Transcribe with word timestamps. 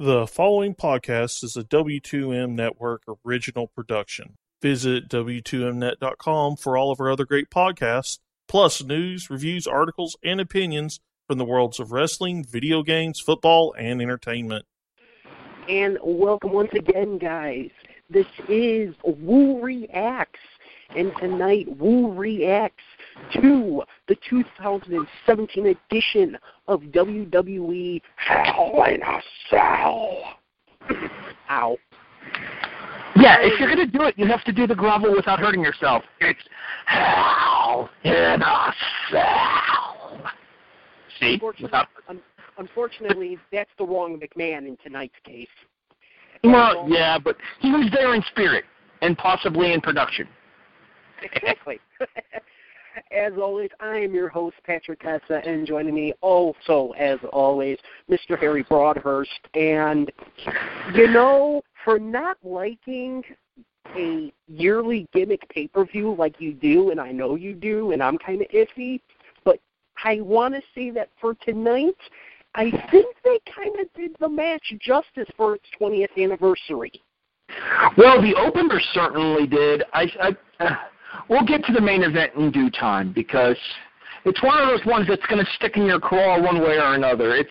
The 0.00 0.28
following 0.28 0.76
podcast 0.76 1.42
is 1.42 1.56
a 1.56 1.64
W2M 1.64 2.52
Network 2.52 3.02
original 3.26 3.66
production. 3.66 4.36
Visit 4.62 5.08
W2Mnet.com 5.08 6.54
for 6.54 6.78
all 6.78 6.92
of 6.92 7.00
our 7.00 7.10
other 7.10 7.24
great 7.24 7.50
podcasts, 7.50 8.20
plus 8.46 8.80
news, 8.80 9.28
reviews, 9.28 9.66
articles, 9.66 10.16
and 10.22 10.40
opinions 10.40 11.00
from 11.26 11.38
the 11.38 11.44
worlds 11.44 11.80
of 11.80 11.90
wrestling, 11.90 12.44
video 12.44 12.84
games, 12.84 13.18
football, 13.18 13.74
and 13.76 14.00
entertainment. 14.00 14.66
And 15.68 15.98
welcome 16.00 16.52
once 16.52 16.74
again, 16.74 17.18
guys. 17.18 17.70
This 18.08 18.28
is 18.48 18.94
Woo 19.02 19.60
Reacts. 19.60 20.38
And 20.94 21.10
tonight, 21.16 21.76
Woo 21.76 22.12
Reacts 22.12 22.84
to 23.34 23.82
the 24.08 24.16
2017 24.28 25.66
edition 25.66 26.38
of 26.66 26.80
WWE 26.82 28.00
Hell 28.16 28.84
in 28.88 29.02
a 29.02 29.20
Cell. 29.50 30.38
Ow. 31.50 31.76
Yeah, 33.16 33.38
if 33.40 33.58
you're 33.58 33.74
going 33.74 33.90
to 33.90 33.98
do 33.98 34.04
it, 34.04 34.14
you 34.16 34.26
have 34.26 34.44
to 34.44 34.52
do 34.52 34.66
the 34.66 34.74
grovel 34.74 35.14
without 35.14 35.40
hurting 35.40 35.62
yourself. 35.62 36.04
It's 36.20 36.38
Hell 36.86 37.90
in 38.04 38.12
a 38.42 38.74
Cell. 39.10 40.22
See? 41.20 41.34
Unfortunately, 41.34 41.64
Without, 41.64 41.88
un- 42.08 42.22
unfortunately, 42.58 43.38
that's 43.52 43.70
the 43.78 43.84
wrong 43.84 44.20
McMahon 44.20 44.68
in 44.68 44.76
tonight's 44.82 45.14
case. 45.24 45.48
well, 46.44 46.86
yeah, 46.88 47.18
but 47.18 47.36
he 47.60 47.70
was 47.72 47.90
there 47.92 48.14
in 48.14 48.22
spirit 48.30 48.64
and 49.02 49.18
possibly 49.18 49.72
in 49.72 49.80
production. 49.80 50.28
Exactly. 51.22 51.80
as 53.10 53.32
always, 53.40 53.70
I 53.80 53.98
am 53.98 54.14
your 54.14 54.28
host, 54.28 54.56
Patrick 54.64 55.00
Tessa, 55.00 55.42
and 55.44 55.66
joining 55.66 55.94
me 55.94 56.12
also, 56.20 56.92
as 56.98 57.18
always, 57.32 57.78
Mr. 58.10 58.38
Harry 58.38 58.62
Broadhurst. 58.62 59.30
And, 59.54 60.10
you 60.94 61.08
know, 61.08 61.62
for 61.84 61.98
not 61.98 62.38
liking 62.42 63.22
a 63.96 64.32
yearly 64.48 65.06
gimmick 65.12 65.48
pay 65.48 65.68
per 65.68 65.84
view 65.84 66.14
like 66.14 66.40
you 66.40 66.52
do, 66.52 66.90
and 66.90 67.00
I 67.00 67.12
know 67.12 67.34
you 67.34 67.54
do, 67.54 67.92
and 67.92 68.02
I'm 68.02 68.18
kind 68.18 68.42
of 68.42 68.48
iffy, 68.48 69.00
but 69.44 69.60
I 70.04 70.20
want 70.20 70.54
to 70.54 70.62
say 70.74 70.90
that 70.90 71.10
for 71.20 71.34
tonight, 71.34 71.96
I 72.54 72.70
think 72.90 73.14
they 73.24 73.38
kind 73.54 73.78
of 73.80 73.92
did 73.94 74.16
the 74.20 74.28
match 74.28 74.72
justice 74.80 75.28
for 75.36 75.54
its 75.54 75.64
20th 75.80 76.22
anniversary. 76.22 76.92
Well, 77.96 78.20
the 78.20 78.34
opener 78.34 78.80
certainly 78.92 79.46
did. 79.46 79.84
I, 79.92 80.36
I 80.60 80.76
we'll 81.28 81.44
get 81.44 81.64
to 81.64 81.72
the 81.72 81.80
main 81.80 82.02
event 82.02 82.34
in 82.34 82.50
due 82.50 82.70
time 82.70 83.12
because 83.12 83.56
it's 84.24 84.42
one 84.42 84.60
of 84.60 84.68
those 84.68 84.84
ones 84.86 85.06
that's 85.08 85.24
going 85.26 85.44
to 85.44 85.50
stick 85.52 85.76
in 85.76 85.84
your 85.84 86.00
craw 86.00 86.40
one 86.40 86.60
way 86.60 86.76
or 86.76 86.94
another. 86.94 87.34
It's 87.34 87.50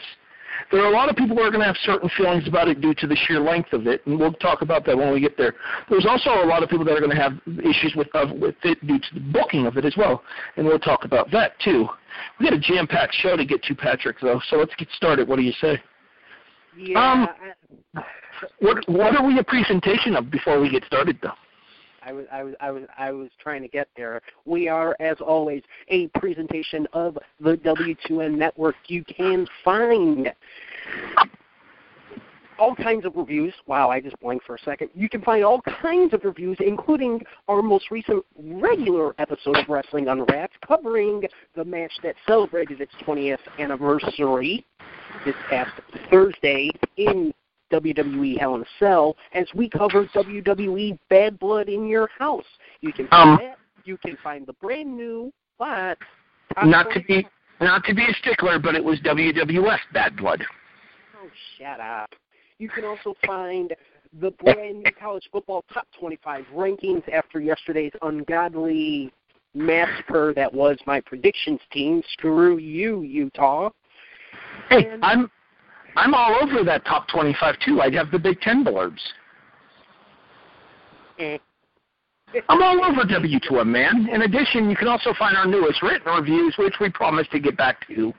there 0.71 0.81
are 0.83 0.91
a 0.91 0.95
lot 0.95 1.09
of 1.09 1.15
people 1.15 1.35
who 1.35 1.43
are 1.43 1.49
going 1.51 1.61
to 1.61 1.67
have 1.67 1.77
certain 1.83 2.09
feelings 2.17 2.47
about 2.47 2.67
it 2.67 2.81
due 2.81 2.93
to 2.95 3.07
the 3.07 3.15
sheer 3.15 3.39
length 3.39 3.71
of 3.73 3.87
it, 3.87 4.05
and 4.05 4.19
we'll 4.19 4.33
talk 4.33 4.61
about 4.61 4.85
that 4.85 4.97
when 4.97 5.13
we 5.13 5.19
get 5.21 5.37
there. 5.37 5.53
There's 5.89 6.05
also 6.05 6.43
a 6.43 6.45
lot 6.45 6.61
of 6.61 6.69
people 6.69 6.83
that 6.85 6.91
are 6.91 6.99
going 6.99 7.15
to 7.15 7.21
have 7.21 7.33
issues 7.59 7.93
with 7.95 8.07
uh, 8.13 8.27
with 8.37 8.55
it 8.63 8.85
due 8.85 8.99
to 8.99 9.07
the 9.13 9.19
booking 9.19 9.65
of 9.65 9.77
it 9.77 9.85
as 9.85 9.95
well, 9.95 10.23
and 10.57 10.65
we'll 10.65 10.79
talk 10.79 11.05
about 11.05 11.31
that 11.31 11.57
too. 11.59 11.87
We 12.39 12.49
got 12.49 12.53
a 12.53 12.59
jam-packed 12.59 13.13
show 13.13 13.37
to 13.37 13.45
get 13.45 13.63
to, 13.63 13.75
Patrick, 13.75 14.17
though, 14.19 14.41
so 14.49 14.57
let's 14.57 14.73
get 14.75 14.89
started. 14.95 15.27
What 15.27 15.37
do 15.37 15.43
you 15.43 15.53
say? 15.61 15.81
Yeah, 16.75 17.27
Um, 17.93 18.03
What 18.59 18.87
what 18.89 19.15
are 19.15 19.25
we 19.25 19.39
a 19.39 19.43
presentation 19.43 20.15
of 20.15 20.29
before 20.29 20.59
we 20.59 20.69
get 20.69 20.83
started, 20.85 21.17
though? 21.21 21.31
I 22.07 22.13
was, 22.13 22.25
I 22.31 22.43
was, 22.43 22.55
I 22.61 22.71
was, 22.71 22.83
I 22.97 23.11
was 23.11 23.29
trying 23.37 23.61
to 23.63 23.67
get 23.67 23.89
there. 23.97 24.21
We 24.45 24.69
are, 24.69 24.95
as 25.01 25.17
always, 25.19 25.61
a 25.89 26.07
presentation 26.19 26.87
of 26.93 27.17
the 27.41 27.57
W2M 27.57 28.37
network. 28.37 28.75
You 28.87 29.03
can 29.03 29.45
find 29.65 30.31
all 32.57 32.75
kinds 32.75 33.05
of 33.05 33.17
reviews. 33.17 33.53
Wow, 33.65 33.89
I 33.89 33.99
just 33.99 34.17
blanked 34.21 34.45
for 34.45 34.55
a 34.55 34.59
second. 34.59 34.89
You 34.95 35.09
can 35.09 35.21
find 35.21 35.43
all 35.43 35.61
kinds 35.81 36.13
of 36.13 36.23
reviews, 36.23 36.57
including 36.61 37.21
our 37.49 37.61
most 37.61 37.91
recent 37.91 38.23
regular 38.37 39.13
episode 39.19 39.57
of 39.57 39.67
Wrestling 39.67 40.07
Unwrapped, 40.07 40.61
covering 40.65 41.23
the 41.55 41.65
match 41.65 41.91
that 42.03 42.15
celebrated 42.25 42.79
its 42.79 42.93
20th 43.05 43.37
anniversary 43.59 44.65
this 45.25 45.35
past 45.49 45.73
Thursday 46.09 46.71
in 46.95 47.33
WWE 47.71 48.37
Hell 48.39 48.55
in 48.55 48.61
a 48.61 48.65
Cell 48.79 49.15
as 49.33 49.47
we 49.53 49.69
cover 49.69 50.05
WWE 50.07 50.97
Bad 51.09 51.37
Blood 51.39 51.69
in 51.69 51.87
Your 51.87 52.09
House. 52.17 52.45
You 52.81 52.91
can 52.93 53.07
find 53.07 53.29
Um, 53.31 53.37
that. 53.41 53.57
You 53.85 53.97
can 53.97 54.17
find 54.23 54.45
the 54.45 54.53
brand 54.53 54.95
new, 54.95 55.31
but 55.57 55.97
Not 56.63 56.91
to 56.91 56.99
be 57.01 57.25
not 57.59 57.83
to 57.85 57.93
be 57.95 58.05
a 58.05 58.13
stickler, 58.13 58.59
but 58.59 58.75
it 58.75 58.83
was 58.83 58.99
WWF 59.01 59.79
Bad 59.91 60.15
Blood. 60.17 60.45
Oh, 61.19 61.27
shut 61.57 61.79
up. 61.79 62.13
You 62.59 62.69
can 62.69 62.85
also 62.85 63.15
find 63.25 63.73
the 64.21 64.31
brand 64.31 64.83
new 64.83 64.91
college 64.99 65.27
football 65.31 65.63
top 65.73 65.87
25 65.99 66.45
rankings 66.53 67.07
after 67.11 67.39
yesterday's 67.39 67.91
ungodly 68.03 69.11
massacre 69.55 70.33
that 70.35 70.53
was 70.53 70.77
my 70.85 70.99
predictions 71.01 71.59
team. 71.71 72.03
Screw 72.13 72.57
you, 72.57 73.01
Utah. 73.01 73.69
Hey, 74.69 74.87
And- 74.89 75.03
I'm 75.03 75.31
I'm 75.97 76.13
all 76.13 76.35
over 76.43 76.63
that 76.63 76.85
top 76.85 77.07
25 77.07 77.55
too. 77.65 77.81
I'd 77.81 77.95
have 77.95 78.11
the 78.11 78.19
Big 78.19 78.39
Ten 78.41 78.63
blurbs. 78.63 79.01
Eh. 81.17 81.39
I'm 82.49 82.61
all 82.61 82.85
over 82.85 83.01
W2M, 83.01 83.65
man. 83.65 84.07
In 84.11 84.21
addition, 84.21 84.69
you 84.69 84.75
can 84.75 84.87
also 84.87 85.13
find 85.17 85.35
our 85.35 85.47
newest 85.47 85.81
written 85.81 86.13
reviews, 86.13 86.53
which 86.59 86.75
we 86.79 86.91
promise 86.91 87.25
to 87.31 87.39
get 87.39 87.57
back 87.57 87.87
to 87.87 88.13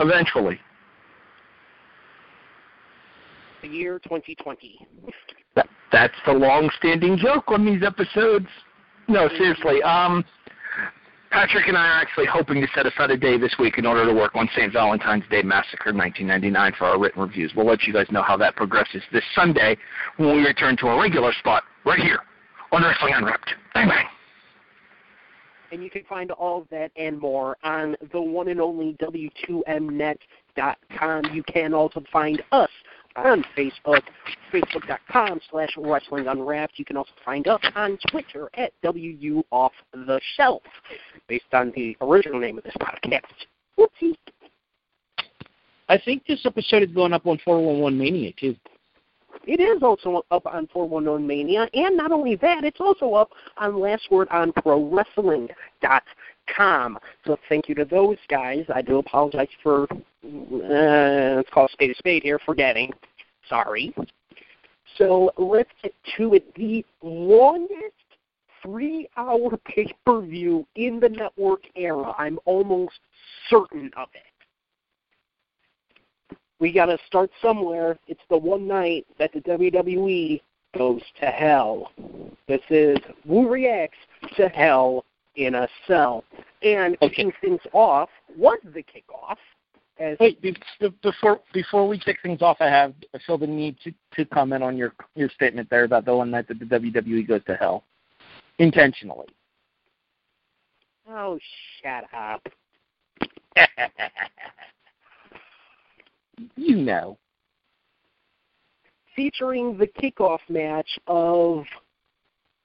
eventually. 0.00 0.58
The 3.62 3.68
year 3.68 4.00
2020. 4.00 4.84
That, 5.54 5.68
that's 5.92 6.14
the 6.26 6.32
long-standing 6.32 7.18
joke 7.18 7.44
on 7.48 7.64
these 7.64 7.82
episodes. 7.84 8.46
No, 9.06 9.28
seriously. 9.28 9.82
Um, 9.82 10.24
Patrick 11.30 11.68
and 11.68 11.76
I 11.76 11.86
are 11.86 12.00
actually 12.00 12.26
hoping 12.26 12.60
to 12.62 12.68
set 12.74 12.86
aside 12.86 13.10
a 13.10 13.16
day 13.16 13.36
this 13.36 13.54
week 13.58 13.78
in 13.78 13.84
order 13.84 14.06
to 14.06 14.14
work 14.14 14.34
on 14.34 14.48
St. 14.56 14.72
Valentine's 14.72 15.24
Day 15.30 15.42
Massacre 15.42 15.92
1999 15.92 16.72
for 16.78 16.86
our 16.86 16.98
written 16.98 17.20
reviews. 17.20 17.52
We'll 17.54 17.66
let 17.66 17.82
you 17.82 17.92
guys 17.92 18.06
know 18.10 18.22
how 18.22 18.38
that 18.38 18.56
progresses 18.56 19.02
this 19.12 19.24
Sunday 19.34 19.76
when 20.16 20.36
we 20.36 20.46
return 20.46 20.78
to 20.78 20.86
our 20.88 20.98
regular 21.00 21.32
spot 21.34 21.64
right 21.84 22.00
here 22.00 22.20
on 22.72 22.82
Wrestling 22.82 23.12
Unwrapped. 23.14 23.50
Bang 23.74 23.88
bang. 23.88 24.06
And 25.70 25.84
you 25.84 25.90
can 25.90 26.02
find 26.04 26.30
all 26.30 26.62
of 26.62 26.68
that 26.70 26.90
and 26.96 27.18
more 27.18 27.58
on 27.62 27.94
the 28.10 28.20
one 28.20 28.48
and 28.48 28.60
only 28.60 28.96
W2Mnet.com. 29.02 31.24
You 31.32 31.42
can 31.42 31.74
also 31.74 32.02
find 32.10 32.42
us 32.52 32.70
on 33.16 33.44
Facebook, 33.56 34.02
facebook.com 34.52 35.40
slash 35.50 35.70
wrestling 35.76 36.28
unwrapped. 36.28 36.78
You 36.78 36.84
can 36.84 36.96
also 36.96 37.10
find 37.24 37.48
us 37.48 37.60
on 37.74 37.98
Twitter 38.10 38.48
at 38.54 38.72
WU 38.82 39.42
Off 39.50 39.72
the 39.92 40.20
Shelf, 40.36 40.62
based 41.26 41.52
on 41.52 41.72
the 41.74 41.96
original 42.00 42.38
name 42.38 42.58
of 42.58 42.64
this 42.64 42.76
podcast. 42.80 43.22
Whoopsie. 43.78 44.16
I 45.88 45.98
think 45.98 46.26
this 46.26 46.44
episode 46.44 46.82
is 46.82 46.90
going 46.90 47.14
up 47.14 47.26
on 47.26 47.38
411 47.44 47.98
Mania 47.98 48.32
too. 48.38 48.54
It 49.46 49.60
is 49.60 49.82
also 49.82 50.24
up 50.30 50.46
on 50.46 50.68
411 50.72 51.26
Mania, 51.26 51.68
and 51.72 51.96
not 51.96 52.12
only 52.12 52.36
that, 52.36 52.62
it's 52.64 52.80
also 52.80 53.14
up 53.14 53.30
on 53.56 53.80
Last 53.80 54.10
Word 54.10 54.28
on 54.30 54.52
Pro 54.52 54.84
Wrestling.com. 54.90 56.98
So 57.24 57.38
thank 57.48 57.66
you 57.68 57.74
to 57.76 57.86
those 57.86 58.18
guys. 58.28 58.66
I 58.74 58.82
do 58.82 58.98
apologize 58.98 59.48
for, 59.62 59.86
uh, 60.24 61.36
let's 61.36 61.50
call 61.50 61.66
a 61.66 61.68
spade 61.70 61.90
a 61.90 61.94
spade 61.94 62.22
here, 62.22 62.38
forgetting. 62.44 62.92
Sorry. 63.48 63.94
So 64.96 65.30
let's 65.36 65.70
get 65.82 65.94
to 66.16 66.34
it. 66.34 66.54
The 66.54 66.84
longest 67.02 67.94
three 68.62 69.08
hour 69.16 69.56
pay 69.64 69.94
per 70.04 70.20
view 70.20 70.66
in 70.74 71.00
the 71.00 71.08
network 71.08 71.62
era. 71.76 72.14
I'm 72.18 72.38
almost 72.44 72.98
certain 73.48 73.90
of 73.96 74.08
it 74.14 74.22
we 76.60 76.72
got 76.72 76.86
to 76.86 76.98
start 77.06 77.30
somewhere. 77.40 77.98
It's 78.06 78.20
the 78.28 78.38
one 78.38 78.66
night 78.66 79.06
that 79.18 79.32
the 79.32 79.40
WWE 79.40 80.40
goes 80.76 81.02
to 81.20 81.26
hell. 81.26 81.92
This 82.46 82.60
is 82.70 82.98
Woo 83.24 83.48
Reacts 83.48 83.98
to 84.36 84.48
Hell 84.48 85.04
in 85.36 85.54
a 85.54 85.68
Cell. 85.86 86.24
And 86.62 86.96
Okay. 86.96 87.08
kicking 87.08 87.32
things 87.40 87.60
off 87.72 88.10
was 88.36 88.58
the 88.64 88.82
kickoff 88.82 89.38
As 89.98 90.16
Wait, 90.20 90.40
be- 90.40 90.56
be- 90.80 90.94
before 91.02 91.40
before 91.52 91.88
we 91.88 91.98
kick 91.98 92.18
things 92.22 92.40
off, 92.40 92.58
I 92.60 92.66
have 92.66 92.94
I 93.14 93.18
feel 93.26 93.36
the 93.36 93.48
need 93.48 93.76
to, 93.82 93.92
to 94.14 94.24
comment 94.24 94.62
on 94.62 94.76
your 94.76 94.94
your 95.16 95.28
statement 95.30 95.68
there 95.70 95.84
about 95.84 96.04
the 96.04 96.14
one 96.14 96.30
night 96.30 96.46
that 96.48 96.60
the 96.60 96.64
WWE 96.64 97.26
goes 97.26 97.42
to 97.46 97.56
hell, 97.56 97.84
intentionally. 98.58 99.26
oh, 101.10 101.38
shut 101.82 102.04
up. 102.14 102.46
you 106.56 106.76
know. 106.76 107.18
Featuring 109.16 109.76
the 109.76 109.86
kickoff 109.88 110.38
match 110.48 110.98
of 111.08 111.64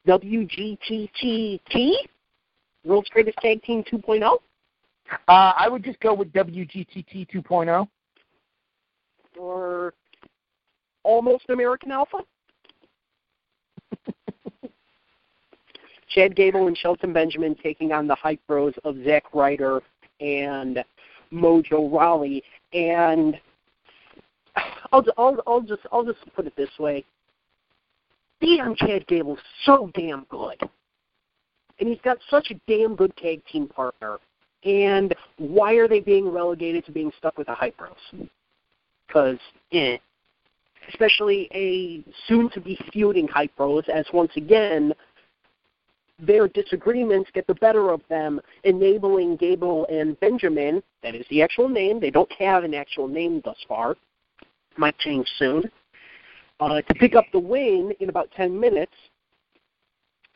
WGTTT, 0.07 1.94
World's 2.85 3.09
Greatest 3.09 3.39
Tag 3.39 3.63
Team 3.63 3.83
2.0. 3.91 4.38
Uh, 5.27 5.54
I 5.57 5.68
would 5.69 5.83
just 5.83 6.00
go 6.00 6.13
with 6.13 6.31
WGTT 6.33 7.27
2.0. 7.30 7.88
or 9.38 9.94
almost 11.04 11.45
American 11.50 11.92
Alpha. 11.92 12.18
Chad 16.10 16.36
Gable 16.36 16.68
and 16.68 16.77
Shelton 16.77 17.13
Benjamin 17.13 17.56
taking 17.62 17.92
on 17.92 18.07
the 18.07 18.15
hype 18.15 18.42
bros 18.48 18.74
of 18.83 18.95
Zack 19.04 19.24
Ryder 19.33 19.81
and 20.19 20.83
Mojo 21.31 21.92
Rawley. 21.92 22.44
And 22.74 23.39
I'll, 24.92 25.04
I'll, 25.18 25.38
I'll 25.48 25.62
just 25.62 25.81
I'll 25.92 26.06
just 26.06 26.19
put 26.36 26.45
it 26.45 26.56
this 26.56 26.69
way: 26.80 27.04
damn, 28.42 28.75
Chad 28.75 29.07
Gable's 29.07 29.39
so 29.66 29.89
damn 29.95 30.25
good, 30.30 30.62
and 31.80 31.89
he's 31.89 32.01
got 32.04 32.18
such 32.30 32.51
a 32.51 32.71
damn 32.71 32.95
good 32.95 33.16
tag 33.18 33.42
team 33.51 33.68
partner. 33.68 34.19
And 34.65 35.13
why 35.38 35.74
are 35.74 35.88
they 35.88 36.00
being 36.00 36.30
relegated 36.30 36.86
to 36.86 36.92
being 36.92 37.12
stuck 37.18 37.38
with 37.38 37.48
the 37.48 37.54
hype 37.54 37.77
bros? 37.77 38.27
Because, 39.07 39.39
eh. 39.71 39.98
Especially 40.89 41.50
a 41.54 42.04
soon-to-be 42.27 42.77
feuding 42.92 43.27
hype 43.27 43.56
bros, 43.56 43.86
as 43.94 44.06
once 44.13 44.31
again 44.36 44.94
their 46.19 46.48
disagreements 46.48 47.30
get 47.33 47.48
the 47.48 47.56
better 47.56 47.89
of 47.89 48.01
them, 48.10 48.39
enabling 48.63 49.36
Gable 49.38 49.86
and 49.88 50.19
Benjamin, 50.19 50.81
that 51.01 51.16
is 51.16 51.25
the 51.30 51.42
actual 51.42 51.68
name, 51.68 52.00
they 52.00 52.12
don't 52.12 52.31
have 52.33 52.63
an 52.63 52.74
actual 52.74 53.07
name 53.07 53.42
thus 53.44 53.57
far, 53.68 53.95
might 54.77 54.98
change 55.00 55.27
soon, 55.38 55.63
uh, 56.59 56.81
to 56.81 56.94
pick 56.95 57.16
up 57.16 57.25
the 57.31 57.39
win 57.39 57.94
in 58.00 58.09
about 58.09 58.30
10 58.31 58.57
minutes. 58.57 58.94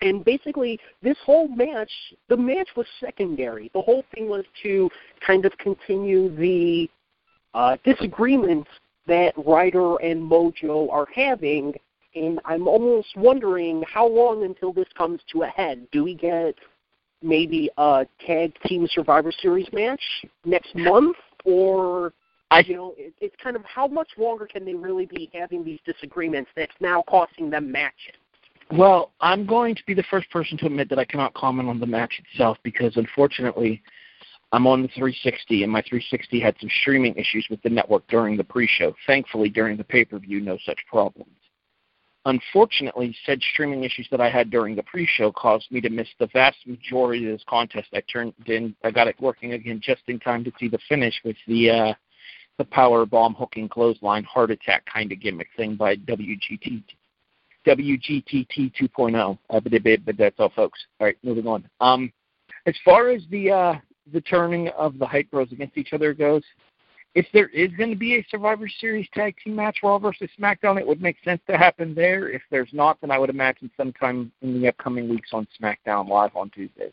And 0.02 0.24
basically, 0.24 0.80
this 1.02 1.18
whole 1.26 1.48
match, 1.48 1.92
the 2.30 2.38
match 2.38 2.70
was 2.76 2.86
secondary. 3.00 3.72
The 3.74 3.82
whole 3.82 4.04
thing 4.14 4.30
was 4.30 4.46
to 4.64 4.90
kind 5.26 5.46
of 5.46 5.58
continue 5.58 6.36
the 6.36 6.90
uh, 7.54 7.78
disagreements 7.84 8.70
that 9.08 9.34
Ryder 9.38 9.96
and 9.98 10.22
Mojo 10.22 10.92
are 10.92 11.08
having 11.16 11.74
and 12.18 12.40
I'm 12.46 12.68
almost 12.68 13.16
wondering 13.16 13.84
how 13.88 14.08
long 14.08 14.44
until 14.44 14.74
this 14.74 14.88
comes 14.98 15.22
to 15.32 15.44
a 15.44 15.48
head. 15.48 15.88
Do 15.92 16.04
we 16.04 16.16
get 16.16 16.56
maybe 17.22 17.70
a 17.78 18.06
tag 18.26 18.54
team 18.66 18.88
Survivor 18.92 19.32
Series 19.32 19.68
match 19.72 20.02
next 20.46 20.76
month, 20.76 21.18
or 21.46 22.14
I- 22.52 22.62
you 22.62 22.76
know, 22.76 22.96
it, 22.98 23.14
it's 23.20 23.36
kind 23.42 23.56
of 23.56 23.64
how 23.66 23.88
much 23.88 24.10
longer 24.18 24.46
can 24.46 24.66
they 24.66 24.74
really 24.74 25.06
be 25.06 25.30
having 25.34 25.64
these 25.64 25.80
disagreements 25.86 26.50
that's 26.56 26.76
now 26.80 27.04
costing 27.04 27.50
them 27.50 27.72
matches? 27.72 28.16
Well, 28.72 29.14
I'm 29.22 29.46
going 29.46 29.76
to 29.76 29.86
be 29.86 29.94
the 29.94 30.04
first 30.04 30.30
person 30.30 30.58
to 30.58 30.66
admit 30.66 30.90
that 30.90 31.00
I 31.00 31.06
cannot 31.06 31.34
comment 31.34 31.70
on 31.70 31.80
the 31.80 31.86
match 31.86 32.20
itself 32.20 32.58
because 32.64 32.98
unfortunately 32.98 33.82
I'm 34.52 34.68
on 34.68 34.82
the 34.82 34.90
360 34.90 35.64
and 35.64 35.72
my 35.72 35.82
360 35.82 36.40
had 36.40 36.56
some 36.60 36.70
streaming 36.82 37.16
issues 37.16 37.48
with 37.50 37.62
the 37.62 37.70
network 37.70 38.06
during 38.08 38.36
the 38.36 38.44
pre-show. 38.44 38.94
Thankfully, 39.06 39.50
during 39.50 39.78
the 39.78 39.84
pay-per-view, 39.86 40.42
no 40.42 40.58
such 40.66 40.80
problems. 40.90 41.32
Unfortunately, 42.26 43.16
said 43.26 43.40
streaming 43.54 43.86
issues 43.86 44.08
that 44.12 44.20
I 44.20 44.30
had 44.30 44.50
during 44.50 44.76
the 44.76 44.84
pre-show 44.84 45.32
caused 45.32 45.72
me 45.72 45.80
to 45.80 45.90
miss 45.90 46.10
the 46.20 46.28
vast 46.34 46.58
majority 46.66 47.26
of 47.26 47.32
this 47.32 47.46
contest. 47.48 47.88
I 47.94 48.02
turned 48.12 48.34
in, 48.48 48.76
I 48.84 48.92
got 48.92 49.08
it 49.08 49.16
working 49.22 49.54
again 49.54 49.80
just 49.82 50.02
in 50.08 50.20
time 50.20 50.44
to 50.44 50.52
see 50.60 50.68
the 50.68 50.80
finish 50.90 51.14
with 51.24 51.38
the 51.48 51.70
uh, 51.70 51.94
the 52.58 52.66
power 52.66 53.06
bomb 53.06 53.36
hooking 53.36 53.70
clothesline 53.70 54.24
heart 54.24 54.52
attack 54.52 54.84
kind 54.92 55.12
of 55.12 55.22
gimmick 55.22 55.48
thing 55.56 55.76
by 55.76 55.96
WGT 55.96 56.84
WGTT 57.68 58.72
2.0. 58.80 59.38
Uh, 59.50 59.60
but, 59.60 60.06
but, 60.06 60.18
that's 60.18 60.40
all, 60.40 60.52
folks. 60.56 60.80
All 61.00 61.08
right, 61.08 61.18
moving 61.24 61.48
on. 61.48 61.68
Um, 61.82 62.12
as 62.66 62.76
far 62.84 63.10
as 63.10 63.22
the 63.30 63.52
uh, 63.52 63.76
the 64.14 64.22
turning 64.22 64.70
of 64.70 64.98
the 65.00 65.06
hype 65.06 65.30
bros 65.30 65.52
against 65.52 65.78
each 65.78 65.94
other 65.94 66.14
goes, 66.14 66.44
if 67.14 67.26
there 67.34 67.48
is 67.50 67.70
going 67.78 67.90
to 67.90 67.96
be 67.96 68.16
a 68.16 68.26
Survivor 68.30 68.70
Series 68.80 69.08
tag 69.14 69.36
team 69.44 69.56
match, 69.56 69.80
Raw 69.84 69.98
versus 70.00 70.30
SmackDown, 70.40 70.80
it 70.80 70.86
would 70.88 71.02
make 71.02 71.18
sense 71.26 71.42
to 71.50 71.58
happen 71.58 71.96
there. 71.96 72.30
If 72.30 72.42
there's 72.52 72.70
not, 72.74 73.02
then 73.02 73.12
I 73.12 73.18
would 73.18 73.30
imagine 73.30 73.72
sometime 73.76 74.32
in 74.42 74.62
the 74.62 74.68
upcoming 74.68 75.10
weeks 75.10 75.30
on 75.34 75.48
SmackDown 75.60 76.08
Live 76.08 76.36
on 76.36 76.50
Tuesdays. 76.52 76.92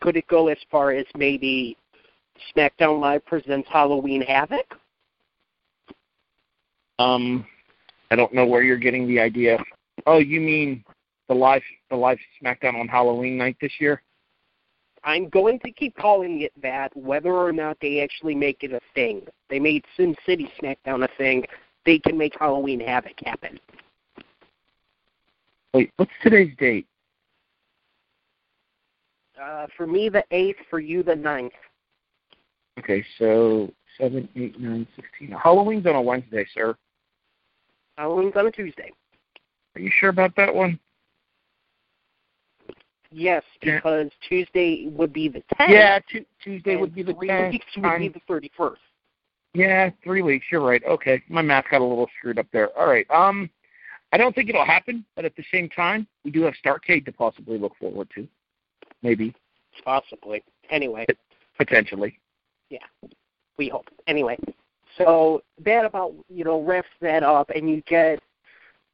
Could 0.00 0.16
it 0.16 0.28
go 0.28 0.48
as 0.48 0.58
far 0.70 0.92
as 0.92 1.04
maybe 1.16 1.76
SmackDown 2.54 3.00
Live 3.00 3.26
presents 3.26 3.68
Halloween 3.70 4.22
Havoc? 4.22 4.66
Um, 6.98 7.44
I 8.10 8.16
don't 8.16 8.32
know 8.32 8.46
where 8.46 8.62
you're 8.62 8.78
getting 8.78 9.06
the 9.06 9.20
idea. 9.20 9.58
Oh, 10.06 10.18
you 10.18 10.40
mean 10.40 10.84
the 11.28 11.34
live 11.34 11.62
the 11.90 11.96
live 11.96 12.18
SmackDown 12.42 12.80
on 12.80 12.88
Halloween 12.88 13.36
night 13.36 13.56
this 13.60 13.72
year? 13.78 14.02
I'm 15.04 15.28
going 15.28 15.60
to 15.60 15.70
keep 15.70 15.96
calling 15.96 16.42
it 16.42 16.52
that, 16.60 16.94
whether 16.96 17.32
or 17.32 17.52
not 17.52 17.78
they 17.80 18.00
actually 18.00 18.34
make 18.34 18.62
it 18.62 18.72
a 18.72 18.80
thing. 18.94 19.22
They 19.48 19.60
made 19.60 19.84
Sin 19.96 20.14
City 20.26 20.50
SmackDown 20.60 21.04
a 21.04 21.08
thing. 21.16 21.44
They 21.86 21.98
can 21.98 22.18
make 22.18 22.34
Halloween 22.38 22.80
Havoc 22.80 23.14
happen. 23.24 23.60
Wait, 25.72 25.92
what's 25.96 26.10
today's 26.22 26.54
date? 26.58 26.86
Uh, 29.40 29.66
for 29.76 29.86
me, 29.86 30.08
the 30.08 30.24
eighth. 30.30 30.58
For 30.68 30.80
you, 30.80 31.02
the 31.02 31.14
ninth. 31.14 31.52
Okay, 32.78 33.04
so 33.18 33.72
seven, 33.98 34.28
eight, 34.34 34.58
nine, 34.58 34.86
sixteen. 34.96 35.36
Halloween's 35.40 35.86
on 35.86 35.94
a 35.94 36.02
Wednesday, 36.02 36.46
sir. 36.54 36.76
Halloween's 37.98 38.36
on 38.36 38.46
a 38.46 38.50
Tuesday. 38.52 38.92
Are 39.74 39.80
you 39.80 39.90
sure 39.98 40.10
about 40.10 40.34
that 40.36 40.54
one? 40.54 40.78
Yes, 43.10 43.42
Yeah. 43.62 43.76
because 43.76 44.10
Tuesday 44.28 44.86
would 44.86 45.12
be 45.12 45.28
the 45.28 45.42
tenth. 45.56 45.70
Yeah, 45.72 45.98
tu- 46.08 46.24
Tuesday 46.40 46.76
would 46.76 46.94
be 46.94 47.02
the 47.02 47.14
three 47.14 47.48
weeks 47.48 47.66
would 47.76 47.98
be 47.98 48.08
the 48.08 48.20
thirty-first. 48.28 48.80
Yeah, 49.54 49.90
three 50.04 50.22
weeks. 50.22 50.46
You're 50.52 50.60
right. 50.60 50.82
Okay, 50.84 51.22
my 51.28 51.42
math 51.42 51.64
got 51.70 51.80
a 51.80 51.84
little 51.84 52.08
screwed 52.18 52.38
up 52.38 52.46
there. 52.52 52.68
All 52.78 52.86
right. 52.86 53.10
Um, 53.10 53.50
I 54.12 54.16
don't 54.16 54.32
think 54.34 54.48
it'll 54.48 54.64
happen, 54.64 55.04
but 55.16 55.24
at 55.24 55.34
the 55.34 55.44
same 55.50 55.68
time, 55.68 56.06
we 56.24 56.30
do 56.30 56.42
have 56.42 56.54
Starcade 56.64 57.04
to 57.06 57.12
possibly 57.12 57.58
look 57.58 57.76
forward 57.78 58.08
to. 58.14 58.28
Maybe, 59.02 59.34
Possibly. 59.84 60.42
Anyway, 60.70 61.06
potentially. 61.56 62.18
Yeah. 62.68 62.84
We 63.56 63.68
hope. 63.68 63.88
Anyway, 64.06 64.36
so 64.98 65.42
that 65.64 65.84
about 65.84 66.12
you 66.28 66.44
know 66.44 66.60
wraps 66.62 66.88
that 67.00 67.22
up, 67.22 67.50
and 67.50 67.70
you 67.70 67.82
get 67.86 68.20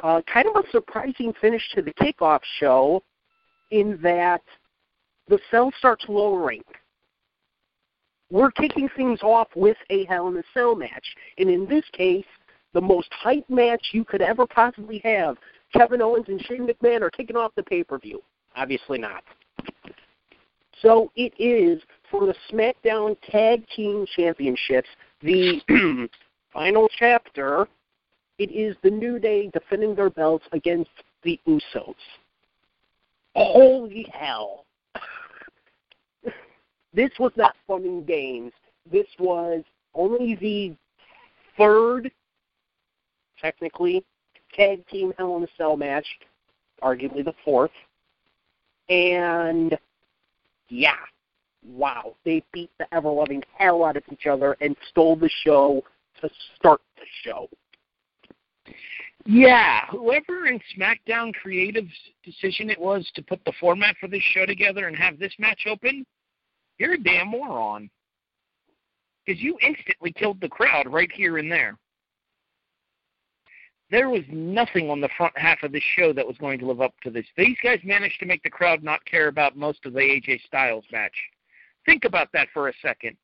uh, 0.01 0.21
kind 0.33 0.47
of 0.49 0.65
a 0.65 0.71
surprising 0.71 1.33
finish 1.41 1.63
to 1.75 1.83
the 1.83 1.93
kickoff 1.95 2.41
show, 2.61 3.03
in 3.71 3.99
that 4.03 4.43
the 5.29 5.39
cell 5.51 5.73
starts 5.79 6.05
lowering. 6.09 6.63
We're 8.31 8.51
kicking 8.51 8.89
things 8.97 9.21
off 9.23 9.49
with 9.55 9.77
a 9.91 10.05
Hell 10.05 10.29
in 10.29 10.37
a 10.37 10.43
Cell 10.53 10.75
match, 10.75 11.05
and 11.39 11.49
in 11.49 11.67
this 11.67 11.85
case, 11.93 12.25
the 12.73 12.81
most 12.81 13.09
hype 13.13 13.49
match 13.49 13.89
you 13.93 14.05
could 14.05 14.23
ever 14.23 14.47
possibly 14.47 15.01
have. 15.05 15.37
Kevin 15.73 16.03
Owens 16.03 16.27
and 16.29 16.41
Shane 16.43 16.67
McMahon 16.67 17.03
are 17.03 17.11
kicking 17.11 17.37
off 17.37 17.53
the 17.57 17.63
pay-per-view. 17.63 18.23
Obviously 18.57 18.99
not. 18.99 19.23
So 20.83 21.11
it 21.17 21.33
is 21.39 21.83
for 22.11 22.27
the 22.27 22.35
SmackDown 22.51 23.17
Tag 23.31 23.65
Team 23.75 24.07
Championships, 24.17 24.89
the 25.25 25.61
final 26.53 26.89
chapter. 26.99 27.67
It 28.39 28.51
is 28.51 28.77
the 28.83 28.91
New 28.91 29.19
Day 29.19 29.49
defending 29.53 29.95
their 29.95 30.11
belts 30.11 30.45
against 30.53 30.91
the 31.23 31.41
Usos. 31.47 31.95
Holy 33.35 34.07
hell. 34.13 34.67
this 36.95 37.11
was 37.19 37.33
not 37.37 37.55
fun 37.67 37.85
and 37.85 38.07
games. 38.07 38.53
This 38.91 39.07
was 39.19 39.63
only 39.95 40.35
the 40.37 40.77
third, 41.57 42.11
technically, 43.41 44.05
tag 44.53 44.87
team 44.89 45.13
Hell 45.17 45.37
in 45.37 45.45
a 45.45 45.49
Cell 45.57 45.77
match, 45.77 46.07
arguably 46.83 47.25
the 47.25 47.35
fourth. 47.45 47.71
And 48.89 49.79
yeah, 50.69 50.97
wow, 51.67 52.15
they 52.25 52.43
beat 52.53 52.71
the 52.79 52.87
ever 52.93 53.11
loving 53.11 53.43
hell 53.57 53.85
out 53.85 53.97
of 53.97 54.03
each 54.13 54.27
other 54.27 54.57
and 54.61 54.77
stole 54.91 55.17
the 55.17 55.31
show 55.45 55.83
to 56.21 56.29
start 56.57 56.81
the 56.97 57.07
show. 57.23 57.49
Yeah, 59.27 59.87
whoever 59.91 60.47
in 60.47 60.61
SmackDown 60.77 61.33
Creative's 61.35 61.89
decision 62.23 62.69
it 62.69 62.79
was 62.79 63.11
to 63.15 63.23
put 63.23 63.43
the 63.45 63.55
format 63.59 63.97
for 63.99 64.07
this 64.07 64.23
show 64.23 64.45
together 64.45 64.87
and 64.87 64.97
have 64.97 65.19
this 65.19 65.33
match 65.39 65.67
open, 65.67 66.05
you're 66.79 66.95
a 66.95 67.03
damn 67.03 67.29
moron. 67.29 67.89
because 69.25 69.41
you 69.41 69.57
instantly 69.63 70.13
killed 70.13 70.41
the 70.41 70.49
crowd 70.49 70.87
right 70.93 71.11
here 71.13 71.39
and 71.39 71.51
there. 71.51 71.79
There 73.91 74.11
was 74.11 74.23
nothing 74.29 74.91
on 74.91 75.01
the 75.01 75.11
front 75.17 75.37
half 75.39 75.63
of 75.63 75.73
this 75.73 75.83
show 75.97 76.13
that 76.13 76.27
was 76.27 76.37
going 76.39 76.59
to 76.59 76.67
live 76.67 76.81
up 76.81 76.95
to 77.03 77.11
this. 77.11 77.27
These 77.37 77.57
guys 77.63 77.79
managed 77.85 78.19
to 78.21 78.27
make 78.27 78.43
the 78.43 78.51
crowd 78.51 78.83
not 78.83 79.05
care 79.05 79.29
about 79.29 79.57
most 79.57 79.87
of 79.87 79.93
the 79.93 80.01
AJ 80.01 80.43
Styles 80.47 80.85
match. 80.91 81.15
Think 81.87 82.05
about 82.05 82.29
that 82.33 82.49
for 82.53 82.69
a 82.69 82.73
second. 82.83 83.17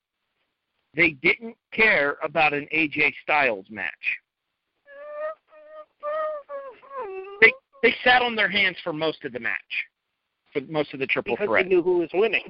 They 0.95 1.11
didn't 1.11 1.57
care 1.73 2.17
about 2.23 2.53
an 2.53 2.67
AJ 2.75 3.13
Styles 3.23 3.67
match. 3.71 3.93
They 7.41 7.53
they 7.83 7.95
sat 8.05 8.23
on 8.23 8.37
their 8.37 8.49
hands 8.49 8.77
for 8.83 8.93
most 8.93 9.25
of 9.25 9.33
the 9.33 9.41
match, 9.41 9.57
for 10.53 10.61
most 10.69 10.93
of 10.93 11.01
the 11.01 11.07
triple 11.07 11.35
because 11.35 11.47
threat. 11.49 11.65
they 11.65 11.69
knew 11.69 11.83
who 11.83 11.99
was 11.99 12.11
winning. 12.13 12.45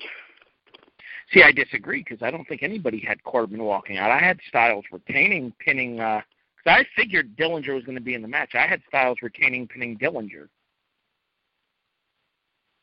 See, 1.33 1.43
I 1.45 1.53
disagree 1.53 2.03
because 2.03 2.23
I 2.23 2.31
don't 2.31 2.47
think 2.49 2.63
anybody 2.65 2.99
had 2.99 3.23
Corbin 3.23 3.63
walking 3.63 3.99
out. 3.99 4.11
I 4.11 4.19
had 4.19 4.41
Styles 4.49 4.85
retaining, 4.91 5.53
pinning. 5.61 6.01
uh 6.01 6.23
'cause 6.65 6.75
I 6.79 6.85
figured 7.01 7.37
Dillinger 7.37 7.75
was 7.75 7.85
going 7.85 7.97
to 7.97 8.03
be 8.03 8.15
in 8.15 8.21
the 8.23 8.29
match. 8.29 8.55
I 8.55 8.67
had 8.67 8.83
Styles 8.89 9.19
retaining, 9.23 9.67
pinning 9.69 9.97
Dillinger. 9.97 10.49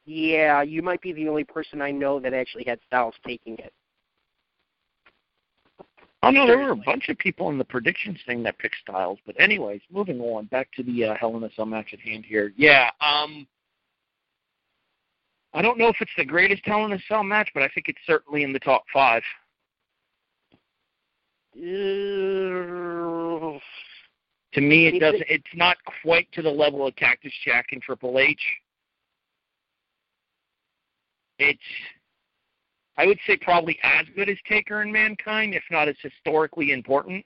Yeah, 0.07 0.61
you 0.61 0.81
might 0.81 1.01
be 1.01 1.11
the 1.11 1.27
only 1.27 1.43
person 1.43 1.81
I 1.81 1.91
know 1.91 2.17
that 2.21 2.33
actually 2.33 2.63
had 2.65 2.79
Styles 2.87 3.15
taking 3.25 3.57
it. 3.57 3.73
Oh 6.23 6.31
no, 6.31 6.47
there 6.47 6.57
were 6.57 6.71
a 6.71 6.77
bunch 6.77 7.09
of 7.09 7.17
people 7.17 7.49
in 7.49 7.57
the 7.57 7.65
predictions 7.65 8.17
thing 8.25 8.41
that 8.43 8.57
picked 8.57 8.77
Styles. 8.81 9.19
But 9.25 9.35
anyways, 9.37 9.81
moving 9.91 10.21
on 10.21 10.45
back 10.45 10.69
to 10.77 10.83
the 10.83 11.03
uh, 11.03 11.15
Hell 11.15 11.35
in 11.35 11.43
a 11.43 11.49
Cell 11.55 11.65
match 11.65 11.89
at 11.91 11.99
hand 11.99 12.23
here. 12.25 12.53
Yeah, 12.55 12.89
um, 13.01 13.45
I 15.53 15.61
don't 15.61 15.77
know 15.77 15.89
if 15.89 15.97
it's 15.99 16.11
the 16.17 16.23
greatest 16.23 16.61
Hell 16.63 16.85
in 16.85 16.93
a 16.93 16.99
Cell 17.09 17.23
match, 17.23 17.49
but 17.53 17.61
I 17.61 17.67
think 17.75 17.89
it's 17.89 17.99
certainly 18.07 18.43
in 18.43 18.53
the 18.53 18.59
top 18.59 18.85
five. 18.93 19.23
Uh, 21.53 23.59
To 24.53 24.61
me, 24.61 24.87
it 24.87 24.99
doesn't. 24.99 25.25
It's 25.27 25.43
not 25.53 25.75
quite 26.01 26.31
to 26.31 26.41
the 26.41 26.49
level 26.49 26.87
of 26.87 26.95
Cactus 26.95 27.33
Jack 27.43 27.73
and 27.73 27.81
Triple 27.81 28.19
H. 28.19 28.39
It's, 31.39 31.59
I 32.97 33.05
would 33.05 33.19
say, 33.27 33.37
probably 33.37 33.77
as 33.83 34.05
good 34.15 34.29
as 34.29 34.37
Taker 34.47 34.81
and 34.81 34.91
Mankind, 34.91 35.53
if 35.53 35.63
not 35.69 35.87
as 35.87 35.95
historically 36.01 36.71
important. 36.71 37.25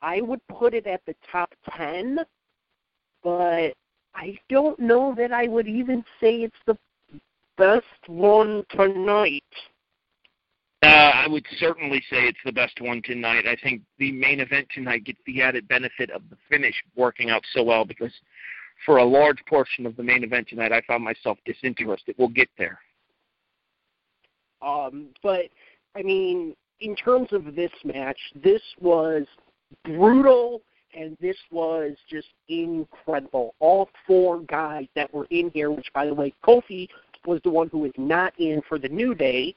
I 0.00 0.20
would 0.20 0.40
put 0.48 0.74
it 0.74 0.86
at 0.86 1.00
the 1.06 1.14
top 1.30 1.52
10, 1.76 2.20
but 3.24 3.72
I 4.14 4.38
don't 4.48 4.78
know 4.78 5.14
that 5.16 5.32
I 5.32 5.48
would 5.48 5.66
even 5.66 6.04
say 6.20 6.42
it's 6.42 6.56
the 6.66 6.78
best 7.56 7.84
one 8.06 8.64
tonight. 8.70 9.42
Uh, 10.84 10.86
I 10.86 11.26
would 11.26 11.44
certainly 11.58 11.98
say 12.08 12.28
it's 12.28 12.38
the 12.44 12.52
best 12.52 12.80
one 12.80 13.02
tonight. 13.02 13.46
I 13.48 13.56
think 13.60 13.82
the 13.98 14.12
main 14.12 14.38
event 14.38 14.68
tonight 14.72 15.04
gets 15.04 15.18
the 15.26 15.42
added 15.42 15.66
benefit 15.66 16.10
of 16.10 16.22
the 16.30 16.36
finish 16.48 16.74
working 16.94 17.30
out 17.30 17.42
so 17.52 17.64
well 17.64 17.84
because 17.84 18.12
for 18.84 18.98
a 18.98 19.04
large 19.04 19.38
portion 19.46 19.86
of 19.86 19.96
the 19.96 20.02
main 20.02 20.24
event 20.24 20.48
tonight, 20.48 20.72
I 20.72 20.80
found 20.82 21.04
myself 21.04 21.38
disinterested. 21.44 22.14
We'll 22.18 22.28
get 22.28 22.48
there. 22.58 22.78
Um, 24.62 25.08
but 25.22 25.46
I 25.96 26.02
mean, 26.02 26.54
in 26.80 26.96
terms 26.96 27.28
of 27.32 27.54
this 27.54 27.72
match, 27.84 28.18
this 28.42 28.62
was 28.80 29.26
brutal 29.84 30.62
and 30.94 31.16
this 31.20 31.36
was 31.50 31.92
just 32.08 32.28
incredible. 32.48 33.54
All 33.60 33.88
four 34.06 34.40
guys 34.40 34.86
that 34.94 35.12
were 35.12 35.26
in 35.30 35.50
here, 35.50 35.70
which 35.70 35.88
by 35.92 36.06
the 36.06 36.14
way, 36.14 36.32
Kofi 36.44 36.88
was 37.26 37.40
the 37.44 37.50
one 37.50 37.68
who 37.68 37.80
was 37.80 37.92
not 37.96 38.32
in 38.38 38.62
for 38.68 38.78
the 38.78 38.88
New 38.88 39.14
Day, 39.14 39.54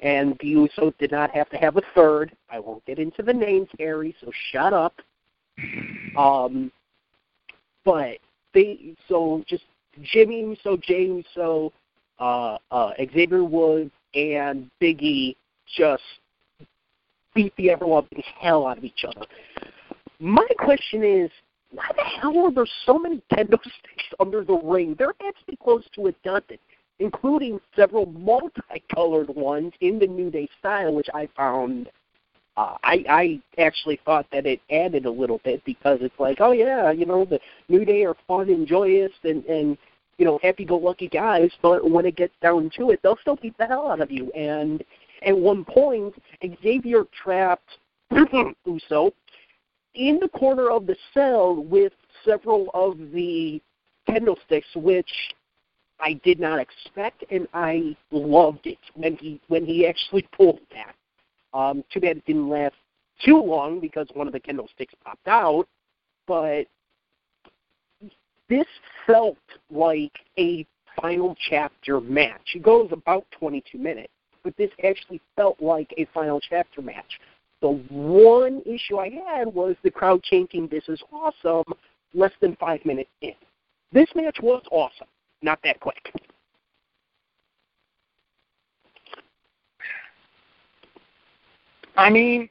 and 0.00 0.36
the 0.40 0.54
Usos 0.54 0.96
did 0.98 1.12
not 1.12 1.30
have 1.30 1.48
to 1.50 1.56
have 1.56 1.76
a 1.76 1.82
third. 1.94 2.36
I 2.50 2.58
won't 2.58 2.84
get 2.84 2.98
into 2.98 3.22
the 3.22 3.32
names, 3.32 3.68
Harry, 3.78 4.14
so 4.20 4.30
shut 4.50 4.72
up. 4.72 4.94
Um, 6.14 6.70
but 7.86 8.18
they 8.54 8.94
so 9.08 9.44
just 9.48 9.64
Jimmy 10.02 10.40
Uso, 10.40 10.76
Jey 10.76 11.04
Uso, 11.06 11.72
uh, 12.18 12.58
uh, 12.70 12.90
Xavier 13.12 13.44
Woods, 13.44 13.90
and 14.14 14.70
Biggie 14.80 15.36
just 15.76 16.02
beat 17.34 17.54
the 17.56 17.70
ever 17.70 17.86
loving 17.86 18.22
hell 18.40 18.66
out 18.66 18.78
of 18.78 18.84
each 18.84 19.04
other. 19.06 19.26
My 20.18 20.46
question 20.58 21.02
is, 21.02 21.30
why 21.72 21.88
the 21.96 22.02
hell 22.02 22.38
are 22.44 22.52
there 22.52 22.66
so 22.84 22.98
many 22.98 23.22
kendo 23.32 23.58
sticks 23.60 24.04
under 24.20 24.44
the 24.44 24.54
ring? 24.62 24.94
They're 24.98 25.14
actually 25.26 25.56
close 25.62 25.84
to 25.94 26.08
a 26.08 26.12
dozen, 26.24 26.58
including 26.98 27.60
several 27.74 28.06
multicolored 28.06 29.30
ones 29.34 29.72
in 29.80 29.98
the 29.98 30.06
New 30.06 30.30
Day 30.30 30.48
style, 30.58 30.94
which 30.94 31.08
I 31.14 31.28
found. 31.36 31.90
Uh, 32.56 32.76
I 32.84 33.04
I 33.08 33.40
actually 33.60 33.98
thought 34.04 34.26
that 34.32 34.46
it 34.46 34.60
added 34.70 35.06
a 35.06 35.10
little 35.10 35.40
bit 35.44 35.64
because 35.64 35.98
it's 36.02 36.18
like, 36.18 36.38
oh 36.40 36.52
yeah, 36.52 36.90
you 36.90 37.06
know, 37.06 37.24
the 37.24 37.40
New 37.68 37.84
Day 37.84 38.04
are 38.04 38.16
fun 38.28 38.50
and 38.50 38.66
joyous 38.66 39.12
and 39.24 39.44
and 39.46 39.78
you 40.18 40.26
know 40.26 40.38
happy-go-lucky 40.42 41.08
guys, 41.08 41.50
but 41.62 41.88
when 41.88 42.04
it 42.04 42.16
gets 42.16 42.34
down 42.42 42.70
to 42.76 42.90
it, 42.90 43.00
they'll 43.02 43.16
still 43.22 43.36
beat 43.36 43.56
the 43.56 43.66
hell 43.66 43.90
out 43.90 44.00
of 44.00 44.10
you. 44.10 44.30
And 44.32 44.84
at 45.26 45.36
one 45.36 45.64
point, 45.64 46.14
Xavier 46.62 47.04
trapped 47.22 47.78
Uso 48.66 49.12
in 49.94 50.18
the 50.20 50.28
corner 50.28 50.70
of 50.70 50.86
the 50.86 50.96
cell 51.14 51.54
with 51.54 51.92
several 52.24 52.70
of 52.74 52.98
the 53.12 53.60
kendo 54.08 54.36
sticks, 54.44 54.68
which 54.74 55.10
I 56.00 56.14
did 56.24 56.40
not 56.40 56.58
expect, 56.58 57.24
and 57.30 57.46
I 57.54 57.96
loved 58.10 58.66
it 58.66 58.78
when 58.94 59.16
he 59.16 59.40
when 59.48 59.64
he 59.64 59.86
actually 59.86 60.28
pulled 60.36 60.60
that. 60.72 60.94
Um, 61.54 61.84
too 61.92 62.00
bad 62.00 62.16
it 62.18 62.26
didn't 62.26 62.48
last 62.48 62.74
too 63.24 63.40
long 63.40 63.80
because 63.80 64.08
one 64.14 64.26
of 64.26 64.32
the 64.32 64.40
kendo 64.40 64.68
sticks 64.74 64.94
popped 65.04 65.28
out, 65.28 65.66
but 66.26 66.66
this 68.48 68.66
felt 69.06 69.36
like 69.70 70.12
a 70.38 70.66
final 71.00 71.36
chapter 71.48 72.00
match. 72.00 72.54
It 72.54 72.62
goes 72.62 72.88
about 72.92 73.24
22 73.38 73.78
minutes, 73.78 74.12
but 74.44 74.56
this 74.56 74.70
actually 74.84 75.20
felt 75.36 75.60
like 75.60 75.92
a 75.96 76.06
final 76.12 76.40
chapter 76.40 76.82
match. 76.82 77.20
The 77.60 77.70
one 77.90 78.60
issue 78.66 78.98
I 78.98 79.08
had 79.08 79.46
was 79.46 79.76
the 79.82 79.90
crowd 79.90 80.22
chanting, 80.24 80.66
This 80.68 80.84
is 80.88 81.00
awesome, 81.12 81.72
less 82.12 82.32
than 82.40 82.56
five 82.56 82.84
minutes 82.84 83.10
in. 83.20 83.34
This 83.92 84.08
match 84.14 84.38
was 84.42 84.62
awesome, 84.70 85.06
not 85.42 85.60
that 85.64 85.80
quick. 85.80 86.12
I 91.96 92.10
mean, 92.10 92.48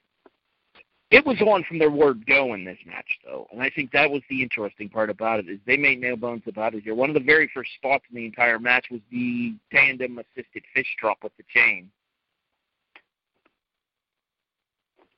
it 1.12 1.26
was 1.26 1.42
on 1.42 1.64
from 1.66 1.78
their 1.78 1.92
word 1.92 2.26
go 2.26 2.54
in 2.54 2.64
this 2.64 2.78
match, 2.86 3.20
though, 3.26 3.48
and 3.52 3.62
I 3.62 3.70
think 3.70 3.92
that 3.92 4.10
was 4.10 4.22
the 4.30 4.42
interesting 4.42 4.88
part 4.88 5.10
about 5.10 5.40
it 5.40 5.50
is 5.50 5.60
they 5.68 5.76
made 5.76 6.00
no 6.00 6.16
bones 6.16 6.44
about 6.48 6.74
it 6.74 6.84
here. 6.84 6.96
One 6.96 7.10
of 7.10 7.16
the 7.16 7.20
very 7.20 7.50
first 7.54 7.72
spots 7.76 8.06
in 8.10 8.16
the 8.16 8.26
entire 8.26 8.60
match 8.60 8.86
was 8.90 9.02
the 9.12 9.56
tandem 9.72 10.20
assisted 10.20 10.64
fish 10.74 10.88
drop 11.00 11.18
with 11.22 11.36
the 11.36 11.44
chain. 11.54 11.92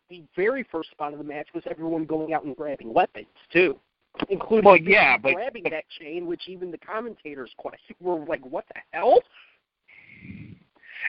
The 0.09 0.23
very 0.35 0.63
first 0.71 0.91
spot 0.91 1.13
of 1.13 1.19
the 1.19 1.25
match 1.25 1.47
was 1.53 1.63
everyone 1.69 2.05
going 2.05 2.33
out 2.33 2.43
and 2.43 2.55
grabbing 2.55 2.93
weapons, 2.93 3.27
too. 3.51 3.79
Including 4.29 4.65
Well, 4.65 4.77
yeah, 4.77 5.17
but 5.17 5.33
grabbing 5.33 5.63
that 5.63 5.85
chain, 5.99 6.25
which 6.27 6.47
even 6.47 6.71
the 6.71 6.77
commentators 6.77 7.51
question 7.57 7.95
were 7.99 8.23
like, 8.25 8.45
What 8.45 8.65
the 8.67 8.79
hell? 8.91 9.19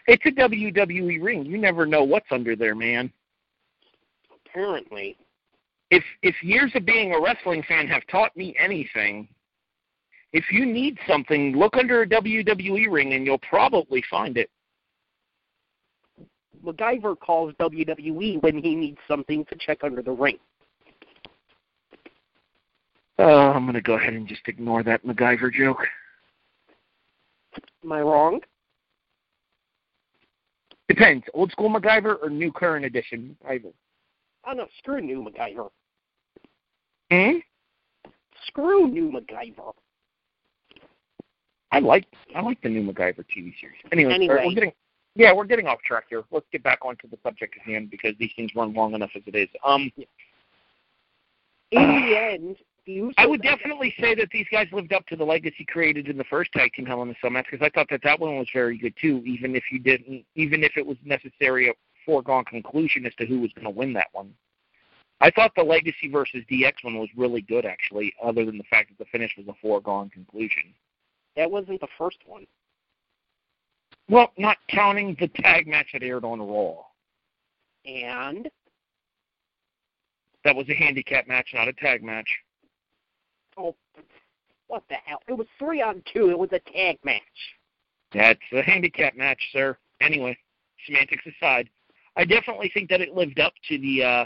It's 0.07 0.25
a 0.27 0.31
WWE 0.31 1.23
ring. 1.23 1.45
You 1.45 1.59
never 1.59 1.87
know 1.87 2.05
what's 2.05 2.27
under 2.31 2.55
there, 2.57 2.75
man. 2.75 3.13
Apparently. 4.47 5.17
if 5.91 6.03
if 6.23 6.35
years 6.43 6.71
of 6.75 6.85
being 6.85 7.13
a 7.13 7.21
wrestling 7.21 7.63
fan 7.67 7.87
have 7.89 8.07
taught 8.07 8.37
me 8.37 8.55
anything, 8.59 9.29
if 10.33 10.45
you 10.51 10.67
need 10.67 10.99
something, 11.09 11.57
look 11.57 11.77
under 11.77 12.03
a 12.03 12.07
WWE 12.07 12.91
ring 12.91 13.15
and 13.15 13.25
you'll 13.25 13.39
probably 13.39 14.03
find 14.11 14.37
it. 14.37 14.51
MacGyver 16.65 17.19
calls 17.19 17.53
WWE 17.61 18.43
when 18.43 18.59
he 18.59 18.75
needs 18.75 18.99
something 19.07 19.45
to 19.47 19.57
check 19.57 19.79
under 19.85 20.03
the 20.03 20.11
ring. 20.11 20.39
Uh, 23.19 23.53
I'm 23.53 23.67
gonna 23.67 23.81
go 23.81 23.95
ahead 23.95 24.15
and 24.15 24.27
just 24.27 24.49
ignore 24.49 24.83
that 24.83 25.05
MacGyver 25.05 25.53
joke. 25.53 25.87
Am 27.85 27.93
I 27.93 28.01
wrong? 28.01 28.41
Depends, 30.89 31.25
old 31.33 31.51
school 31.51 31.71
MacGyver 31.71 32.17
or 32.23 32.29
new 32.31 32.53
current 32.53 32.85
edition 32.85 33.37
MacGyver. 33.45 33.73
Oh 34.47 34.53
no, 34.53 34.67
screw 34.79 35.01
new 35.01 35.23
MacGyver. 35.25 35.71
Hmm? 37.11 37.39
Screw 38.47 38.89
new 38.89 39.11
MacGyver. 39.11 39.73
I 41.73 41.79
like 41.81 42.07
I 42.37 42.41
like 42.43 42.61
the 42.63 42.69
new 42.69 42.83
MacGyver 42.83 43.25
TV 43.37 43.53
series. 43.61 43.81
Anyway, 43.93 44.13
Anyway. 44.13 44.43
we're 44.45 44.55
getting 44.55 44.73
yeah, 45.17 45.33
we're 45.33 45.45
getting 45.45 45.67
off 45.67 45.81
track 45.83 46.05
here. 46.11 46.25
Let's 46.31 46.47
get 46.53 46.63
back 46.63 46.81
onto 46.85 47.09
the 47.09 47.19
subject 47.23 47.55
at 47.59 47.63
hand 47.67 47.91
because 47.91 48.15
these 48.19 48.33
things 48.37 48.51
run 48.55 48.75
long 48.75 48.95
enough 48.95 49.11
as 49.15 49.23
it 49.27 49.35
is. 49.35 49.49
Um, 49.65 49.91
In 49.97 50.07
the 51.71 52.19
end, 52.19 52.57
I 53.17 53.27
would 53.27 53.43
definitely 53.43 53.95
say 53.99 54.15
that 54.15 54.29
these 54.31 54.47
guys 54.53 54.67
lived 54.73 54.93
up 54.93 55.07
to 55.07 55.17
the 55.17 55.25
legacy 55.25 55.65
created 55.65 56.09
in 56.09 56.19
the 56.19 56.25
first 56.25 56.53
tag 56.53 56.73
team 56.75 56.85
Hell 56.85 57.03
in 57.03 57.11
a 57.11 57.15
Cell 57.21 57.31
match 57.31 57.47
because 57.51 57.65
I 57.65 57.71
thought 57.71 57.89
that 57.91 58.03
that 58.05 58.21
one 58.21 58.37
was 58.37 58.49
very 58.53 58.77
good 58.77 58.95
too, 59.01 59.23
even 59.25 59.57
if 59.57 59.65
you 59.73 59.79
didn't, 59.79 60.25
even 60.35 60.63
if 60.63 60.77
it 60.77 60.87
was 60.87 60.99
necessary 61.03 61.69
a 61.69 61.73
foregone 62.05 62.45
conclusion 62.45 63.07
as 63.07 63.15
to 63.15 63.27
who 63.27 63.41
was 63.41 63.51
going 63.55 63.65
to 63.65 63.71
win 63.71 63.95
that 63.95 64.09
one. 64.13 64.35
I 65.21 65.31
thought 65.31 65.53
the 65.57 65.63
Legacy 65.63 66.09
versus 66.11 66.43
DX 66.51 66.73
one 66.83 66.99
was 66.99 67.09
really 67.17 67.41
good, 67.41 67.65
actually, 67.65 68.13
other 68.23 68.45
than 68.45 68.59
the 68.59 68.65
fact 68.65 68.91
that 68.91 69.03
the 69.03 69.11
finish 69.11 69.33
was 69.39 69.49
a 69.49 69.55
foregone 69.63 70.11
conclusion. 70.11 70.75
That 71.37 71.51
wasn't 71.51 71.81
the 71.81 71.89
first 71.97 72.19
one. 72.27 72.47
Well, 74.09 74.33
not 74.37 74.59
counting 74.69 75.17
the 75.19 75.29
tag 75.29 75.67
match 75.67 75.89
that 75.93 76.03
aired 76.03 76.25
on 76.25 76.43
Raw. 76.43 76.83
And 77.87 78.51
That 80.45 80.55
was 80.55 80.69
a 80.69 80.75
handicap 80.75 81.27
match, 81.27 81.53
not 81.55 81.69
a 81.69 81.73
tag 81.73 82.03
match. 82.03 82.29
Oh, 83.57 83.75
what 84.69 84.83
the 84.89 84.97
hell? 85.05 85.21
It 85.29 85.35
was 85.35 85.47
three 85.59 85.83
on 85.83 86.03
two. 86.13 86.31
It 86.31 86.39
was 86.39 86.51
a 86.53 86.61
tag 86.73 86.99
match. 87.05 87.23
That's 88.13 88.41
a 88.53 88.63
handicap 88.63 89.17
match, 89.17 89.41
sir. 89.53 89.77
Anyway, 90.01 90.37
semantics 90.87 91.25
aside, 91.27 91.69
I 92.17 92.25
definitely 92.25 92.71
think 92.73 92.89
that 92.91 93.01
it 93.01 93.15
lived 93.15 93.41
up 93.41 93.53
to 93.69 93.79
the 93.79 94.05
uh 94.05 94.25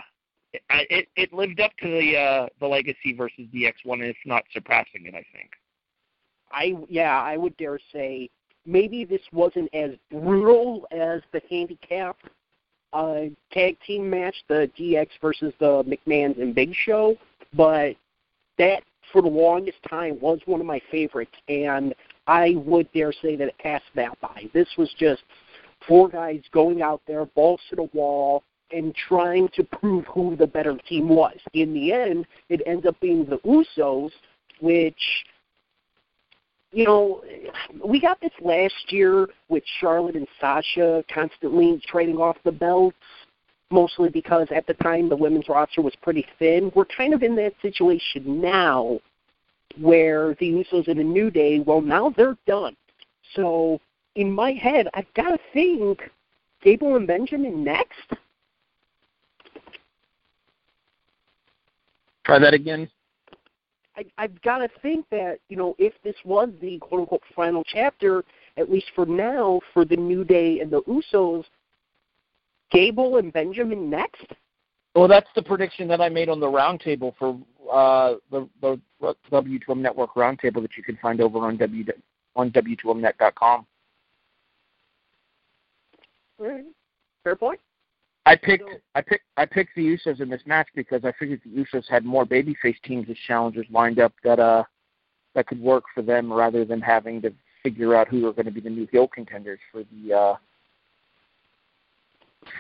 it 0.70 1.08
it 1.16 1.32
lived 1.32 1.60
up 1.60 1.72
to 1.82 1.88
the 1.88 2.16
uh 2.16 2.46
the 2.60 2.66
Legacy 2.66 3.14
versus 3.16 3.46
DX 3.54 3.74
one, 3.84 4.00
if 4.02 4.16
not 4.24 4.44
surpassing 4.52 5.06
it. 5.06 5.14
I 5.14 5.24
think. 5.32 5.50
I 6.50 6.74
yeah, 6.88 7.20
I 7.20 7.36
would 7.36 7.56
dare 7.56 7.78
say 7.92 8.30
maybe 8.66 9.04
this 9.04 9.22
wasn't 9.32 9.72
as 9.74 9.92
brutal 10.10 10.86
as 10.90 11.22
the 11.32 11.40
handicap 11.50 12.16
uh, 12.92 13.24
tag 13.52 13.76
team 13.86 14.08
match, 14.08 14.36
the 14.48 14.70
DX 14.78 15.08
versus 15.20 15.52
the 15.58 15.84
McMahon's 15.84 16.38
and 16.38 16.54
Big 16.54 16.74
Show, 16.74 17.16
but 17.54 17.96
that 18.58 18.82
for 19.12 19.22
the 19.22 19.28
longest 19.28 19.78
time 19.88 20.18
was 20.20 20.40
one 20.46 20.60
of 20.60 20.66
my 20.66 20.80
favorites, 20.90 21.34
and 21.48 21.94
I 22.26 22.54
would 22.56 22.90
dare 22.92 23.12
say 23.12 23.36
that 23.36 23.48
it 23.48 23.58
passed 23.58 23.84
that 23.94 24.20
by. 24.20 24.48
This 24.52 24.68
was 24.76 24.92
just 24.98 25.22
four 25.86 26.08
guys 26.08 26.42
going 26.52 26.82
out 26.82 27.00
there, 27.06 27.24
balls 27.24 27.60
to 27.70 27.76
the 27.76 27.88
wall, 27.92 28.42
and 28.70 28.94
trying 28.94 29.48
to 29.54 29.64
prove 29.64 30.04
who 30.06 30.36
the 30.36 30.46
better 30.46 30.76
team 30.88 31.08
was. 31.08 31.36
In 31.54 31.72
the 31.72 31.92
end, 31.92 32.26
it 32.48 32.60
ends 32.66 32.86
up 32.86 33.00
being 33.00 33.24
the 33.24 33.38
Usos, 33.38 34.10
which 34.60 35.24
you 36.72 36.84
know, 36.84 37.22
we 37.84 38.00
got 38.00 38.20
this 38.20 38.32
last 38.42 38.92
year 38.92 39.28
with 39.48 39.62
Charlotte 39.80 40.16
and 40.16 40.28
Sasha 40.38 41.02
constantly 41.12 41.80
trading 41.86 42.18
off 42.18 42.36
the 42.44 42.52
belts, 42.52 42.96
mostly 43.70 44.08
because 44.08 44.48
at 44.54 44.66
the 44.66 44.74
time 44.74 45.08
the 45.08 45.16
women's 45.16 45.48
roster 45.48 45.82
was 45.82 45.94
pretty 46.02 46.26
thin. 46.38 46.72
We're 46.74 46.86
kind 46.86 47.14
of 47.14 47.22
in 47.22 47.36
that 47.36 47.54
situation 47.60 48.40
now 48.40 49.00
where 49.78 50.34
the 50.40 50.50
Usos 50.50 50.88
in 50.88 50.98
a 50.98 51.04
New 51.04 51.30
Day, 51.30 51.60
well, 51.60 51.80
now 51.80 52.10
they're 52.16 52.36
done. 52.46 52.76
So 53.34 53.80
in 54.14 54.32
my 54.32 54.52
head, 54.52 54.88
I've 54.94 55.12
got 55.14 55.30
to 55.30 55.38
think 55.52 56.00
Gable 56.62 56.96
and 56.96 57.06
Benjamin 57.06 57.62
next. 57.62 58.12
Try 62.24 62.38
that 62.38 62.54
again. 62.54 62.90
I, 63.96 64.04
I've 64.16 64.40
got 64.42 64.58
to 64.58 64.68
think 64.82 65.06
that 65.10 65.38
you 65.48 65.56
know 65.56 65.74
if 65.78 65.94
this 66.04 66.14
was 66.24 66.50
the 66.60 66.78
quote 66.78 67.00
unquote 67.00 67.22
final 67.34 67.64
chapter, 67.64 68.24
at 68.56 68.70
least 68.70 68.86
for 68.94 69.06
now, 69.06 69.60
for 69.72 69.84
the 69.84 69.96
New 69.96 70.24
Day 70.24 70.60
and 70.60 70.70
the 70.70 70.82
Usos, 70.82 71.44
Gable 72.70 73.16
and 73.16 73.32
Benjamin 73.32 73.88
next. 73.88 74.26
Well, 74.94 75.08
that's 75.08 75.28
the 75.34 75.42
prediction 75.42 75.88
that 75.88 76.00
I 76.00 76.08
made 76.08 76.28
on 76.28 76.40
the 76.40 76.46
roundtable 76.46 77.14
for 77.18 77.38
uh, 77.72 78.16
the, 78.30 78.48
the 78.60 78.80
W2M 79.30 79.78
Network 79.78 80.14
roundtable 80.14 80.62
that 80.62 80.76
you 80.76 80.82
can 80.82 80.96
find 81.00 81.20
over 81.20 81.38
on 81.40 81.56
W 81.56 81.84
on 82.36 82.50
W2Mnet.com. 82.50 83.66
Right. 86.38 86.64
Fair 87.24 87.36
point. 87.36 87.60
I 88.26 88.36
picked 88.36 88.68
I 88.94 89.00
picked 89.00 89.24
I 89.36 89.46
picked 89.46 89.74
the 89.74 89.96
Usos 89.96 90.20
in 90.20 90.28
this 90.28 90.42
match 90.44 90.68
because 90.74 91.02
I 91.04 91.12
figured 91.18 91.40
the 91.44 91.64
Usos 91.64 91.88
had 91.88 92.04
more 92.04 92.26
babyface 92.26 92.80
teams 92.84 93.08
as 93.08 93.16
challengers 93.26 93.66
lined 93.70 93.98
up 93.98 94.12
that 94.22 94.38
uh 94.38 94.64
that 95.34 95.46
could 95.46 95.60
work 95.60 95.84
for 95.94 96.02
them 96.02 96.30
rather 96.30 96.64
than 96.64 96.80
having 96.80 97.22
to 97.22 97.32
figure 97.62 97.94
out 97.94 98.08
who 98.08 98.26
are 98.26 98.32
going 98.32 98.46
to 98.46 98.52
be 98.52 98.60
the 98.60 98.68
new 98.68 98.86
heel 98.92 99.08
contenders 99.08 99.58
for 99.72 99.82
the 99.84 100.12
uh 100.12 100.34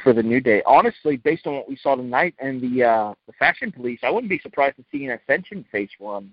for 0.02 0.12
the 0.12 0.22
new 0.22 0.40
day. 0.40 0.62
Honestly, 0.66 1.16
based 1.16 1.46
on 1.46 1.54
what 1.54 1.68
we 1.68 1.76
saw 1.76 1.94
tonight 1.94 2.34
and 2.38 2.60
the 2.60 2.84
uh 2.84 3.14
the 3.26 3.32
fashion 3.34 3.72
police, 3.72 4.00
I 4.02 4.10
wouldn't 4.10 4.30
be 4.30 4.38
surprised 4.40 4.76
to 4.76 4.84
see 4.90 5.06
an 5.06 5.18
ascension 5.18 5.64
face 5.70 5.90
run. 6.00 6.32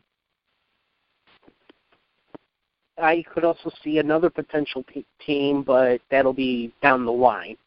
I 2.98 3.24
could 3.34 3.44
also 3.44 3.72
see 3.84 3.98
another 3.98 4.30
potential 4.30 4.84
p- 4.84 5.06
team, 5.26 5.64
but 5.64 6.00
that'll 6.10 6.34
be 6.34 6.74
down 6.82 7.06
the 7.06 7.12
line. 7.12 7.58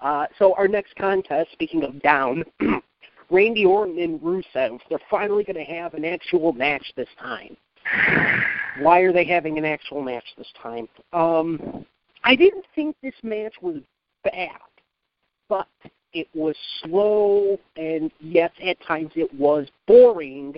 Uh, 0.00 0.26
so 0.38 0.52
our 0.54 0.66
next 0.66 0.96
contest, 0.96 1.52
speaking 1.52 1.84
of 1.84 2.02
down, 2.02 2.42
Randy 3.30 3.64
Orton 3.64 4.00
and 4.00 4.20
Rusev, 4.20 4.80
they're 4.88 4.98
finally 5.08 5.44
going 5.44 5.64
to 5.64 5.72
have 5.72 5.94
an 5.94 6.04
actual 6.04 6.52
match 6.52 6.92
this 6.96 7.08
time. 7.20 7.56
Why 8.80 9.00
are 9.00 9.12
they 9.12 9.24
having 9.24 9.58
an 9.58 9.64
actual 9.64 10.02
match 10.02 10.24
this 10.36 10.52
time? 10.60 10.88
Um, 11.12 11.86
I 12.24 12.34
didn't 12.34 12.64
think 12.74 12.96
this 13.02 13.14
match 13.22 13.54
was 13.60 13.76
bad, 14.24 14.50
but 15.52 15.68
it 16.14 16.28
was 16.32 16.56
slow, 16.80 17.58
and 17.76 18.10
yes, 18.20 18.50
at 18.64 18.80
times 18.86 19.10
it 19.16 19.30
was 19.34 19.68
boring. 19.86 20.54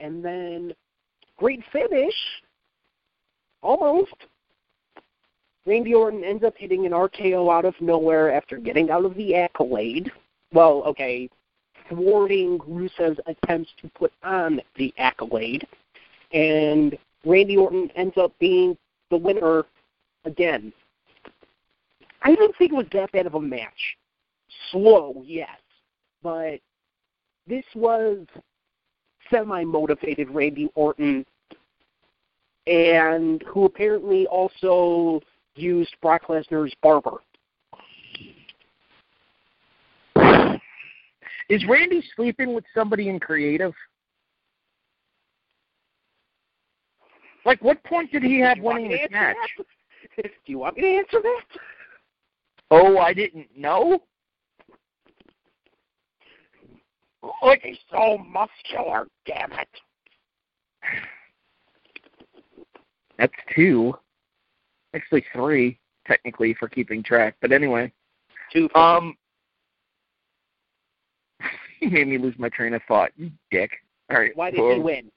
And 0.00 0.24
then, 0.24 0.74
great 1.36 1.62
finish, 1.70 2.14
almost. 3.62 4.16
Randy 5.64 5.94
Orton 5.94 6.24
ends 6.24 6.42
up 6.42 6.54
hitting 6.56 6.86
an 6.86 6.92
RKO 6.92 7.56
out 7.56 7.64
of 7.64 7.80
nowhere 7.80 8.34
after 8.34 8.56
getting 8.56 8.90
out 8.90 9.04
of 9.04 9.14
the 9.14 9.36
accolade. 9.36 10.10
Well, 10.52 10.82
okay, 10.86 11.30
thwarting 11.88 12.58
Rusev's 12.58 13.20
attempts 13.26 13.70
to 13.80 13.88
put 13.90 14.12
on 14.24 14.60
the 14.76 14.92
accolade. 14.98 15.64
And 16.32 16.98
Randy 17.24 17.56
Orton 17.56 17.92
ends 17.94 18.14
up 18.16 18.32
being 18.40 18.76
the 19.08 19.18
winner 19.18 19.62
again. 20.24 20.72
I 22.22 22.34
didn't 22.34 22.56
think 22.56 22.72
it 22.72 22.76
was 22.76 22.86
that 22.92 23.12
bad 23.12 23.26
of 23.26 23.34
a 23.34 23.40
match. 23.40 23.96
Slow, 24.70 25.22
yes, 25.24 25.58
but 26.22 26.60
this 27.46 27.64
was 27.74 28.26
semi-motivated 29.30 30.30
Randy 30.30 30.70
Orton, 30.74 31.26
and 32.66 33.42
who 33.42 33.64
apparently 33.64 34.26
also 34.26 35.20
used 35.54 35.94
Brock 36.00 36.26
Lesnar's 36.28 36.74
barber. 36.82 37.18
Is 41.48 41.64
Randy 41.68 42.02
sleeping 42.16 42.54
with 42.54 42.64
somebody 42.74 43.08
in 43.08 43.20
creative? 43.20 43.74
Like, 47.44 47.62
what 47.62 47.82
point 47.84 48.12
did 48.12 48.22
he 48.22 48.38
have 48.40 48.56
Do 48.56 48.60
you 48.60 48.64
want 48.64 48.82
winning 48.82 48.98
this 48.98 49.10
match? 49.10 49.36
that? 49.58 49.66
Do 50.22 50.30
you 50.46 50.58
want 50.58 50.76
me 50.76 50.82
to 50.82 50.88
answer 50.88 51.20
that? 51.22 51.44
Oh, 52.70 52.98
I 52.98 53.12
didn't 53.12 53.48
know. 53.56 54.00
Look, 57.42 57.60
he's 57.62 57.78
so 57.90 58.18
muscular, 58.18 59.06
damn 59.26 59.52
it. 59.52 59.68
That's 63.18 63.32
two. 63.54 63.94
Actually, 64.94 65.24
three 65.32 65.78
technically 66.06 66.54
for 66.54 66.68
keeping 66.68 67.02
track. 67.02 67.36
But 67.40 67.52
anyway, 67.52 67.92
Two. 68.52 68.68
um, 68.74 69.16
you 71.80 71.90
made 71.90 72.08
me 72.08 72.18
lose 72.18 72.34
my 72.38 72.48
train 72.48 72.74
of 72.74 72.82
thought. 72.88 73.10
You 73.16 73.30
dick. 73.50 73.70
All 74.10 74.18
right. 74.18 74.36
Why 74.36 74.50
did 74.50 74.58
so- 74.58 74.74
he 74.74 74.80
win? 74.80 75.10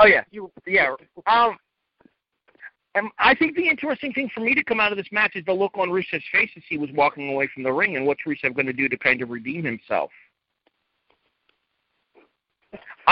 Oh 0.00 0.06
yeah, 0.06 0.24
You, 0.32 0.50
yeah. 0.66 0.92
Um, 1.28 1.56
um, 2.96 3.10
I 3.20 3.32
think 3.34 3.54
the 3.54 3.68
interesting 3.68 4.12
thing 4.12 4.28
for 4.34 4.40
me 4.40 4.56
to 4.56 4.64
come 4.64 4.80
out 4.80 4.90
of 4.90 4.98
this 4.98 5.06
match 5.12 5.36
is 5.36 5.44
the 5.44 5.52
look 5.52 5.78
on 5.78 5.88
Rusev's 5.88 6.24
face 6.32 6.50
as 6.56 6.64
he 6.68 6.78
was 6.78 6.90
walking 6.94 7.30
away 7.32 7.48
from 7.54 7.62
the 7.62 7.72
ring, 7.72 7.96
and 7.96 8.04
what's 8.04 8.22
Rusev 8.26 8.54
going 8.54 8.66
to 8.66 8.72
do 8.72 8.88
to 8.88 8.96
kind 8.98 9.22
of 9.22 9.30
redeem 9.30 9.62
himself. 9.64 10.10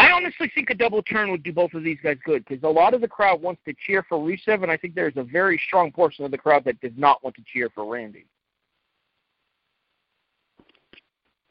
I 0.00 0.12
honestly 0.12 0.50
think 0.54 0.70
a 0.70 0.74
double 0.74 1.02
turn 1.02 1.30
would 1.30 1.42
do 1.42 1.52
both 1.52 1.74
of 1.74 1.82
these 1.82 1.98
guys 2.02 2.16
good 2.24 2.44
because 2.46 2.62
a 2.62 2.68
lot 2.68 2.94
of 2.94 3.00
the 3.00 3.08
crowd 3.08 3.42
wants 3.42 3.60
to 3.66 3.74
cheer 3.86 4.04
for 4.08 4.18
Rusev, 4.18 4.62
and 4.62 4.70
I 4.70 4.76
think 4.76 4.94
there's 4.94 5.16
a 5.16 5.24
very 5.24 5.60
strong 5.66 5.92
portion 5.92 6.24
of 6.24 6.30
the 6.30 6.38
crowd 6.38 6.64
that 6.64 6.80
does 6.80 6.92
not 6.96 7.22
want 7.22 7.36
to 7.36 7.42
cheer 7.52 7.68
for 7.74 7.84
Randy. 7.84 8.26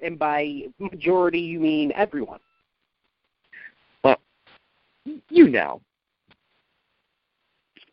and 0.02 0.18
by 0.18 0.64
majority, 0.80 1.40
you 1.40 1.60
mean 1.60 1.92
everyone. 1.94 2.40
Well, 4.04 4.18
you 5.30 5.50
know. 5.50 5.82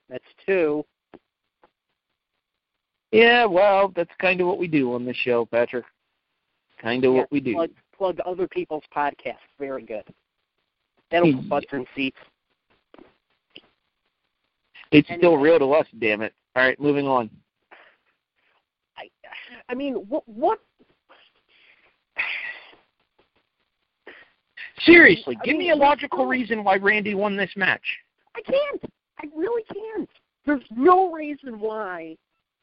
That's 0.08 0.24
two. 0.44 0.84
Yeah, 3.12 3.44
well, 3.44 3.92
that's 3.94 4.10
kind 4.20 4.40
of 4.40 4.46
what 4.46 4.58
we 4.58 4.68
do 4.68 4.92
on 4.94 5.04
this 5.04 5.16
show, 5.16 5.46
Patrick. 5.46 5.84
Kind 6.80 7.04
of 7.04 7.14
what 7.14 7.32
we 7.32 7.40
do. 7.40 7.54
Plug, 7.54 7.70
plug 7.96 8.20
other 8.26 8.46
people's 8.46 8.84
podcasts. 8.94 9.36
Very 9.58 9.82
good 9.82 10.04
that'll 11.10 11.32
complacency. 11.32 12.12
It's 14.92 15.08
and, 15.10 15.18
still 15.18 15.36
real 15.36 15.58
to 15.58 15.72
us, 15.72 15.86
damn 15.98 16.22
it. 16.22 16.32
All 16.54 16.62
right, 16.62 16.78
moving 16.80 17.06
on. 17.06 17.28
I, 18.96 19.08
I 19.68 19.74
mean, 19.74 19.94
what, 20.08 20.22
what? 20.26 20.60
Seriously, 24.80 25.36
I 25.40 25.44
give 25.44 25.56
mean, 25.56 25.68
me 25.68 25.70
a 25.70 25.76
logical 25.76 26.20
oh 26.22 26.26
reason 26.26 26.62
why 26.62 26.76
Randy 26.76 27.14
won 27.14 27.36
this 27.36 27.50
match. 27.56 27.82
I 28.36 28.42
can't. 28.42 28.92
I 29.18 29.26
really 29.34 29.64
can't. 29.64 30.08
There's 30.44 30.62
no 30.70 31.12
reason 31.12 31.58
why 31.58 32.16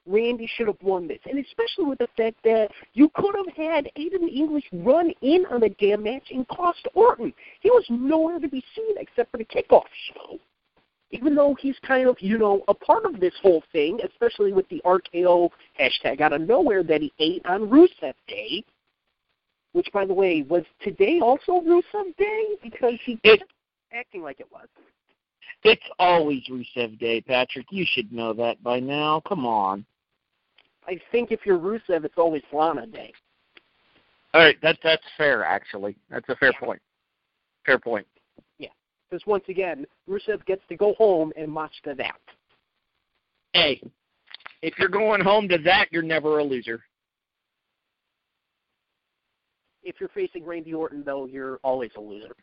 Randy 0.06 0.50
should 0.58 0.68
have 0.68 0.82
won 0.82 1.08
this, 1.08 1.20
and 1.30 1.40
especially 1.40 1.86
with 1.86 2.00
the 2.00 2.10
fact 2.18 2.38
that 2.44 2.70
you 2.94 3.10
could 3.16 3.36
have 3.36 3.56
had 3.56 3.90
Aiden 3.98 4.28
English 4.30 4.66
run 4.74 5.14
in 5.22 5.46
on 5.50 5.62
the 5.62 5.70
damn 5.70 6.04
match 6.04 6.30
and 6.32 6.48
cost 6.50 6.86
Orton. 6.94 7.34
He 7.62 7.70
was 7.70 7.86
nowhere 7.90 8.40
to 8.40 8.48
be 8.50 8.64
seen 8.76 8.96
except 8.98 9.32
for 9.32 9.38
the 9.38 9.46
kickoff 9.46 9.86
show. 10.14 10.40
Even 11.12 11.36
though 11.36 11.56
he's 11.60 11.78
kind 11.86 12.10
of, 12.10 12.18
you 12.20 12.38
know, 12.38 12.64
a 12.68 12.74
part 12.74 13.06
of 13.06 13.20
this 13.20 13.34
whole 13.42 13.64
thing, 13.72 14.00
especially 14.04 14.52
with 14.52 14.68
the 14.70 14.82
RKO 14.84 15.50
hashtag 15.80 16.22
out 16.22 16.34
of 16.34 16.42
nowhere 16.42 16.84
that 16.84 17.02
he 17.02 17.14
ate 17.20 17.46
on 17.46 17.70
Rusev 17.70 18.14
Day, 18.28 18.64
which, 19.74 19.88
by 19.94 20.06
the 20.06 20.14
way, 20.14 20.42
was 20.42 20.64
today 20.82 21.20
also 21.22 21.62
Rusev 21.62 22.16
Day 22.18 22.58
because 22.62 23.00
he 23.06 23.20
It- 23.24 23.40
kept 23.40 23.52
acting 23.92 24.24
like 24.24 24.40
it 24.40 24.52
was. 24.52 24.68
It's 25.64 25.88
always 25.98 26.44
Rusev 26.48 27.00
Day, 27.00 27.22
Patrick. 27.22 27.68
You 27.72 27.86
should 27.86 28.12
know 28.12 28.34
that 28.34 28.62
by 28.64 28.80
now. 28.80 29.22
Come 29.22 29.46
on. 29.46 29.86
I 30.88 31.00
think 31.12 31.32
if 31.32 31.46
you're 31.46 31.60
Rusev, 31.60 32.04
it's 32.06 32.18
always 32.18 32.44
Lana 32.52 32.88
Day. 32.88 33.14
All 34.34 34.42
right, 34.42 34.60
that 34.62 34.78
that's 34.84 35.04
fair. 35.18 35.44
Actually, 35.44 35.96
that's 36.10 36.28
a 36.30 36.36
fair 36.36 36.52
Yeah. 36.52 36.60
point. 36.60 36.82
Fair 37.66 37.80
point. 37.80 38.08
Yeah, 38.58 38.70
because 39.10 39.26
once 39.28 39.48
again, 39.48 39.86
Rusev 40.10 40.44
gets 40.46 40.66
to 40.68 40.76
go 40.76 40.94
home 40.96 41.32
and 41.36 41.54
watch 41.54 41.82
to 41.84 41.94
that. 41.96 42.20
Hey, 43.54 43.82
if 44.62 44.78
you're 44.80 44.90
going 44.90 45.22
home 45.22 45.48
to 45.50 45.58
that, 45.60 45.92
you're 45.92 46.02
never 46.02 46.40
a 46.40 46.44
loser. 46.44 46.84
If 49.84 50.00
you're 50.00 50.10
facing 50.10 50.46
Randy 50.46 50.74
Orton, 50.74 51.04
though, 51.04 51.26
you're 51.26 51.60
always 51.64 51.92
a 51.96 52.02
loser. 52.02 52.36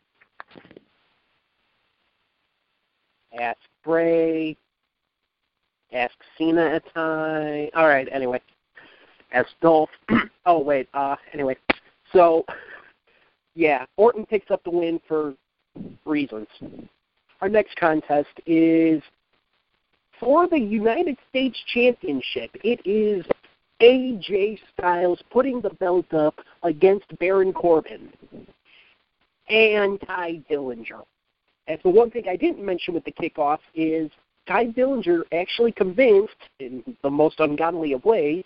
Ask 3.39 3.59
Bray. 3.83 4.55
Ask 5.93 6.13
Cena 6.37 6.61
at 6.61 6.93
time. 6.93 7.69
All 7.75 7.87
right. 7.87 8.07
Anyway, 8.11 8.41
ask 9.33 9.49
Dolph. 9.61 9.89
oh 10.45 10.59
wait. 10.59 10.87
Uh. 10.93 11.15
Anyway, 11.33 11.57
so 12.13 12.45
yeah, 13.55 13.85
Orton 13.97 14.25
picks 14.25 14.51
up 14.51 14.63
the 14.63 14.71
win 14.71 14.99
for 15.07 15.33
reasons. 16.05 16.47
Our 17.41 17.49
next 17.49 17.75
contest 17.77 18.29
is 18.45 19.01
for 20.19 20.47
the 20.47 20.59
United 20.59 21.17
States 21.29 21.57
Championship. 21.73 22.51
It 22.63 22.79
is 22.85 23.25
AJ 23.81 24.59
Styles 24.77 25.19
putting 25.31 25.59
the 25.59 25.71
belt 25.71 26.13
up 26.13 26.35
against 26.63 27.17
Baron 27.19 27.51
Corbin 27.51 28.09
and 29.49 29.99
Tye 30.01 30.41
Dillinger. 30.49 31.03
And 31.67 31.79
the 31.83 31.89
one 31.89 32.11
thing 32.11 32.23
I 32.29 32.35
didn't 32.35 32.63
mention 32.63 32.93
with 32.93 33.03
the 33.05 33.11
kickoff 33.11 33.59
is 33.73 34.11
Tye 34.47 34.67
Dillinger 34.67 35.23
actually 35.31 35.71
convinced, 35.71 36.35
in 36.59 36.83
the 37.03 37.09
most 37.09 37.39
ungodly 37.39 37.93
of 37.93 38.03
ways, 38.05 38.43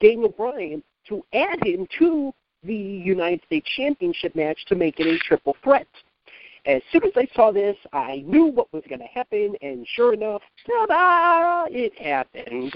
Daniel 0.00 0.28
Bryan 0.28 0.82
to 1.08 1.24
add 1.32 1.64
him 1.64 1.86
to 1.98 2.32
the 2.64 2.74
United 2.74 3.42
States 3.46 3.68
Championship 3.76 4.34
match 4.34 4.64
to 4.66 4.74
make 4.74 4.98
it 4.98 5.06
a 5.06 5.18
triple 5.18 5.56
threat. 5.62 5.86
As 6.64 6.82
soon 6.90 7.04
as 7.04 7.12
I 7.14 7.28
saw 7.34 7.52
this, 7.52 7.76
I 7.92 8.24
knew 8.26 8.46
what 8.46 8.72
was 8.72 8.82
going 8.88 8.98
to 8.98 9.06
happen, 9.06 9.54
and 9.62 9.86
sure 9.94 10.12
enough, 10.14 10.42
ta-da! 10.66 11.66
It 11.70 11.96
happened. 11.96 12.74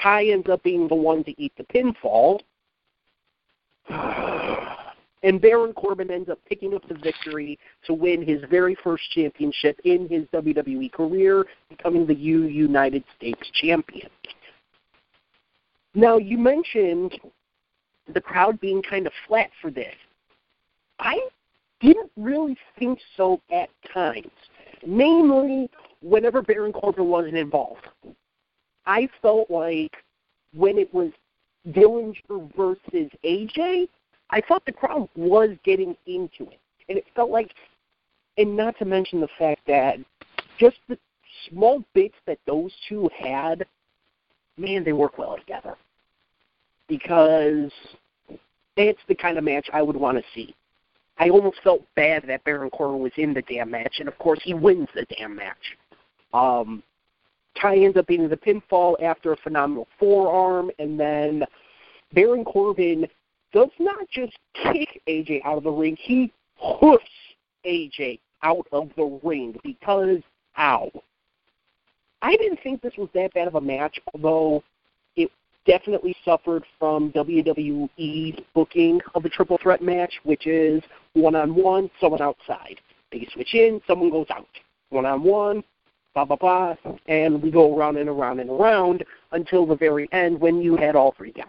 Tye 0.00 0.26
ends 0.26 0.48
up 0.48 0.62
being 0.62 0.86
the 0.86 0.94
one 0.94 1.24
to 1.24 1.40
eat 1.40 1.52
the 1.56 1.64
pinfall. 1.64 2.40
And 5.24 5.40
Baron 5.40 5.72
Corbin 5.72 6.10
ends 6.10 6.28
up 6.28 6.38
picking 6.46 6.74
up 6.74 6.86
the 6.86 6.94
victory 6.94 7.58
to 7.86 7.94
win 7.94 8.22
his 8.22 8.42
very 8.50 8.76
first 8.84 9.02
championship 9.12 9.80
in 9.84 10.06
his 10.06 10.26
WWE 10.34 10.92
career, 10.92 11.46
becoming 11.70 12.06
the 12.06 12.14
U 12.14 12.42
United 12.42 13.02
States 13.16 13.40
champion. 13.54 14.10
Now, 15.94 16.18
you 16.18 16.36
mentioned 16.36 17.18
the 18.12 18.20
crowd 18.20 18.60
being 18.60 18.82
kind 18.82 19.06
of 19.06 19.14
flat 19.26 19.48
for 19.62 19.70
this. 19.70 19.94
I 20.98 21.18
didn't 21.80 22.10
really 22.18 22.56
think 22.78 22.98
so 23.16 23.40
at 23.50 23.70
times, 23.94 24.30
namely 24.86 25.70
whenever 26.02 26.42
Baron 26.42 26.72
Corbin 26.72 27.06
wasn't 27.06 27.38
involved. 27.38 27.88
I 28.84 29.08
felt 29.22 29.50
like 29.50 29.96
when 30.52 30.76
it 30.76 30.92
was 30.92 31.12
Dillinger 31.68 32.54
versus 32.54 33.10
AJ, 33.24 33.88
I 34.34 34.40
thought 34.40 34.66
the 34.66 34.72
crowd 34.72 35.08
was 35.14 35.50
getting 35.62 35.96
into 36.06 36.50
it. 36.50 36.58
And 36.88 36.98
it 36.98 37.04
felt 37.14 37.30
like, 37.30 37.52
and 38.36 38.56
not 38.56 38.76
to 38.80 38.84
mention 38.84 39.20
the 39.20 39.28
fact 39.38 39.60
that 39.68 39.98
just 40.58 40.76
the 40.88 40.98
small 41.48 41.84
bits 41.94 42.16
that 42.26 42.38
those 42.44 42.72
two 42.88 43.08
had, 43.16 43.64
man, 44.58 44.82
they 44.82 44.92
work 44.92 45.18
well 45.18 45.36
together. 45.36 45.76
Because 46.88 47.70
it's 48.76 48.98
the 49.06 49.14
kind 49.14 49.38
of 49.38 49.44
match 49.44 49.68
I 49.72 49.82
would 49.82 49.96
want 49.96 50.18
to 50.18 50.24
see. 50.34 50.52
I 51.18 51.30
almost 51.30 51.58
felt 51.62 51.82
bad 51.94 52.24
that 52.26 52.42
Baron 52.42 52.70
Corbin 52.70 52.98
was 52.98 53.12
in 53.16 53.34
the 53.34 53.42
damn 53.42 53.70
match, 53.70 53.98
and 54.00 54.08
of 54.08 54.18
course 54.18 54.40
he 54.42 54.52
wins 54.52 54.88
the 54.96 55.06
damn 55.16 55.36
match. 55.36 55.76
Um, 56.32 56.82
Tye 57.60 57.76
ends 57.76 57.96
up 57.96 58.08
being 58.08 58.28
the 58.28 58.36
pinfall 58.36 59.00
after 59.00 59.32
a 59.32 59.36
phenomenal 59.36 59.86
forearm, 59.96 60.72
and 60.80 60.98
then 60.98 61.44
Baron 62.12 62.44
Corbin 62.44 63.06
does 63.54 63.70
not 63.78 64.06
just 64.10 64.36
kick 64.54 65.00
AJ 65.08 65.40
out 65.44 65.56
of 65.56 65.64
the 65.64 65.70
ring, 65.70 65.96
he 65.98 66.30
hoofs 66.56 67.04
AJ 67.64 68.18
out 68.42 68.66
of 68.72 68.90
the 68.96 69.18
ring 69.22 69.56
because, 69.62 70.18
ow. 70.58 70.90
I 72.20 72.36
didn't 72.36 72.58
think 72.62 72.82
this 72.82 72.94
was 72.98 73.08
that 73.14 73.32
bad 73.32 73.48
of 73.48 73.54
a 73.54 73.60
match, 73.60 74.00
although 74.12 74.62
it 75.14 75.30
definitely 75.66 76.16
suffered 76.24 76.64
from 76.78 77.12
WWE's 77.12 78.40
booking 78.54 79.00
of 79.14 79.24
a 79.24 79.28
triple 79.28 79.58
threat 79.62 79.82
match, 79.82 80.12
which 80.24 80.46
is 80.46 80.82
one 81.12 81.36
on 81.36 81.54
one, 81.54 81.90
someone 82.00 82.22
outside. 82.22 82.80
They 83.12 83.28
switch 83.32 83.54
in, 83.54 83.80
someone 83.86 84.10
goes 84.10 84.26
out. 84.30 84.48
One 84.90 85.06
on 85.06 85.22
one, 85.22 85.62
blah 86.14 86.24
blah 86.24 86.36
blah, 86.36 86.74
and 87.06 87.42
we 87.42 87.50
go 87.50 87.76
around 87.76 87.98
and 87.98 88.08
around 88.08 88.40
and 88.40 88.50
around 88.50 89.04
until 89.32 89.66
the 89.66 89.76
very 89.76 90.08
end 90.12 90.40
when 90.40 90.60
you 90.60 90.76
had 90.76 90.96
all 90.96 91.14
three 91.16 91.32
guys. 91.32 91.46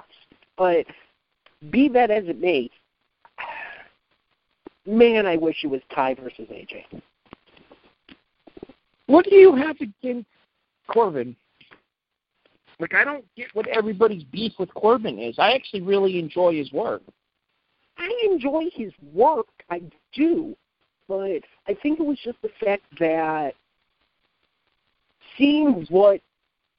But 0.57 0.85
be 1.71 1.89
that 1.89 2.11
as 2.11 2.25
it 2.27 2.39
may, 2.39 2.69
man, 4.85 5.25
I 5.25 5.37
wish 5.37 5.63
it 5.63 5.67
was 5.67 5.81
Tye 5.93 6.15
versus 6.15 6.47
AJ. 6.51 7.01
What 9.07 9.25
do 9.25 9.35
you 9.35 9.55
have 9.55 9.77
against 9.81 10.27
Corbin? 10.87 11.35
Like, 12.79 12.93
I 12.93 13.03
don't 13.03 13.25
get 13.35 13.47
what 13.53 13.67
everybody's 13.67 14.23
beef 14.23 14.53
with 14.59 14.73
Corbin 14.73 15.19
is. 15.19 15.35
I 15.39 15.53
actually 15.53 15.81
really 15.81 16.19
enjoy 16.19 16.55
his 16.55 16.71
work. 16.71 17.01
I 17.97 18.11
enjoy 18.29 18.65
his 18.73 18.91
work, 19.13 19.47
I 19.69 19.81
do, 20.13 20.55
but 21.07 21.41
I 21.67 21.73
think 21.81 21.99
it 21.99 22.05
was 22.05 22.19
just 22.23 22.41
the 22.41 22.51
fact 22.63 22.83
that 22.99 23.53
seeing 25.37 25.85
what 25.89 26.19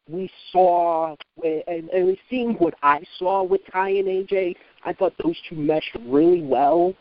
we 0.09 0.31
saw, 0.53 1.17
and, 1.43 1.91
and 1.91 2.07
we 2.07 2.19
seeing 2.31 2.55
what 2.55 2.75
I 2.83 3.03
saw 3.19 3.43
with 3.43 3.61
Tye 3.73 3.91
and 3.91 4.07
AJ, 4.07 4.57
I 4.85 4.93
thought 4.93 5.15
those 5.23 5.37
two 5.49 5.57
meshed 5.57 5.97
really 6.07 6.43
well. 6.43 6.95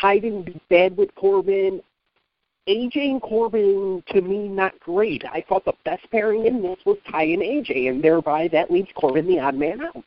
Tye 0.00 0.18
didn't 0.18 0.44
do 0.44 0.60
bad 0.68 0.96
with 0.96 1.14
Corbin. 1.14 1.82
AJ 2.68 2.96
and 2.96 3.22
Corbin, 3.22 4.02
to 4.08 4.20
me, 4.20 4.48
not 4.48 4.78
great. 4.80 5.24
I 5.24 5.44
thought 5.48 5.64
the 5.64 5.72
best 5.84 6.08
pairing 6.10 6.46
in 6.46 6.62
this 6.62 6.78
was 6.86 6.98
Tye 7.10 7.24
and 7.24 7.42
AJ, 7.42 7.90
and 7.90 8.02
thereby 8.02 8.48
that 8.48 8.70
leaves 8.70 8.88
Corbin 8.94 9.26
the 9.26 9.40
odd 9.40 9.54
man 9.54 9.82
out. 9.82 10.04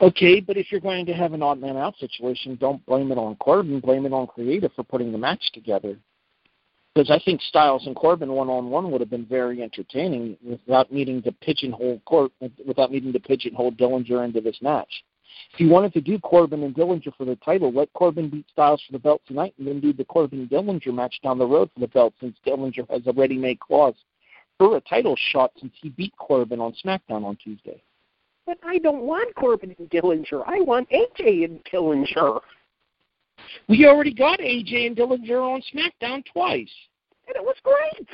Okay, 0.00 0.38
but 0.40 0.56
if 0.56 0.70
you're 0.70 0.80
going 0.80 1.04
to 1.06 1.12
have 1.12 1.32
an 1.32 1.42
odd 1.42 1.60
man 1.60 1.76
out 1.76 1.96
situation, 1.98 2.56
don't 2.60 2.84
blame 2.86 3.10
it 3.10 3.18
on 3.18 3.34
Corbin. 3.36 3.80
Blame 3.80 4.06
it 4.06 4.12
on 4.12 4.28
creative 4.28 4.72
for 4.74 4.84
putting 4.84 5.10
the 5.10 5.18
match 5.18 5.50
together. 5.52 5.96
Because 6.98 7.12
I 7.12 7.24
think 7.24 7.40
Styles 7.42 7.86
and 7.86 7.94
Corbin 7.94 8.32
one 8.32 8.48
on 8.48 8.70
one 8.70 8.90
would 8.90 9.00
have 9.00 9.08
been 9.08 9.24
very 9.24 9.62
entertaining 9.62 10.36
without 10.44 10.90
needing 10.90 11.22
to 11.22 11.30
pigeonhole 11.30 12.02
Cor- 12.04 12.32
without 12.66 12.90
needing 12.90 13.12
to 13.12 13.20
pigeonhole 13.20 13.70
Dillinger 13.70 14.24
into 14.24 14.40
this 14.40 14.56
match. 14.60 15.04
If 15.54 15.60
you 15.60 15.68
wanted 15.68 15.92
to 15.92 16.00
do 16.00 16.18
Corbin 16.18 16.64
and 16.64 16.74
Dillinger 16.74 17.14
for 17.14 17.24
the 17.24 17.36
title, 17.36 17.70
let 17.70 17.92
Corbin 17.92 18.28
beat 18.28 18.46
Styles 18.50 18.82
for 18.84 18.90
the 18.90 18.98
belt 18.98 19.22
tonight, 19.28 19.54
and 19.58 19.68
then 19.68 19.78
do 19.78 19.92
the 19.92 20.04
Corbin 20.06 20.48
Dillinger 20.48 20.92
match 20.92 21.20
down 21.22 21.38
the 21.38 21.46
road 21.46 21.70
for 21.72 21.78
the 21.78 21.86
belt, 21.86 22.14
since 22.18 22.36
Dillinger 22.44 22.90
has 22.90 23.02
a 23.06 23.12
ready-made 23.12 23.60
clause 23.60 23.94
for 24.58 24.76
a 24.76 24.80
title 24.80 25.14
shot 25.30 25.52
since 25.60 25.74
he 25.80 25.90
beat 25.90 26.12
Corbin 26.16 26.58
on 26.58 26.74
SmackDown 26.84 27.24
on 27.24 27.36
Tuesday. 27.36 27.80
But 28.44 28.58
I 28.66 28.78
don't 28.78 29.02
want 29.02 29.32
Corbin 29.36 29.72
and 29.78 29.88
Dillinger. 29.88 30.42
I 30.48 30.62
want 30.62 30.88
AJ 30.90 31.44
and 31.44 31.64
Dillinger. 31.72 32.40
We 33.68 33.86
already 33.86 34.12
got 34.12 34.40
AJ 34.40 34.88
and 34.88 34.96
Dillinger 34.96 35.40
on 35.40 35.62
SmackDown 35.72 36.24
twice. 36.32 36.68
And 37.28 37.36
it 37.36 37.42
was 37.42 37.56
great. 37.62 38.08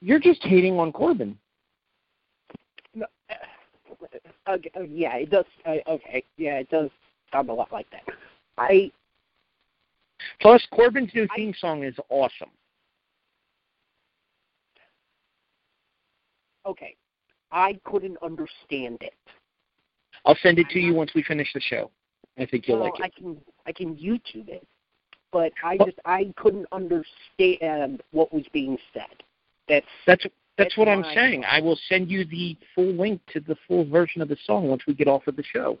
You're 0.00 0.20
just 0.20 0.42
hating 0.44 0.78
on 0.78 0.92
Corbin. 0.92 1.36
No, 2.94 3.06
uh, 3.30 4.52
uh, 4.52 4.80
yeah, 4.88 5.16
it 5.16 5.30
does. 5.30 5.44
Uh, 5.66 5.76
okay, 5.88 6.22
yeah, 6.36 6.58
it 6.58 6.70
does 6.70 6.90
sound 7.32 7.48
a 7.50 7.52
lot 7.52 7.72
like 7.72 7.90
that. 7.90 8.02
I 8.56 8.92
Plus, 10.40 10.64
Corbin's 10.72 11.12
new 11.14 11.26
theme 11.34 11.54
song 11.58 11.82
is 11.84 11.94
awesome. 12.10 12.50
okay. 16.68 16.94
I 17.50 17.78
couldn't 17.84 18.18
understand 18.22 18.98
it. 19.00 19.14
I'll 20.26 20.36
send 20.42 20.58
it 20.58 20.68
to 20.70 20.78
you 20.78 20.94
once 20.94 21.12
we 21.14 21.22
finish 21.22 21.48
the 21.54 21.60
show. 21.60 21.90
I 22.38 22.44
think 22.46 22.68
you'll 22.68 22.78
well, 22.78 22.90
like 22.90 23.00
it. 23.00 23.04
I 23.04 23.20
can 23.20 23.36
I 23.66 23.72
can 23.72 23.96
YouTube 23.96 24.48
it, 24.48 24.66
but 25.32 25.52
I 25.64 25.76
just 25.78 25.98
I 26.04 26.32
couldn't 26.36 26.66
understand 26.72 28.02
what 28.12 28.32
was 28.32 28.44
being 28.52 28.78
said. 28.92 29.02
That's 29.68 29.86
That's 30.06 30.22
that's 30.22 30.34
That's 30.56 30.76
what 30.76 30.88
I'm 30.88 31.04
saying. 31.14 31.44
I 31.44 31.60
will 31.60 31.78
send 31.88 32.10
you 32.10 32.24
the 32.24 32.56
full 32.74 32.92
link 32.92 33.20
to 33.32 33.40
the 33.40 33.56
full 33.66 33.84
version 33.84 34.22
of 34.22 34.28
the 34.28 34.36
song 34.44 34.68
once 34.68 34.82
we 34.86 34.94
get 34.94 35.06
off 35.08 35.26
of 35.26 35.36
the 35.36 35.44
show. 35.44 35.78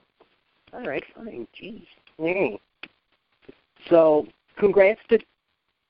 all 0.72 0.84
right. 0.84 1.02
Fine. 1.16 1.46
Jeez. 1.60 1.82
Mm. 2.20 2.60
So, 3.88 4.26
congrats 4.58 5.00
to 5.10 5.18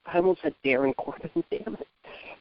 I 0.05 0.17
almost 0.17 0.41
said 0.41 0.55
Darren 0.65 0.95
Corbin. 0.95 1.29
Damn 1.51 1.75
it. 1.75 1.87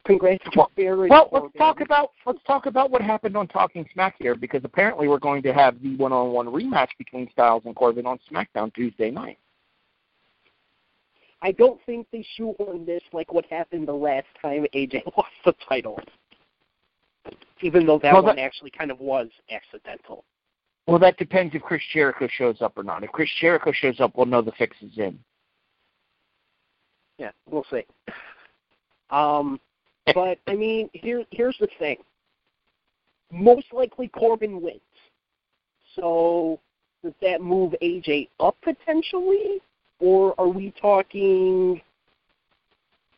Congrats 0.04 0.42
to 0.44 0.50
Well- 0.56 0.70
Baron 0.76 1.10
Well, 1.10 1.26
Corbin. 1.28 1.50
let's 1.52 1.58
talk 1.58 1.80
about 1.82 2.12
let's 2.24 2.42
talk 2.46 2.66
about 2.66 2.90
what 2.90 3.02
happened 3.02 3.36
on 3.36 3.46
Talking 3.48 3.86
Smack 3.92 4.14
here 4.18 4.34
because 4.34 4.62
apparently 4.64 5.06
we're 5.08 5.18
going 5.18 5.42
to 5.42 5.52
have 5.52 5.80
the 5.82 5.96
one-on-one 5.96 6.46
rematch 6.46 6.88
between 6.96 7.28
Styles 7.30 7.62
and 7.66 7.74
Corbin 7.76 8.06
on 8.06 8.18
SmackDown 8.30 8.72
Tuesday 8.72 9.10
night. 9.10 9.36
I 11.40 11.52
don't 11.52 11.80
think 11.86 12.06
they 12.12 12.26
shoehorned 12.38 12.86
this 12.86 13.02
like 13.12 13.32
what 13.32 13.46
happened 13.46 13.86
the 13.88 13.92
last 13.92 14.26
time 14.42 14.66
AJ 14.74 15.04
lost 15.16 15.30
the 15.44 15.54
title. 15.68 15.98
Even 17.60 17.86
though 17.86 17.98
that 18.00 18.12
Well, 18.12 18.22
one 18.24 18.36
that- 18.36 18.42
actually 18.42 18.70
kind 18.70 18.90
of 18.90 19.00
was 19.00 19.28
accidental. 19.50 20.24
Well, 20.86 20.98
that 21.00 21.18
depends 21.18 21.54
if 21.54 21.60
Chris 21.62 21.82
Jericho 21.92 22.26
shows 22.28 22.62
up 22.62 22.78
or 22.78 22.82
not. 22.82 23.04
If 23.04 23.12
Chris 23.12 23.28
Jericho 23.40 23.72
shows 23.72 24.00
up, 24.00 24.12
we'll 24.16 24.24
know 24.24 24.40
the 24.40 24.52
fix 24.52 24.74
is 24.80 24.96
in. 24.96 25.18
Yeah, 27.18 27.30
we'll 27.50 27.66
see. 27.70 27.84
Um, 29.10 29.60
but 30.14 30.38
I 30.46 30.54
mean, 30.54 30.88
here 30.94 31.24
here's 31.30 31.58
the 31.60 31.68
thing. 31.78 31.98
Most 33.30 33.66
likely 33.72 34.08
Corbin 34.08 34.62
wins. 34.62 34.80
So 35.94 36.58
does 37.04 37.12
that 37.20 37.42
move 37.42 37.74
AJ 37.82 38.28
up 38.40 38.56
potentially, 38.62 39.60
or 40.00 40.34
are 40.38 40.48
we 40.48 40.72
talking? 40.80 41.80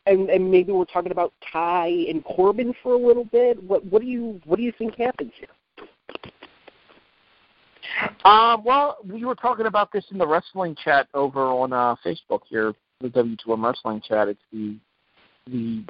And 0.07 0.29
and 0.29 0.49
maybe 0.49 0.71
we're 0.71 0.85
talking 0.85 1.11
about 1.11 1.33
Tye 1.51 2.05
and 2.09 2.23
Corbin 2.23 2.73
for 2.81 2.93
a 2.93 2.97
little 2.97 3.25
bit. 3.25 3.61
What 3.63 3.85
what 3.85 4.01
do 4.01 4.07
you 4.07 4.41
what 4.45 4.57
do 4.57 4.63
you 4.63 4.73
think 4.77 4.95
happens 4.95 5.31
here? 5.37 5.49
Um, 8.25 8.63
well, 8.63 8.97
we 9.05 9.25
were 9.25 9.35
talking 9.35 9.65
about 9.65 9.91
this 9.91 10.05
in 10.11 10.17
the 10.17 10.27
wrestling 10.27 10.75
chat 10.83 11.07
over 11.13 11.45
on 11.45 11.73
uh, 11.73 11.95
Facebook 12.05 12.41
here, 12.47 12.73
the 12.99 13.09
W2M 13.09 13.63
wrestling 13.63 14.01
chat. 14.07 14.27
It's 14.27 14.41
the 14.51 14.77
the 15.47 15.83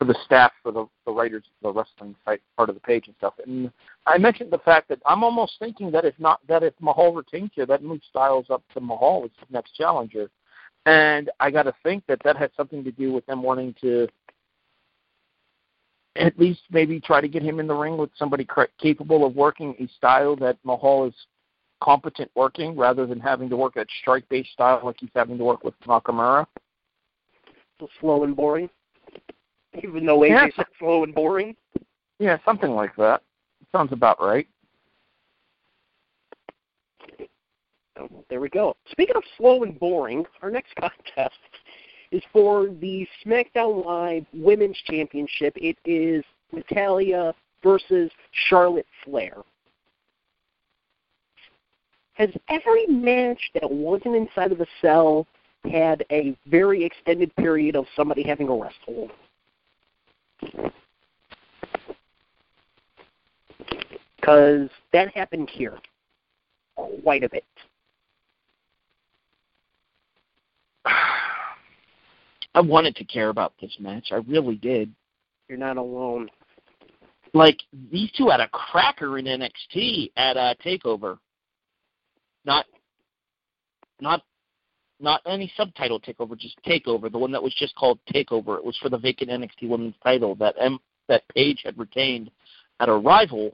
for 0.00 0.06
the 0.06 0.16
staff 0.24 0.50
for 0.62 0.72
the 0.72 0.86
the 1.04 1.12
writers 1.12 1.44
the 1.62 1.70
wrestling 1.70 2.16
site 2.24 2.40
part 2.56 2.70
of 2.70 2.74
the 2.74 2.80
page 2.80 3.06
and 3.06 3.14
stuff. 3.18 3.34
And 3.46 3.70
I 4.06 4.16
mentioned 4.16 4.50
the 4.50 4.58
fact 4.58 4.88
that 4.88 4.98
I'm 5.04 5.22
almost 5.22 5.52
thinking 5.58 5.90
that 5.92 6.06
if 6.06 6.14
not 6.18 6.40
that 6.48 6.62
if 6.62 6.72
Mahal 6.80 7.12
retains 7.12 7.50
here, 7.54 7.66
that 7.66 7.82
moves 7.82 8.06
Styles 8.08 8.46
up 8.48 8.62
to 8.72 8.80
Mahal 8.80 9.24
as 9.26 9.30
his 9.38 9.50
next 9.50 9.74
challenger. 9.74 10.30
And 10.86 11.30
I 11.38 11.50
got 11.50 11.64
to 11.64 11.74
think 11.82 12.04
that 12.08 12.18
that 12.24 12.38
has 12.38 12.50
something 12.56 12.82
to 12.82 12.90
do 12.90 13.12
with 13.12 13.26
them 13.26 13.42
wanting 13.42 13.74
to 13.82 14.08
at 16.16 16.38
least 16.38 16.62
maybe 16.70 16.98
try 16.98 17.20
to 17.20 17.28
get 17.28 17.42
him 17.42 17.60
in 17.60 17.66
the 17.66 17.74
ring 17.74 17.98
with 17.98 18.10
somebody 18.16 18.48
capable 18.80 19.26
of 19.26 19.36
working 19.36 19.74
a 19.78 19.86
style 19.98 20.34
that 20.36 20.56
Mahal 20.64 21.06
is 21.06 21.14
competent 21.82 22.30
working 22.34 22.74
rather 22.74 23.06
than 23.06 23.20
having 23.20 23.50
to 23.50 23.56
work 23.56 23.74
that 23.74 23.86
strike 24.00 24.26
based 24.30 24.52
style 24.52 24.80
like 24.82 24.96
he's 24.98 25.10
having 25.14 25.36
to 25.36 25.44
work 25.44 25.62
with 25.62 25.74
Nakamura. 25.86 26.46
So 27.78 27.88
slow 28.00 28.24
and 28.24 28.34
boring. 28.34 28.70
Even 29.82 30.04
though 30.04 30.20
AJ 30.20 30.28
Yeah. 30.30 30.48
said 30.56 30.66
slow 30.78 31.04
and 31.04 31.14
boring. 31.14 31.56
Yeah, 32.18 32.38
something 32.44 32.74
like 32.74 32.94
that. 32.96 33.22
Sounds 33.72 33.92
about 33.92 34.20
right. 34.22 34.48
So, 37.96 38.24
there 38.28 38.40
we 38.40 38.48
go. 38.48 38.76
Speaking 38.90 39.16
of 39.16 39.24
slow 39.36 39.62
and 39.62 39.78
boring, 39.78 40.26
our 40.42 40.50
next 40.50 40.74
contest 40.80 41.38
is 42.10 42.22
for 42.32 42.66
the 42.66 43.06
SmackDown 43.24 43.84
Live 43.84 44.26
Women's 44.32 44.76
Championship. 44.86 45.52
It 45.56 45.76
is 45.84 46.24
Natalya 46.52 47.34
versus 47.62 48.10
Charlotte 48.48 48.86
Flair. 49.04 49.36
Has 52.14 52.30
every 52.48 52.86
match 52.86 53.50
that 53.54 53.70
wasn't 53.70 54.16
inside 54.16 54.52
of 54.52 54.60
a 54.60 54.66
cell 54.82 55.26
had 55.70 56.04
a 56.10 56.36
very 56.46 56.84
extended 56.84 57.34
period 57.36 57.76
of 57.76 57.86
somebody 57.94 58.22
having 58.22 58.48
a 58.48 58.54
rest 58.54 58.78
hold? 58.84 59.10
Because 64.16 64.68
that 64.92 65.14
happened 65.14 65.50
here 65.50 65.78
quite 67.02 67.24
a 67.24 67.28
bit. 67.28 67.44
I 72.54 72.60
wanted 72.60 72.96
to 72.96 73.04
care 73.04 73.28
about 73.28 73.54
this 73.60 73.76
match. 73.78 74.08
I 74.12 74.16
really 74.16 74.56
did. 74.56 74.92
You're 75.48 75.58
not 75.58 75.76
alone. 75.76 76.28
Like 77.32 77.58
these 77.90 78.10
two 78.12 78.28
had 78.28 78.40
a 78.40 78.48
cracker 78.48 79.18
in 79.18 79.26
NXT 79.26 80.12
at 80.16 80.36
uh, 80.36 80.54
Takeover. 80.64 81.18
Not, 82.44 82.66
not, 84.00 84.22
not 85.00 85.22
any 85.26 85.52
subtitle 85.56 86.00
Takeover, 86.00 86.36
just 86.36 86.56
Takeover. 86.64 87.10
The 87.10 87.18
one 87.18 87.32
that 87.32 87.42
was 87.42 87.54
just 87.54 87.74
called 87.74 87.98
Takeover. 88.12 88.58
It 88.58 88.64
was 88.64 88.76
for 88.80 88.88
the 88.88 88.98
vacant 88.98 89.30
NXT 89.30 89.68
Women's 89.68 89.94
title 90.02 90.34
that 90.36 90.54
M 90.58 90.78
that 91.08 91.22
Paige 91.34 91.62
had 91.64 91.76
retained 91.78 92.30
at 92.78 92.88
ArRival 92.88 93.52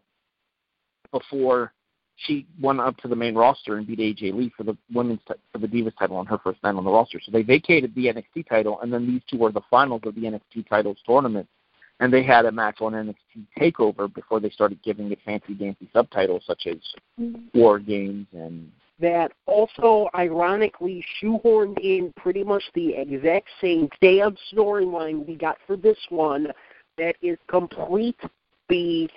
before 1.11 1.72
she 2.16 2.46
went 2.61 2.80
up 2.80 2.96
to 2.98 3.09
the 3.09 3.16
main 3.16 3.35
roster 3.35 3.76
and 3.76 3.87
beat 3.87 3.98
AJ 3.98 4.35
Lee 4.35 4.52
for 4.56 4.62
the 4.62 4.76
women's 4.92 5.20
ti- 5.28 5.35
for 5.52 5.59
the 5.59 5.66
Divas 5.66 5.96
title 5.98 6.16
on 6.16 6.26
her 6.26 6.38
first 6.38 6.62
night 6.62 6.74
on 6.74 6.85
the 6.85 6.90
roster. 6.90 7.20
So 7.20 7.30
they 7.30 7.42
vacated 7.42 7.94
the 7.94 8.06
NXT 8.06 8.48
title, 8.48 8.80
and 8.80 8.92
then 8.92 9.06
these 9.06 9.22
two 9.30 9.38
were 9.38 9.52
the 9.52 9.62
finals 9.70 10.02
of 10.04 10.14
the 10.14 10.22
NXT 10.22 10.68
titles 10.68 10.98
tournament. 11.06 11.48
And 12.00 12.12
they 12.12 12.22
had 12.22 12.44
a 12.44 12.52
match 12.52 12.80
on 12.80 12.92
NXT 12.92 13.46
Takeover 13.59 14.12
before 14.12 14.38
they 14.40 14.50
started 14.50 14.82
giving 14.82 15.11
it 15.12 15.18
fancy 15.24 15.54
dancy 15.54 15.88
subtitles 15.92 16.42
such 16.46 16.66
as 16.66 16.76
mm-hmm. 17.18 17.59
War 17.59 17.78
Games 17.78 18.26
and 18.35 18.70
that 19.00 19.32
also 19.46 20.09
ironically 20.14 21.04
shoehorned 21.20 21.78
in 21.78 22.12
pretty 22.16 22.42
much 22.42 22.62
the 22.74 22.94
exact 22.94 23.48
same 23.61 23.88
damn 24.00 24.37
storyline 24.52 25.26
we 25.26 25.35
got 25.35 25.59
for 25.66 25.76
this 25.76 25.98
one 26.09 26.48
that 26.96 27.16
is 27.20 27.38
complete 27.48 28.18
BS. 28.70 29.11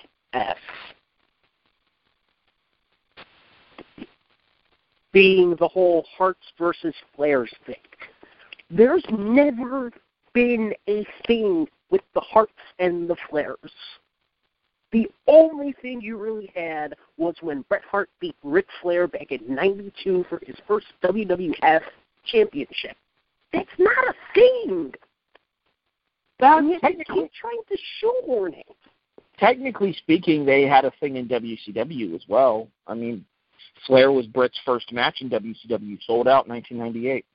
Being 5.11 5.55
the 5.59 5.67
whole 5.67 6.05
Hearts 6.17 6.45
versus 6.57 6.93
Flairs 7.17 7.49
thing. 7.65 7.75
There's 8.69 9.03
never 9.09 9.91
been 10.33 10.73
a 10.87 11.05
thing 11.25 11.67
with 11.89 12.01
the 12.13 12.21
Hearts 12.21 12.51
and 12.77 13.09
the 13.09 13.15
Flairs. 13.31 13.55
The 14.91 15.07
only 15.27 15.73
thing 15.81 16.01
you 16.01 16.17
really 16.17 16.51
had 16.55 16.95
was 17.17 17.35
when 17.41 17.61
Bret 17.69 17.83
Hart 17.83 18.09
beat 18.19 18.35
Ric 18.43 18.65
Flair 18.81 19.07
back 19.07 19.31
in 19.31 19.41
'92 19.47 20.25
for 20.29 20.39
his 20.45 20.55
first 20.67 20.87
WWF 21.03 21.81
championship. 22.25 22.97
That's 23.53 23.69
not 23.77 24.07
a 24.07 24.13
thing. 24.33 24.93
Yet 26.41 26.63
you 26.63 26.79
technically, 26.79 27.29
trying 27.39 27.61
to 27.69 27.77
shoehorn 27.99 28.53
it. 28.53 28.75
technically 29.37 29.93
speaking, 29.93 30.45
they 30.45 30.63
had 30.63 30.85
a 30.85 30.91
thing 30.99 31.17
in 31.17 31.27
WCW 31.27 32.15
as 32.15 32.21
well. 32.27 32.69
I 32.87 32.93
mean, 32.93 33.25
Flair 33.85 34.11
was 34.11 34.25
Bret's 34.25 34.57
first 34.65 34.91
match 34.93 35.21
in 35.21 35.29
WCW, 35.29 35.99
Souled 36.05 36.27
Out 36.27 36.45
in 36.45 36.53
1998. 36.53 37.25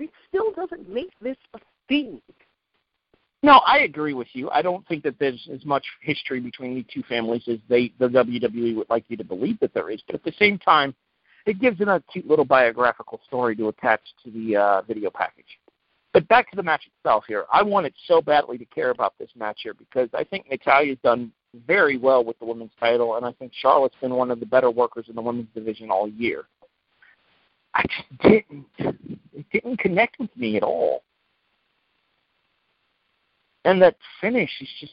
It 0.00 0.10
still 0.28 0.52
doesn't 0.52 0.88
make 0.88 1.10
this 1.20 1.36
a 1.54 1.58
thing. 1.88 2.20
No, 3.42 3.60
I 3.66 3.80
agree 3.80 4.14
with 4.14 4.28
you. 4.32 4.50
I 4.50 4.62
don't 4.62 4.86
think 4.88 5.04
that 5.04 5.18
there's 5.20 5.48
as 5.52 5.64
much 5.64 5.84
history 6.00 6.40
between 6.40 6.74
the 6.74 6.84
two 6.92 7.02
families 7.08 7.42
as 7.46 7.58
they 7.68 7.92
the 7.98 8.08
WWE 8.08 8.74
would 8.76 8.90
like 8.90 9.04
you 9.08 9.16
to 9.16 9.24
believe 9.24 9.60
that 9.60 9.72
there 9.74 9.90
is. 9.90 10.02
But 10.06 10.16
at 10.16 10.24
the 10.24 10.32
same 10.38 10.58
time, 10.58 10.94
it 11.46 11.60
gives 11.60 11.78
them 11.78 11.88
a 11.88 12.02
cute 12.12 12.26
little 12.26 12.44
biographical 12.44 13.20
story 13.26 13.54
to 13.56 13.68
attach 13.68 14.00
to 14.24 14.30
the 14.30 14.56
uh, 14.56 14.82
video 14.82 15.10
package. 15.10 15.58
But 16.12 16.26
back 16.26 16.50
to 16.50 16.56
the 16.56 16.62
match 16.62 16.82
itself 16.86 17.24
here. 17.28 17.44
I 17.52 17.62
wanted 17.62 17.94
so 18.06 18.20
badly 18.20 18.58
to 18.58 18.64
care 18.64 18.90
about 18.90 19.14
this 19.18 19.30
match 19.36 19.60
here 19.62 19.74
because 19.74 20.08
I 20.14 20.24
think 20.24 20.50
Natalya's 20.50 20.98
done 21.04 21.30
very 21.66 21.96
well 21.96 22.24
with 22.24 22.38
the 22.40 22.44
women's 22.44 22.72
title, 22.80 23.16
and 23.16 23.24
I 23.24 23.32
think 23.32 23.52
Charlotte's 23.54 23.94
been 24.00 24.14
one 24.14 24.30
of 24.30 24.40
the 24.40 24.46
better 24.46 24.70
workers 24.70 25.06
in 25.08 25.14
the 25.14 25.22
women's 25.22 25.48
division 25.54 25.90
all 25.90 26.08
year. 26.08 26.46
I 27.74 27.82
just 27.82 28.22
didn't. 28.22 28.66
It 29.32 29.46
didn't 29.52 29.78
connect 29.78 30.18
with 30.18 30.36
me 30.36 30.56
at 30.56 30.64
all. 30.64 31.02
And 33.64 33.82
that 33.82 33.96
finish 34.20 34.50
is 34.60 34.68
just 34.80 34.92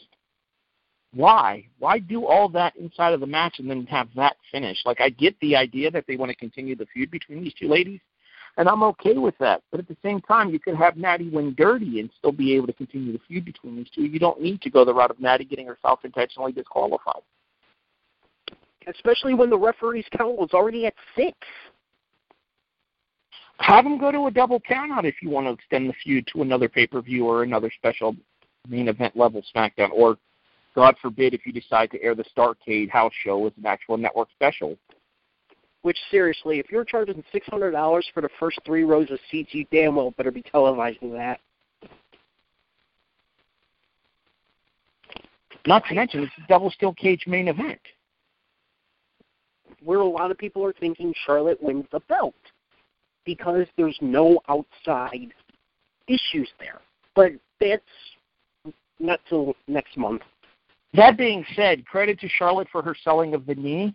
why? 1.15 1.65
Why 1.79 1.99
do 1.99 2.25
all 2.25 2.49
that 2.49 2.75
inside 2.75 3.13
of 3.13 3.21
the 3.21 3.25
match 3.25 3.59
and 3.59 3.69
then 3.69 3.85
have 3.85 4.09
that 4.15 4.35
finish? 4.51 4.77
Like 4.85 4.99
I 4.99 5.09
get 5.09 5.39
the 5.39 5.55
idea 5.55 5.89
that 5.91 6.05
they 6.07 6.17
want 6.17 6.29
to 6.29 6.35
continue 6.35 6.75
the 6.75 6.87
feud 6.87 7.09
between 7.09 7.41
these 7.41 7.53
two 7.53 7.69
ladies, 7.69 8.01
and 8.57 8.67
I'm 8.67 8.83
okay 8.83 9.17
with 9.17 9.37
that. 9.39 9.61
But 9.71 9.79
at 9.79 9.87
the 9.87 9.95
same 10.03 10.19
time, 10.19 10.49
you 10.49 10.59
could 10.59 10.75
have 10.75 10.97
Natty 10.97 11.29
win 11.29 11.55
dirty 11.57 12.01
and 12.01 12.09
still 12.17 12.33
be 12.33 12.53
able 12.55 12.67
to 12.67 12.73
continue 12.73 13.13
the 13.13 13.21
feud 13.27 13.45
between 13.45 13.77
these 13.77 13.89
two. 13.95 14.03
You 14.03 14.19
don't 14.19 14.41
need 14.41 14.61
to 14.61 14.69
go 14.69 14.83
the 14.83 14.93
route 14.93 15.11
of 15.11 15.21
Natty 15.21 15.45
getting 15.45 15.67
herself 15.67 15.99
intentionally 16.03 16.51
disqualified. 16.51 17.21
Especially 18.87 19.33
when 19.33 19.49
the 19.49 19.57
referee's 19.57 20.05
count 20.17 20.37
was 20.37 20.49
already 20.53 20.85
at 20.85 20.93
six. 21.15 21.37
Have 23.59 23.85
them 23.85 23.97
go 23.97 24.11
to 24.11 24.27
a 24.27 24.31
double 24.31 24.59
countout 24.59 25.05
if 25.05 25.15
you 25.21 25.29
want 25.29 25.47
to 25.47 25.53
extend 25.53 25.89
the 25.89 25.93
feud 26.03 26.27
to 26.33 26.41
another 26.41 26.67
pay 26.67 26.85
per 26.85 27.01
view 27.01 27.25
or 27.25 27.43
another 27.43 27.71
special 27.77 28.17
main 28.67 28.87
event 28.87 29.15
level 29.15 29.43
SmackDown, 29.55 29.89
or 29.91 30.17
God 30.75 30.95
forbid 31.01 31.33
if 31.33 31.45
you 31.45 31.53
decide 31.53 31.89
to 31.91 32.01
air 32.03 32.15
the 32.15 32.25
Starcade 32.35 32.89
house 32.89 33.13
show 33.23 33.45
as 33.47 33.53
an 33.57 33.65
actual 33.65 33.97
network 33.97 34.29
special. 34.35 34.77
Which 35.83 35.97
seriously, 36.09 36.59
if 36.59 36.71
you're 36.71 36.83
charging 36.83 37.23
six 37.31 37.47
hundred 37.47 37.71
dollars 37.71 38.07
for 38.13 38.21
the 38.21 38.29
first 38.39 38.59
three 38.65 38.83
rows 38.83 39.11
of 39.11 39.19
seats, 39.31 39.53
you 39.53 39.65
damn 39.71 39.95
well 39.95 40.11
better 40.11 40.31
be 40.31 40.41
televising 40.41 41.11
that. 41.13 41.39
Not 45.67 45.83
to 45.87 45.95
mention 45.95 46.23
it's 46.23 46.33
a 46.43 46.47
double 46.47 46.69
steel 46.71 46.93
cage 46.93 47.23
main 47.27 47.47
event. 47.47 47.79
Where 49.83 49.99
a 49.99 50.05
lot 50.05 50.31
of 50.31 50.37
people 50.37 50.65
are 50.65 50.73
thinking 50.73 51.13
Charlotte 51.25 51.61
wins 51.61 51.85
the 51.91 51.99
belt 52.01 52.33
because 53.25 53.65
there's 53.77 53.97
no 54.01 54.39
outside 54.47 55.33
issues 56.07 56.49
there. 56.59 56.81
But 57.15 57.33
that's 57.59 57.83
not 58.99 59.19
till 59.27 59.55
next 59.67 59.97
month. 59.97 60.21
That 60.93 61.17
being 61.17 61.45
said, 61.55 61.85
credit 61.85 62.19
to 62.21 62.29
Charlotte 62.29 62.67
for 62.71 62.81
her 62.81 62.95
selling 63.03 63.33
of 63.33 63.45
the 63.45 63.55
knee, 63.55 63.93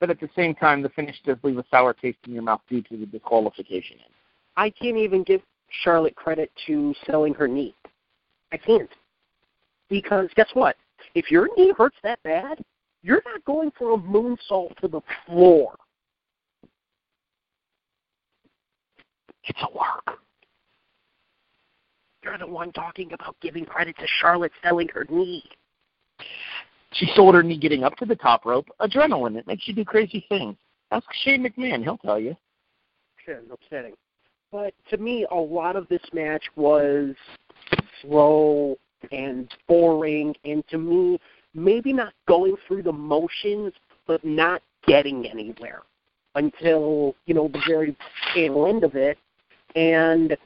but 0.00 0.10
at 0.10 0.20
the 0.20 0.28
same 0.36 0.54
time, 0.54 0.82
the 0.82 0.88
finish 0.90 1.16
does 1.24 1.38
leave 1.42 1.58
a 1.58 1.64
sour 1.70 1.92
taste 1.92 2.18
in 2.26 2.34
your 2.34 2.42
mouth 2.42 2.60
due 2.68 2.82
to 2.82 2.96
the 2.96 3.06
disqualification. 3.06 3.96
I 4.56 4.70
can't 4.70 4.96
even 4.96 5.22
give 5.24 5.40
Charlotte 5.82 6.14
credit 6.14 6.52
to 6.66 6.94
selling 7.06 7.34
her 7.34 7.48
knee. 7.48 7.74
I 8.52 8.56
can't. 8.56 8.90
Because 9.88 10.28
guess 10.36 10.48
what? 10.54 10.76
If 11.14 11.30
your 11.30 11.48
knee 11.56 11.72
hurts 11.76 11.96
that 12.02 12.22
bad, 12.22 12.62
you're 13.02 13.22
not 13.24 13.44
going 13.44 13.72
for 13.76 13.94
a 13.94 13.98
moonsault 13.98 14.76
to 14.78 14.88
the 14.88 15.00
floor. 15.26 15.74
It's 19.44 19.60
a 19.60 19.76
work. 19.76 20.18
You're 22.24 22.38
the 22.38 22.46
one 22.46 22.72
talking 22.72 23.12
about 23.12 23.36
giving 23.42 23.66
credit 23.66 23.96
to 23.98 24.06
Charlotte 24.20 24.52
selling 24.62 24.88
her 24.88 25.06
knee. 25.10 25.44
She 26.92 27.10
sold 27.14 27.34
her 27.34 27.42
knee 27.42 27.58
getting 27.58 27.84
up 27.84 27.96
to 27.96 28.06
the 28.06 28.16
top 28.16 28.46
rope. 28.46 28.66
Adrenaline. 28.80 29.36
It 29.36 29.46
makes 29.46 29.68
you 29.68 29.74
do 29.74 29.84
crazy 29.84 30.24
things. 30.28 30.56
Ask 30.90 31.06
Shane 31.22 31.44
McMahon. 31.44 31.82
He'll 31.82 31.98
tell 31.98 32.18
you. 32.18 32.34
Sure, 33.24 33.40
kidding. 33.68 33.94
But 34.50 34.72
to 34.90 34.96
me, 34.96 35.26
a 35.30 35.34
lot 35.34 35.76
of 35.76 35.86
this 35.88 36.02
match 36.12 36.44
was 36.56 37.14
slow 38.00 38.76
and 39.12 39.52
boring, 39.66 40.34
and 40.44 40.66
to 40.68 40.78
me, 40.78 41.18
maybe 41.52 41.92
not 41.92 42.12
going 42.26 42.56
through 42.66 42.84
the 42.84 42.92
motions, 42.92 43.72
but 44.06 44.24
not 44.24 44.62
getting 44.86 45.26
anywhere 45.26 45.82
until 46.36 47.14
you 47.26 47.34
know 47.34 47.48
the 47.48 47.62
very 47.66 47.96
tail 48.32 48.66
end 48.66 48.84
of 48.84 48.94
it, 48.94 49.18
and 49.74 50.36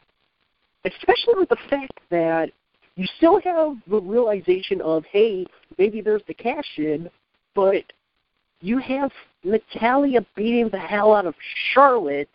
especially 0.84 1.34
with 1.36 1.48
the 1.48 1.56
fact 1.68 1.98
that 2.10 2.50
you 2.96 3.06
still 3.16 3.40
have 3.40 3.76
the 3.88 4.00
realization 4.00 4.80
of, 4.80 5.04
hey, 5.04 5.46
maybe 5.78 6.00
there's 6.00 6.22
the 6.26 6.34
cash 6.34 6.78
in, 6.78 7.08
but 7.54 7.84
you 8.60 8.78
have 8.78 9.12
Natalya 9.44 10.26
beating 10.34 10.68
the 10.68 10.78
hell 10.78 11.14
out 11.14 11.26
of 11.26 11.34
Charlotte 11.72 12.28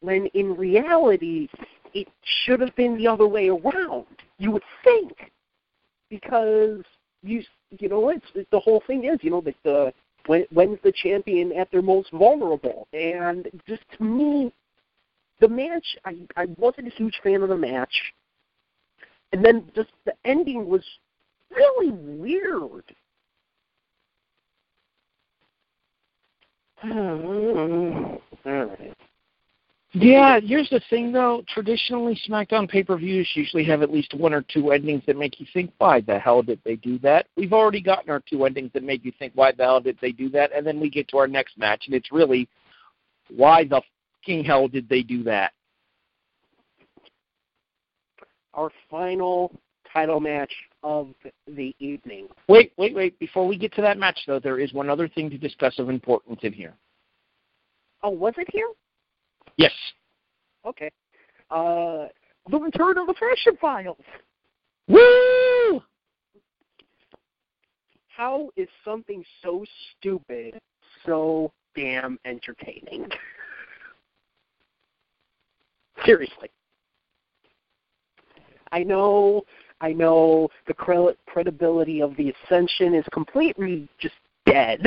when 0.00 0.26
in 0.34 0.54
reality 0.56 1.48
it 1.94 2.08
should 2.44 2.60
have 2.60 2.74
been 2.76 2.96
the 2.96 3.06
other 3.06 3.26
way 3.26 3.48
around. 3.48 4.06
You 4.38 4.50
would 4.50 4.62
think, 4.84 5.30
because 6.10 6.82
you 7.22 7.42
you 7.78 7.88
know 7.88 8.10
it's 8.10 8.48
the 8.50 8.60
whole 8.60 8.82
thing 8.86 9.04
is 9.04 9.18
you 9.22 9.30
know 9.30 9.40
that 9.42 9.54
the 9.64 9.92
when 10.26 10.44
when's 10.52 10.78
the 10.82 10.92
champion 10.92 11.52
at 11.52 11.70
their 11.70 11.82
most 11.82 12.10
vulnerable, 12.10 12.86
and 12.92 13.48
just 13.66 13.82
to 13.96 14.04
me, 14.04 14.52
the 15.42 15.48
match 15.48 15.84
I 16.06 16.16
I 16.36 16.46
wasn't 16.56 16.86
a 16.88 16.90
huge 16.90 17.20
fan 17.22 17.42
of 17.42 17.50
the 17.50 17.56
match 17.56 17.92
and 19.32 19.44
then 19.44 19.70
just 19.74 19.90
the 20.04 20.14
ending 20.24 20.68
was 20.68 20.84
really 21.50 21.90
weird. 21.90 22.84
Yeah, 29.94 30.40
here's 30.40 30.70
the 30.70 30.80
thing 30.88 31.12
though. 31.12 31.44
Traditionally, 31.48 32.18
SmackDown 32.28 32.68
pay 32.68 32.82
per 32.82 32.96
views 32.96 33.28
usually 33.34 33.64
have 33.64 33.82
at 33.82 33.92
least 33.92 34.14
one 34.14 34.32
or 34.32 34.42
two 34.42 34.72
endings 34.72 35.02
that 35.06 35.18
make 35.18 35.38
you 35.38 35.46
think, 35.52 35.70
why 35.78 36.00
the 36.00 36.18
hell 36.18 36.42
did 36.42 36.60
they 36.64 36.76
do 36.76 36.98
that? 37.00 37.26
We've 37.36 37.52
already 37.52 37.80
gotten 37.80 38.10
our 38.10 38.22
two 38.28 38.44
endings 38.44 38.70
that 38.72 38.82
make 38.82 39.04
you 39.04 39.12
think, 39.18 39.32
why 39.34 39.52
the 39.52 39.64
hell 39.64 39.80
did 39.80 39.98
they 40.00 40.12
do 40.12 40.30
that? 40.30 40.50
And 40.56 40.66
then 40.66 40.80
we 40.80 40.88
get 40.88 41.08
to 41.08 41.18
our 41.18 41.28
next 41.28 41.58
match, 41.58 41.84
and 41.86 41.94
it's 41.94 42.10
really, 42.10 42.48
why 43.28 43.64
the 43.64 43.82
fucking 44.22 44.44
hell 44.44 44.68
did 44.68 44.88
they 44.88 45.02
do 45.02 45.22
that? 45.24 45.52
our 48.54 48.70
final 48.90 49.52
title 49.92 50.20
match 50.20 50.52
of 50.82 51.08
the 51.46 51.74
evening. 51.78 52.28
Wait, 52.48 52.72
wait, 52.76 52.94
wait. 52.94 53.18
Before 53.18 53.46
we 53.46 53.56
get 53.56 53.74
to 53.74 53.82
that 53.82 53.98
match, 53.98 54.18
though, 54.26 54.38
there 54.38 54.58
is 54.58 54.72
one 54.72 54.90
other 54.90 55.08
thing 55.08 55.30
to 55.30 55.38
discuss 55.38 55.78
of 55.78 55.88
importance 55.88 56.40
in 56.42 56.52
here. 56.52 56.74
Oh, 58.02 58.10
was 58.10 58.34
it 58.36 58.48
here? 58.52 58.68
Yes. 59.56 59.72
Okay. 60.66 60.90
Uh, 61.50 62.08
the 62.50 62.58
return 62.58 62.98
of 62.98 63.06
the 63.06 63.14
Fashion 63.14 63.56
Files. 63.60 63.96
Woo! 64.88 65.82
How 68.08 68.50
is 68.56 68.68
something 68.84 69.24
so 69.42 69.64
stupid 69.98 70.58
so 71.06 71.52
damn 71.74 72.18
entertaining? 72.24 73.08
Seriously. 76.04 76.50
I 78.72 78.82
know, 78.82 79.42
I 79.80 79.92
know 79.92 80.48
the 80.66 80.74
credibility 81.26 82.00
of 82.00 82.16
the 82.16 82.32
Ascension 82.44 82.94
is 82.94 83.04
completely 83.12 83.88
just 83.98 84.14
dead. 84.46 84.82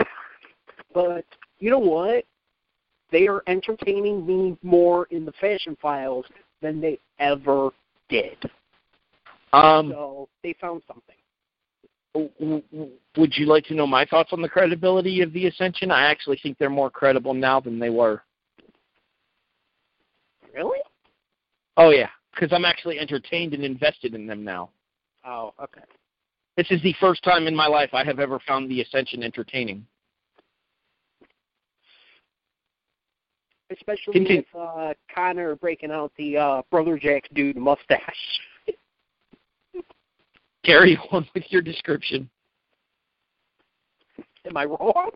but 0.93 1.25
you 1.59 1.69
know 1.69 1.79
what? 1.79 2.25
They 3.11 3.27
are 3.27 3.43
entertaining 3.47 4.25
me 4.25 4.57
more 4.63 5.05
in 5.11 5.25
the 5.25 5.31
Fashion 5.33 5.77
Files 5.81 6.25
than 6.61 6.81
they 6.81 6.99
ever 7.19 7.69
did. 8.09 8.37
Um, 9.53 9.91
so 9.91 10.29
they 10.43 10.55
found 10.59 10.81
something. 10.87 11.15
Would 13.17 13.37
you 13.37 13.45
like 13.45 13.65
to 13.65 13.73
know 13.73 13.85
my 13.85 14.05
thoughts 14.05 14.31
on 14.33 14.41
the 14.41 14.49
credibility 14.49 15.21
of 15.21 15.31
the 15.33 15.47
Ascension? 15.47 15.91
I 15.91 16.05
actually 16.05 16.39
think 16.41 16.57
they're 16.57 16.69
more 16.69 16.89
credible 16.89 17.33
now 17.33 17.59
than 17.59 17.77
they 17.77 17.89
were. 17.89 18.23
Really? 20.53 20.79
Oh 21.77 21.89
yeah 21.89 22.09
because 22.35 22.53
I'm 22.53 22.65
actually 22.65 22.99
entertained 22.99 23.53
and 23.53 23.63
invested 23.63 24.13
in 24.13 24.27
them 24.27 24.43
now. 24.43 24.69
Oh, 25.25 25.53
okay. 25.61 25.81
This 26.57 26.67
is 26.69 26.81
the 26.83 26.95
first 26.99 27.23
time 27.23 27.47
in 27.47 27.55
my 27.55 27.67
life 27.67 27.89
I 27.93 28.03
have 28.03 28.19
ever 28.19 28.39
found 28.47 28.69
the 28.69 28.81
Ascension 28.81 29.23
entertaining. 29.23 29.85
Especially 33.71 34.13
Continue. 34.13 34.43
with 34.53 34.61
uh, 34.61 34.93
Connor 35.13 35.55
breaking 35.55 35.91
out 35.91 36.11
the 36.17 36.37
uh, 36.37 36.61
Brother 36.69 36.99
Jack 36.99 37.23
dude 37.33 37.57
mustache. 37.57 38.39
Carry 40.63 40.97
on 41.11 41.27
with 41.33 41.43
your 41.49 41.61
description. 41.61 42.29
Am 44.45 44.55
I 44.55 44.65
wrong? 44.65 45.11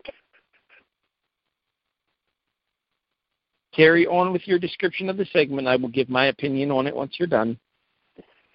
Carry 3.72 4.06
on 4.06 4.32
with 4.32 4.46
your 4.48 4.58
description 4.58 5.08
of 5.08 5.16
the 5.16 5.26
segment. 5.26 5.68
I 5.68 5.76
will 5.76 5.88
give 5.88 6.08
my 6.08 6.26
opinion 6.26 6.70
on 6.70 6.86
it 6.86 6.94
once 6.94 7.14
you're 7.18 7.28
done. 7.28 7.58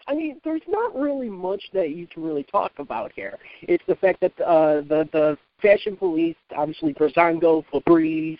I 0.07 0.13
mean, 0.13 0.39
there's 0.43 0.61
not 0.67 0.95
really 0.95 1.29
much 1.29 1.63
that 1.73 1.91
you 1.91 2.05
can 2.05 2.21
really 2.23 2.43
talk 2.43 2.71
about 2.77 3.11
here. 3.13 3.39
It's 3.61 3.83
the 3.87 3.95
fact 3.95 4.19
that 4.21 4.39
uh, 4.41 4.81
the 4.81 5.09
the 5.11 5.37
fashion 5.61 5.95
police, 5.95 6.35
obviously 6.55 6.93
Breezango, 6.93 7.65
Febreze, 7.73 8.37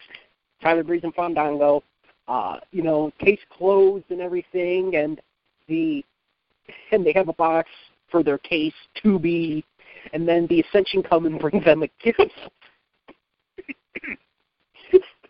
Tyler 0.62 0.84
Breeze, 0.84 1.04
and 1.04 1.16
Fandango, 1.16 1.84
uh, 2.28 2.58
you 2.72 2.84
know, 2.84 3.12
case 3.20 3.40
closed 3.50 4.06
and 4.10 4.22
everything, 4.22 4.96
and 4.96 5.20
the 5.68 6.06
and 6.92 7.06
they 7.06 7.14
have 7.14 7.30
a 7.30 7.34
box 7.34 7.70
for 8.12 8.22
their 8.22 8.38
case 8.38 8.74
to 9.02 9.18
be, 9.18 9.66
and 10.14 10.28
then 10.28 10.46
the 10.48 10.62
Ascension 10.62 11.02
come 11.02 11.26
and 11.26 11.40
bring 11.40 11.62
them 11.64 11.84
a 11.84 11.90
gift. 12.04 12.32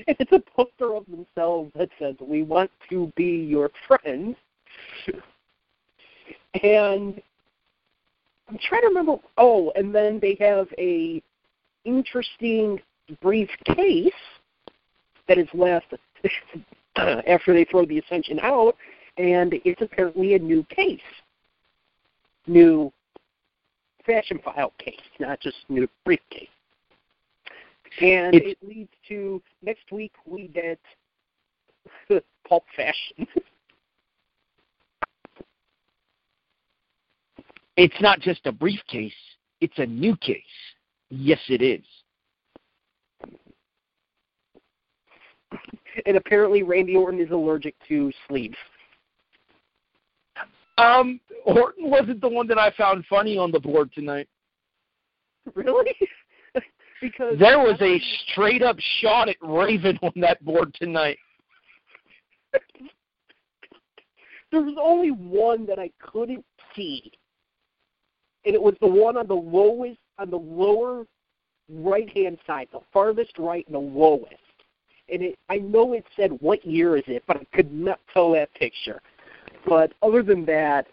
it's 0.07 0.33
a 0.33 0.41
poster 0.41 0.95
of 0.95 1.05
themselves 1.07 1.71
that 1.77 1.89
says, 1.99 2.17
"We 2.21 2.43
want 2.43 2.71
to 2.91 3.13
be 3.17 3.45
your 3.45 3.71
friends," 3.87 4.37
and 6.63 7.23
I'm 8.49 8.59
trying 8.59 8.83
to 8.83 8.89
remember. 8.89 9.17
Oh, 9.39 9.73
and 9.77 9.95
then 9.95 10.19
they 10.21 10.37
have 10.41 10.69
a 10.79 11.23
interesting 11.85 12.81
briefcase 13.21 14.13
that 15.29 15.39
is 15.39 15.49
left 15.55 15.95
after 16.97 17.53
they 17.53 17.65
throw 17.65 17.85
the 17.85 17.99
Ascension 17.99 18.39
out, 18.41 18.77
and 19.19 19.55
it's 19.65 19.83
apparently 19.83 20.35
a 20.35 20.39
new 20.39 20.65
case, 20.65 21.01
new 22.47 22.93
fashion 24.05 24.39
file 24.45 24.73
case, 24.79 25.01
not 25.19 25.41
just 25.41 25.57
new 25.69 25.89
briefcase. 26.05 26.49
And 28.01 28.35
It's- 28.35 28.53
it 28.53 28.63
leads 28.67 28.93
to 29.09 29.43
next 29.63 29.91
week 29.93 30.13
we 30.27 30.49
get 30.49 30.81
pulp 32.49 32.65
fashion. 32.77 33.27
It's 37.77 38.01
not 38.01 38.21
just 38.21 38.47
a 38.47 38.53
briefcase, 38.53 39.13
it's 39.61 39.79
a 39.79 39.87
new 39.87 40.17
case. 40.17 40.43
Yes, 41.11 41.41
it 41.49 41.63
is. 41.63 41.85
and 46.07 46.17
apparently 46.17 46.63
Randy 46.63 46.97
Orton 46.97 47.21
is 47.21 47.31
allergic 47.31 47.75
to 47.89 48.13
sleeves. 48.29 48.57
Um, 50.77 51.21
Orton 51.45 51.89
wasn't 51.89 52.21
the 52.21 52.29
one 52.29 52.49
that 52.49 52.59
I 52.59 52.73
found 52.73 53.05
funny 53.07 53.39
on 53.39 53.53
the 53.53 53.61
board 53.61 53.93
tonight. 53.93 54.29
Really? 55.55 55.95
Because 57.05 57.39
There 57.39 57.59
was 57.59 57.77
a 57.83 58.01
straight 58.27 58.63
up 58.63 58.77
shot 59.01 59.29
at 59.29 59.37
Raven 59.43 59.99
on 60.03 60.13
that 60.17 60.43
board 60.43 60.75
tonight. 60.75 61.19
there 64.51 64.63
was 64.63 64.77
only 64.81 65.11
one 65.11 65.67
that 65.67 65.79
I 65.79 65.91
couldn't 66.01 66.45
see, 66.75 67.13
and 68.47 68.55
it 68.55 68.63
was 68.63 68.75
the 68.81 68.87
one 68.87 69.19
on 69.19 69.27
the 69.27 69.35
lowest, 69.35 69.99
on 70.19 70.31
the 70.31 70.39
lower 70.39 71.05
right 71.69 72.09
hand 72.17 72.39
side, 72.47 72.69
the 72.73 72.81
farthest 72.91 73.39
right 73.39 73.67
and 73.67 73.75
the 73.75 73.79
lowest. 73.79 74.35
And 75.13 75.23
it, 75.23 75.39
I 75.51 75.57
know 75.59 75.93
it 75.93 76.07
said 76.17 76.31
what 76.41 76.65
year 76.65 76.97
is 76.97 77.05
it, 77.07 77.23
but 77.27 77.37
I 77.37 77.45
could 77.55 77.71
not 77.71 78.01
tell 78.15 78.33
that 78.33 78.55
picture. 78.55 79.03
But 79.67 79.93
other 80.01 80.23
than 80.23 80.47
that, 80.47 80.87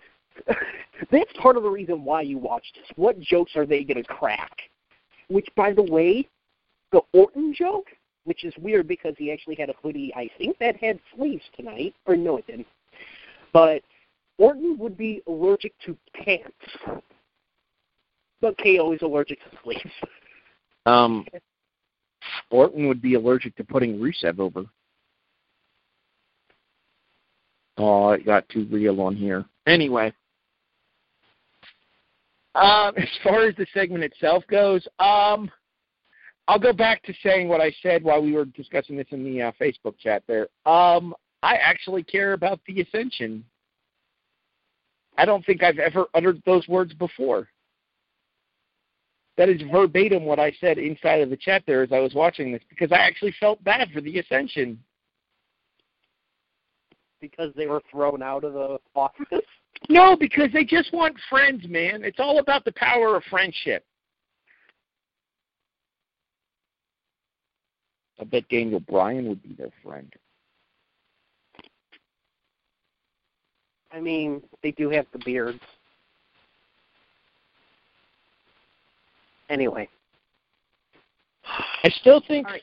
that's 1.12 1.32
part 1.40 1.56
of 1.56 1.64
the 1.64 1.70
reason 1.70 2.04
why 2.04 2.22
you 2.22 2.38
watch 2.38 2.66
this. 2.76 2.86
What 2.98 3.18
jokes 3.22 3.56
are 3.56 3.66
they 3.66 3.86
going 3.86 4.04
to 4.04 4.04
crack? 4.04 4.52
Which, 5.32 5.48
by 5.56 5.72
the 5.72 5.84
way, 5.84 6.28
the 6.92 7.02
Orton 7.14 7.54
joke, 7.54 7.88
which 8.26 8.44
is 8.44 8.54
weird 8.58 8.88
because 8.88 9.16
he 9.18 9.32
actually 9.32 9.56
had 9.56 9.70
a 9.70 9.74
hoodie, 9.82 10.14
I 10.14 10.30
think 10.38 10.58
that 10.60 10.76
had 10.76 11.00
sleeves 11.16 11.44
tonight, 11.56 11.96
or 12.06 12.18
no, 12.18 12.38
it 12.38 12.48
didn't. 12.48 12.68
But 13.54 13.82
Orton 14.38 14.78
would 14.78 14.98
be 14.98 15.22
allergic 15.28 15.74
to 15.86 15.98
pants, 16.14 16.52
but 18.42 18.58
KO 18.58 18.92
is 18.92 19.02
allergic 19.02 19.40
to 19.40 19.58
sleeves. 19.64 19.92
Um, 20.86 21.26
Orton 22.50 22.88
would 22.88 23.02
be 23.02 23.14
allergic 23.14 23.56
to 23.56 23.64
putting 23.64 24.00
Rusev 24.00 24.40
over. 24.40 24.66
Oh, 27.78 28.12
it 28.12 28.26
got 28.26 28.50
too 28.50 28.68
real 28.70 29.00
on 29.00 29.16
here. 29.16 29.46
Anyway, 29.66 30.12
um, 32.56 32.94
as 32.98 33.10
far 33.24 33.46
as 33.46 33.56
the 33.56 33.68
segment 33.74 34.04
itself 34.04 34.44
goes, 34.50 34.86
um, 35.00 35.50
I'll 36.48 36.60
go 36.60 36.74
back 36.74 37.04
to 37.04 37.14
saying 37.24 37.48
what 37.48 37.62
I 37.62 37.74
said 37.82 38.04
while 38.04 38.22
we 38.22 38.34
were 38.34 38.46
discussing 38.46 38.98
this 38.98 39.08
in 39.12 39.24
the 39.24 39.42
uh, 39.42 39.52
Facebook 39.60 39.98
chat. 39.98 40.24
There, 40.28 40.48
um, 40.66 41.14
I 41.44 41.56
actually 41.56 42.04
care 42.04 42.34
about 42.34 42.60
the 42.68 42.82
Ascension. 42.82 43.46
I 45.18 45.26
don't 45.26 45.46
think 45.46 45.64
I've 45.64 45.80
ever 45.80 46.08
uttered 46.14 46.42
those 46.46 46.68
words 46.68 46.94
before. 46.94 47.48
That 49.38 49.50
is 49.50 49.62
verbatim 49.72 50.26
what 50.26 50.40
I 50.40 50.52
said 50.60 50.78
inside 50.78 51.22
of 51.22 51.30
the 51.30 51.38
chat 51.38 51.64
there 51.66 51.84
as 51.84 51.92
I 51.92 52.00
was 52.00 52.14
watching 52.14 52.52
this 52.52 52.62
because 52.70 52.92
I 52.92 52.98
actually 52.98 53.34
felt 53.40 53.64
bad 53.64 53.90
for 53.94 54.02
the 54.02 54.20
Ascension. 54.20 54.80
because 57.22 57.54
they 57.56 57.68
were 57.68 57.82
thrown 57.90 58.22
out 58.22 58.44
of 58.44 58.54
the 58.54 58.78
office. 58.96 59.46
No, 59.90 60.16
because 60.16 60.52
they 60.54 60.64
just 60.64 60.94
want 60.94 61.16
friends, 61.30 61.68
man. 61.68 62.04
It's 62.04 62.20
all 62.20 62.40
about 62.40 62.66
the 62.66 62.72
power 62.74 63.16
of 63.16 63.24
friendship. 63.26 63.84
I 68.20 68.24
bet 68.24 68.48
Daniel 68.50 68.80
Bryan 68.80 69.28
would 69.28 69.42
be 69.42 69.54
their 69.54 69.72
friend. 69.84 70.14
I 73.92 74.00
mean, 74.00 74.42
they 74.64 74.72
do 74.72 74.90
have 74.90 75.06
the 75.12 75.20
beards. 75.20 75.60
Anyway, 79.50 79.90
I 81.84 81.90
still 81.90 82.22
think 82.26 82.48
All 82.48 82.54
right. 82.54 82.62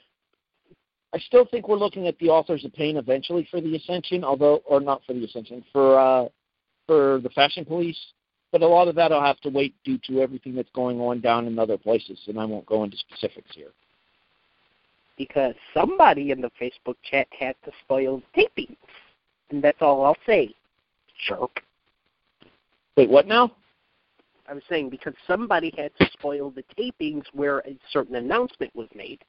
I 1.12 1.18
still 1.18 1.46
think 1.50 1.68
we're 1.68 1.76
looking 1.76 2.06
at 2.06 2.18
the 2.18 2.28
authors 2.28 2.64
of 2.64 2.72
pain 2.72 2.96
eventually 2.96 3.46
for 3.50 3.60
the 3.60 3.76
Ascension, 3.76 4.24
although 4.24 4.62
or 4.64 4.80
not 4.80 5.02
for 5.04 5.12
the 5.12 5.24
Ascension, 5.24 5.62
for 5.70 5.98
uh 5.98 6.28
for 6.88 7.20
the 7.22 7.30
Fashion 7.30 7.64
Police. 7.64 7.98
But 8.50 8.62
a 8.62 8.66
lot 8.66 8.88
of 8.88 8.94
that 8.96 9.12
I'll 9.12 9.22
have 9.22 9.40
to 9.42 9.50
wait 9.50 9.74
due 9.84 9.98
to 10.08 10.20
everything 10.22 10.54
that's 10.54 10.70
going 10.74 10.98
on 11.00 11.20
down 11.20 11.46
in 11.46 11.58
other 11.58 11.76
places, 11.78 12.18
and 12.26 12.40
I 12.40 12.46
won't 12.46 12.66
go 12.66 12.82
into 12.82 12.96
specifics 12.96 13.54
here. 13.54 13.72
because 15.18 15.54
somebody 15.74 16.30
in 16.30 16.40
the 16.40 16.50
Facebook 16.60 16.96
chat 17.02 17.26
had 17.38 17.56
to 17.64 17.72
spoil 17.84 18.22
the 18.34 18.42
spoiled 18.44 18.48
tapings, 18.68 18.76
and 19.50 19.62
that's 19.62 19.82
all 19.82 20.04
I'll 20.04 20.16
say. 20.24 20.54
Jerk. 21.26 21.62
Wait, 22.96 23.10
what 23.10 23.26
now? 23.26 23.52
I 24.48 24.54
was 24.54 24.62
saying 24.68 24.88
because 24.88 25.14
somebody 25.26 25.74
had 25.76 25.90
to 26.00 26.08
spoil 26.12 26.50
the 26.50 26.64
tapings 26.78 27.24
where 27.32 27.58
a 27.58 27.76
certain 27.92 28.14
announcement 28.14 28.74
was 28.74 28.88
made. 28.94 29.22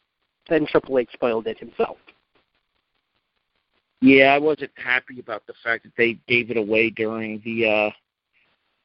Then 0.47 0.65
Triple 0.65 0.99
H 0.99 1.09
spoiled 1.13 1.47
it 1.47 1.59
himself. 1.59 1.97
Yeah, 4.01 4.33
I 4.33 4.37
wasn't 4.37 4.71
happy 4.75 5.19
about 5.19 5.45
the 5.45 5.53
fact 5.63 5.83
that 5.83 5.91
they 5.97 6.19
gave 6.27 6.51
it 6.51 6.57
away 6.57 6.89
during 6.89 7.41
the 7.43 7.67
uh 7.67 7.89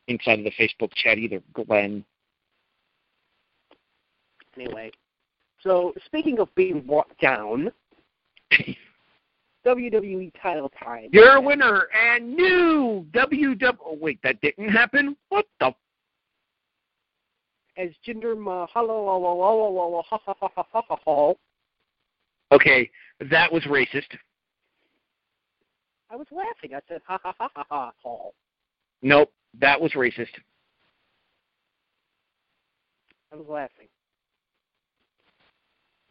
inside 0.09 0.41
of 0.41 0.45
the 0.45 0.53
Facebook 0.53 0.93
chat 0.95 1.19
either, 1.19 1.41
Glenn. 1.53 2.05
Anyway, 4.57 4.91
so 5.62 5.93
speaking 6.07 6.39
of 6.39 6.55
being 6.55 6.81
brought 6.81 7.17
down, 7.19 7.73
WWE 9.67 10.33
title 10.41 10.71
time. 10.83 11.09
You're 11.12 11.37
a 11.37 11.41
winner 11.41 11.89
and 11.95 12.35
new 12.35 13.07
WW. 13.12 13.79
Oh 13.85 13.99
wait, 14.01 14.21
that 14.23 14.41
didn't 14.41 14.69
happen. 14.69 15.17
What 15.31 15.47
the? 15.61 15.75
As 17.77 17.91
Jinder 18.07 18.39
Mahal, 18.39 18.87
Okay, 22.53 22.91
that 23.31 23.53
was 23.53 23.65
racist. 23.65 24.17
I 26.11 26.16
was 26.16 26.26
laughing. 26.30 26.74
I 26.74 26.80
said 26.88 27.00
ha 27.07 27.18
ha 27.22 27.34
ha 27.38 27.48
ha 27.55 27.64
ha 27.68 27.92
hall. 28.02 28.34
Nope, 29.02 29.32
that 29.61 29.80
was 29.80 29.92
racist. 29.92 30.28
I 33.32 33.36
was 33.36 33.46
laughing. 33.48 33.88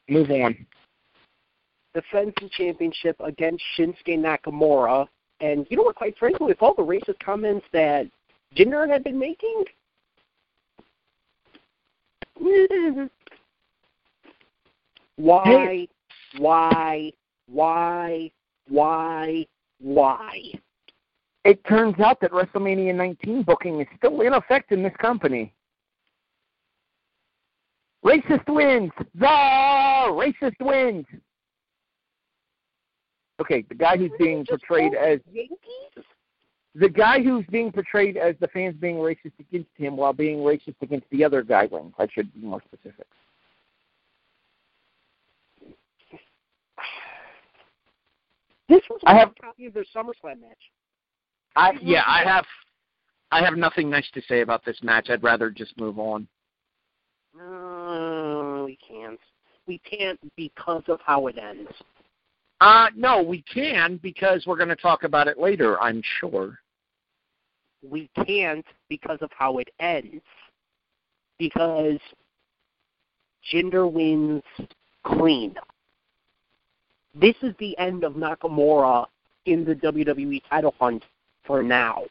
Move 0.09 0.29
on. 0.31 0.65
the 1.93 2.01
championship 2.57 3.15
against 3.23 3.63
Shinsuke 3.77 4.17
Nakamura. 4.19 5.07
And 5.39 5.65
you 5.69 5.77
know 5.77 5.83
what, 5.83 5.95
quite 5.95 6.17
frankly, 6.17 6.47
with 6.47 6.61
all 6.61 6.73
the 6.73 6.83
racist 6.83 7.19
comments 7.23 7.65
that 7.71 8.07
Jinder 8.55 8.89
had 8.89 9.03
been 9.03 9.17
making, 9.17 9.63
why, 15.15 15.87
why, 16.37 17.11
why, 17.47 18.31
why, 18.67 19.45
why? 19.83 20.53
It 21.43 21.63
turns 21.65 21.99
out 21.99 22.21
that 22.21 22.31
WrestleMania 22.31 22.95
19 22.95 23.43
booking 23.43 23.81
is 23.81 23.87
still 23.97 24.21
in 24.21 24.33
effect 24.33 24.71
in 24.71 24.81
this 24.81 24.93
company. 24.99 25.53
Racist 28.05 28.47
wins. 28.47 28.91
The 29.15 29.25
racist 29.25 30.55
wins. 30.61 31.05
Okay, 33.41 33.65
the 33.67 33.75
guy 33.75 33.97
who's 33.97 34.11
being 34.17 34.45
portrayed 34.45 34.93
as 34.93 35.19
Yankees? 35.31 36.05
the 36.75 36.89
guy 36.89 37.21
who's 37.21 37.45
being 37.51 37.71
portrayed 37.71 38.15
as 38.15 38.35
the 38.39 38.47
fans 38.47 38.75
being 38.79 38.95
racist 38.95 39.33
against 39.39 39.69
him 39.75 39.97
while 39.97 40.13
being 40.13 40.37
racist 40.37 40.75
against 40.81 41.05
the 41.11 41.23
other 41.23 41.43
guy 41.43 41.67
wins. 41.69 41.93
I 41.99 42.07
should 42.13 42.33
be 42.33 42.41
more 42.41 42.61
specific. 42.65 43.07
This 48.73 48.81
was 48.89 48.99
I 49.05 49.15
have- 49.15 49.33
a 49.37 49.41
copy 49.41 49.67
of 49.67 49.73
their 49.75 49.85
SummerSlam 49.95 50.41
match. 50.41 50.71
I 51.55 51.73
yeah, 51.79 52.01
I 52.07 52.23
have 52.23 52.45
I 53.31 53.43
have 53.43 53.55
nothing 53.55 53.87
nice 53.87 54.09
to 54.15 54.21
say 54.23 54.41
about 54.41 54.65
this 54.65 54.81
match. 54.81 55.11
I'd 55.11 55.21
rather 55.21 55.51
just 55.51 55.77
move 55.79 55.99
on. 55.99 56.27
No, 57.37 58.63
we 58.65 58.75
can't. 58.77 59.19
We 59.67 59.77
can't 59.79 60.19
because 60.35 60.81
of 60.87 60.99
how 61.05 61.27
it 61.27 61.37
ends. 61.37 61.69
Uh 62.61 62.87
no, 62.95 63.21
we 63.21 63.43
can 63.43 63.97
because 63.97 64.45
we're 64.47 64.57
going 64.57 64.69
to 64.69 64.75
talk 64.75 65.03
about 65.03 65.27
it 65.27 65.37
later, 65.37 65.79
I'm 65.79 66.01
sure. 66.19 66.57
We 67.83 68.09
can't 68.25 68.65
because 68.89 69.19
of 69.21 69.29
how 69.37 69.59
it 69.59 69.69
ends. 69.79 70.23
because 71.37 71.99
Jinder 73.51 73.91
wins 73.91 74.41
clean. 75.05 75.53
This 77.13 77.35
is 77.41 77.53
the 77.59 77.77
end 77.77 78.03
of 78.03 78.13
Nakamura 78.13 79.05
in 79.45 79.63
the 79.65 79.75
WWE 79.75 80.41
title 80.49 80.73
hunt 80.79 81.03
for 81.45 81.61
now. 81.61 82.03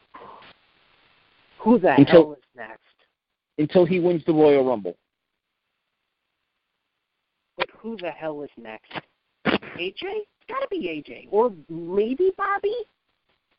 Who 1.59 1.79
the 1.79 1.95
Until- 1.95 2.23
hell 2.23 2.33
is 2.35 2.45
next? 2.57 2.79
Until 3.59 3.85
he 3.85 4.01
wins 4.01 4.25
the 4.27 4.33
Royal 4.33 4.65
Rumble. 4.65 4.97
But 7.57 7.69
who 7.79 7.97
the 7.97 8.11
hell 8.11 8.43
is 8.43 8.51
next? 8.57 8.93
AJ? 9.47 10.03
It's 10.03 10.49
gotta 10.49 10.67
be 10.71 10.89
AJ. 10.89 11.29
Or 11.31 11.53
maybe 11.69 12.31
Bobby? 12.37 12.75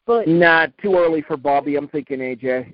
But 0.05 0.27
Nah, 0.27 0.67
too 0.81 0.95
early 0.95 1.21
for 1.21 1.37
Bobby. 1.37 1.75
I'm 1.75 1.87
thinking 1.87 2.19
AJ. 2.19 2.73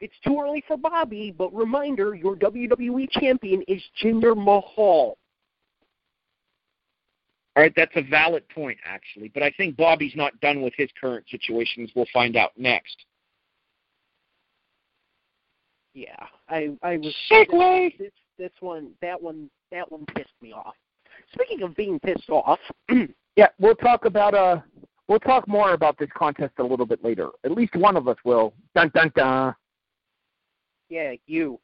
it's 0.00 0.18
too 0.24 0.40
early 0.40 0.62
for 0.66 0.76
Bobby, 0.76 1.30
but 1.36 1.54
reminder, 1.54 2.14
your 2.14 2.34
WWE 2.36 3.06
champion 3.20 3.62
is 3.68 3.80
Jinder 4.02 4.36
Mahal. 4.36 5.16
All 7.54 7.62
right, 7.62 7.72
that's 7.76 7.92
a 7.96 8.02
valid 8.02 8.48
point, 8.48 8.78
actually. 8.84 9.28
But 9.28 9.42
I 9.42 9.50
think 9.56 9.76
Bobby's 9.76 10.16
not 10.16 10.38
done 10.40 10.62
with 10.62 10.72
his 10.76 10.88
current 10.98 11.26
situations. 11.30 11.90
We'll 11.94 12.06
find 12.12 12.36
out 12.36 12.52
next. 12.56 12.96
Yeah, 15.94 16.26
I 16.48 16.70
I 16.82 16.96
was 16.96 17.14
Segue. 17.30 17.98
this 17.98 18.12
this 18.38 18.52
one 18.60 18.92
that 19.02 19.20
one 19.22 19.50
that 19.70 19.90
one 19.92 20.06
pissed 20.16 20.30
me 20.40 20.52
off. 20.52 20.74
Speaking 21.34 21.62
of 21.62 21.76
being 21.76 22.00
pissed 22.00 22.30
off, 22.30 22.58
Yeah, 23.36 23.48
we'll 23.58 23.74
talk 23.76 24.04
about 24.04 24.34
uh 24.34 24.60
we'll 25.08 25.20
talk 25.20 25.48
more 25.48 25.72
about 25.72 25.98
this 25.98 26.10
contest 26.16 26.52
a 26.58 26.62
little 26.62 26.86
bit 26.86 27.02
later. 27.02 27.28
At 27.44 27.52
least 27.52 27.74
one 27.76 27.96
of 27.96 28.08
us 28.08 28.16
will. 28.24 28.52
Dun 28.74 28.90
dun 28.94 29.10
dun. 29.16 29.54
yeah, 30.88 31.14
you. 31.26 31.58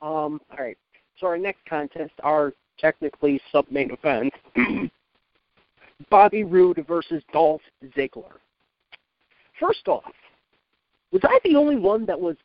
Um, 0.00 0.40
all 0.50 0.58
right. 0.58 0.76
So 1.18 1.28
our 1.28 1.38
next 1.38 1.64
contest, 1.68 2.12
our 2.24 2.52
technically 2.78 3.40
sub 3.50 3.66
main 3.70 3.90
event, 3.90 4.32
Bobby 6.10 6.44
Roode 6.44 6.84
versus 6.86 7.22
Dolph 7.32 7.62
Ziggler. 7.96 8.32
First 9.60 9.86
off, 9.86 10.12
was 11.12 11.22
I 11.24 11.38
the 11.44 11.56
only 11.56 11.76
one 11.76 12.06
that 12.06 12.20
was 12.20 12.36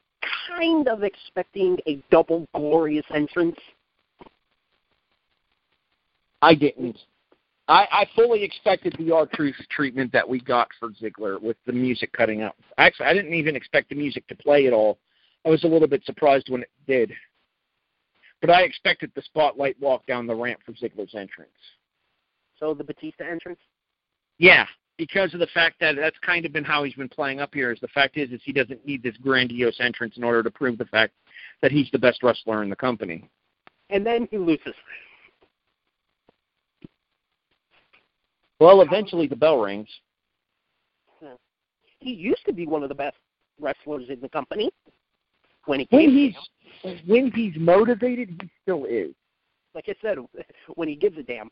kind 0.49 0.87
of 0.87 1.03
expecting 1.03 1.77
a 1.87 2.01
double 2.11 2.47
glorious 2.53 3.05
entrance? 3.13 3.57
I 6.41 6.53
didn't. 6.53 6.97
I, 7.67 7.87
I 7.91 8.05
fully 8.15 8.43
expected 8.43 8.95
the 8.97 9.11
R 9.11 9.27
Truth 9.33 9.55
treatment 9.69 10.11
that 10.13 10.27
we 10.27 10.39
got 10.39 10.69
for 10.79 10.89
Ziggler 10.89 11.41
with 11.41 11.57
the 11.65 11.73
music 11.73 12.11
cutting 12.13 12.41
out. 12.41 12.55
Actually, 12.77 13.07
I 13.07 13.13
didn't 13.13 13.33
even 13.33 13.55
expect 13.55 13.89
the 13.89 13.95
music 13.95 14.27
to 14.27 14.35
play 14.35 14.67
at 14.67 14.73
all. 14.73 14.99
I 15.45 15.49
was 15.49 15.63
a 15.63 15.67
little 15.67 15.87
bit 15.87 16.03
surprised 16.05 16.49
when 16.49 16.61
it 16.61 16.69
did. 16.87 17.11
But 18.41 18.49
I 18.51 18.61
expected 18.61 19.11
the 19.15 19.21
spotlight 19.23 19.79
walk 19.79 20.05
down 20.05 20.27
the 20.27 20.35
ramp 20.35 20.59
for 20.65 20.73
Ziggler's 20.73 21.15
entrance. 21.15 21.51
So 22.59 22.73
the 22.73 22.83
Batista 22.83 23.23
entrance? 23.23 23.59
Yeah, 24.37 24.65
because 24.97 25.33
of 25.33 25.39
the 25.39 25.47
fact 25.47 25.77
that 25.79 25.95
that's 25.95 26.17
kind 26.19 26.45
of 26.45 26.53
been 26.53 26.63
how 26.63 26.83
he's 26.83 26.93
been 26.93 27.09
playing 27.09 27.39
up 27.39 27.53
here. 27.53 27.71
Is 27.71 27.79
the 27.79 27.87
fact 27.89 28.17
is, 28.17 28.31
is 28.31 28.41
he 28.43 28.53
doesn't 28.53 28.85
need 28.85 29.01
this 29.01 29.17
grandiose 29.17 29.79
entrance 29.79 30.17
in 30.17 30.23
order 30.23 30.43
to 30.43 30.51
prove 30.51 30.77
the 30.77 30.85
fact 30.85 31.13
that 31.61 31.71
he's 31.71 31.89
the 31.91 31.99
best 31.99 32.21
wrestler 32.23 32.63
in 32.63 32.69
the 32.69 32.75
company. 32.75 33.27
And 33.89 34.05
then 34.05 34.27
he 34.29 34.37
loses. 34.37 34.73
Well, 38.59 38.81
eventually 38.81 39.27
the 39.27 39.35
bell 39.35 39.59
rings. 39.59 39.89
He 41.99 42.11
used 42.11 42.45
to 42.45 42.53
be 42.53 42.67
one 42.67 42.83
of 42.83 42.89
the 42.89 42.95
best 42.95 43.17
wrestlers 43.59 44.09
in 44.09 44.19
the 44.21 44.29
company 44.29 44.71
when 45.67 45.81
he. 45.81 45.87
When 45.91 46.09
he's 46.09 46.33
when 47.05 47.31
he's 47.31 47.53
motivated, 47.57 48.29
he 48.41 48.49
still 48.61 48.85
is. 48.85 49.13
like 49.73 49.85
I 49.87 49.95
said, 50.01 50.17
when 50.75 50.87
he 50.87 50.95
gives 50.95 51.17
a 51.17 51.23
damn. 51.23 51.49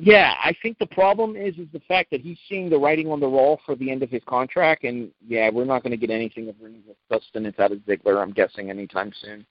Yeah, 0.00 0.34
I 0.44 0.54
think 0.62 0.78
the 0.78 0.86
problem 0.86 1.34
is 1.34 1.56
is 1.56 1.66
the 1.72 1.80
fact 1.80 2.10
that 2.12 2.20
he's 2.20 2.38
seeing 2.48 2.70
the 2.70 2.78
writing 2.78 3.08
on 3.08 3.18
the 3.18 3.28
wall 3.28 3.60
for 3.66 3.74
the 3.74 3.90
end 3.90 4.02
of 4.02 4.10
his 4.10 4.22
contract, 4.26 4.84
and 4.84 5.10
yeah, 5.26 5.50
we're 5.50 5.64
not 5.64 5.82
going 5.82 5.90
to 5.90 5.96
get 5.96 6.10
anything 6.10 6.48
of 6.48 6.54
any 6.64 6.80
sustenance 7.10 7.56
out 7.58 7.72
of 7.72 7.78
Ziggler. 7.78 8.22
I'm 8.22 8.32
guessing 8.32 8.70
anytime 8.70 9.12
soon. 9.20 9.44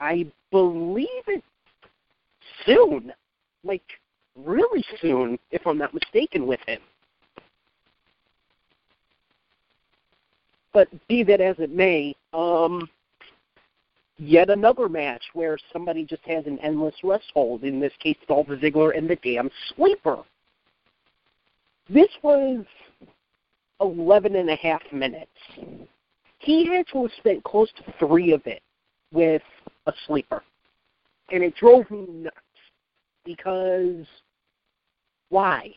I 0.00 0.26
believe 0.50 1.06
it 1.28 1.44
soon, 2.66 3.12
like 3.62 3.84
really 4.36 4.84
soon, 5.00 5.38
if 5.52 5.64
I'm 5.64 5.78
not 5.78 5.94
mistaken, 5.94 6.46
with 6.46 6.60
him. 6.66 6.80
But 10.72 10.88
be 11.08 11.22
that 11.24 11.40
as 11.40 11.56
it 11.58 11.70
may, 11.70 12.14
um, 12.32 12.88
yet 14.18 14.50
another 14.50 14.88
match 14.88 15.22
where 15.34 15.58
somebody 15.72 16.04
just 16.04 16.24
has 16.26 16.46
an 16.46 16.58
endless 16.60 16.94
rest 17.02 17.30
hold. 17.34 17.64
In 17.64 17.80
this 17.80 17.92
case, 17.98 18.16
Dolph 18.26 18.46
Ziggler 18.46 18.96
and 18.96 19.08
the 19.08 19.16
damn 19.16 19.50
sleeper. 19.74 20.22
This 21.88 22.08
was 22.22 22.64
11 23.80 24.36
and 24.36 24.48
a 24.48 24.56
half 24.56 24.80
minutes. 24.92 25.30
He 26.38 26.66
had 26.66 26.86
to 26.92 27.08
spent 27.18 27.44
close 27.44 27.70
to 27.76 27.94
three 27.98 28.32
of 28.32 28.46
it 28.46 28.62
with 29.12 29.42
a 29.86 29.92
sleeper. 30.06 30.42
And 31.30 31.42
it 31.42 31.54
drove 31.56 31.90
me 31.90 32.06
nuts 32.08 32.36
because 33.24 34.06
why? 35.28 35.72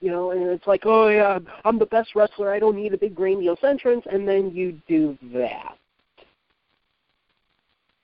You 0.00 0.10
know, 0.10 0.32
and 0.32 0.42
it's 0.42 0.66
like, 0.66 0.82
oh 0.84 1.08
yeah, 1.08 1.38
I'm 1.64 1.78
the 1.78 1.86
best 1.86 2.14
wrestler. 2.14 2.52
I 2.52 2.58
don't 2.58 2.76
need 2.76 2.92
a 2.92 2.98
big 2.98 3.14
grandiose 3.14 3.62
entrance, 3.62 4.04
and 4.10 4.28
then 4.28 4.50
you 4.50 4.78
do 4.86 5.16
that. 5.32 5.78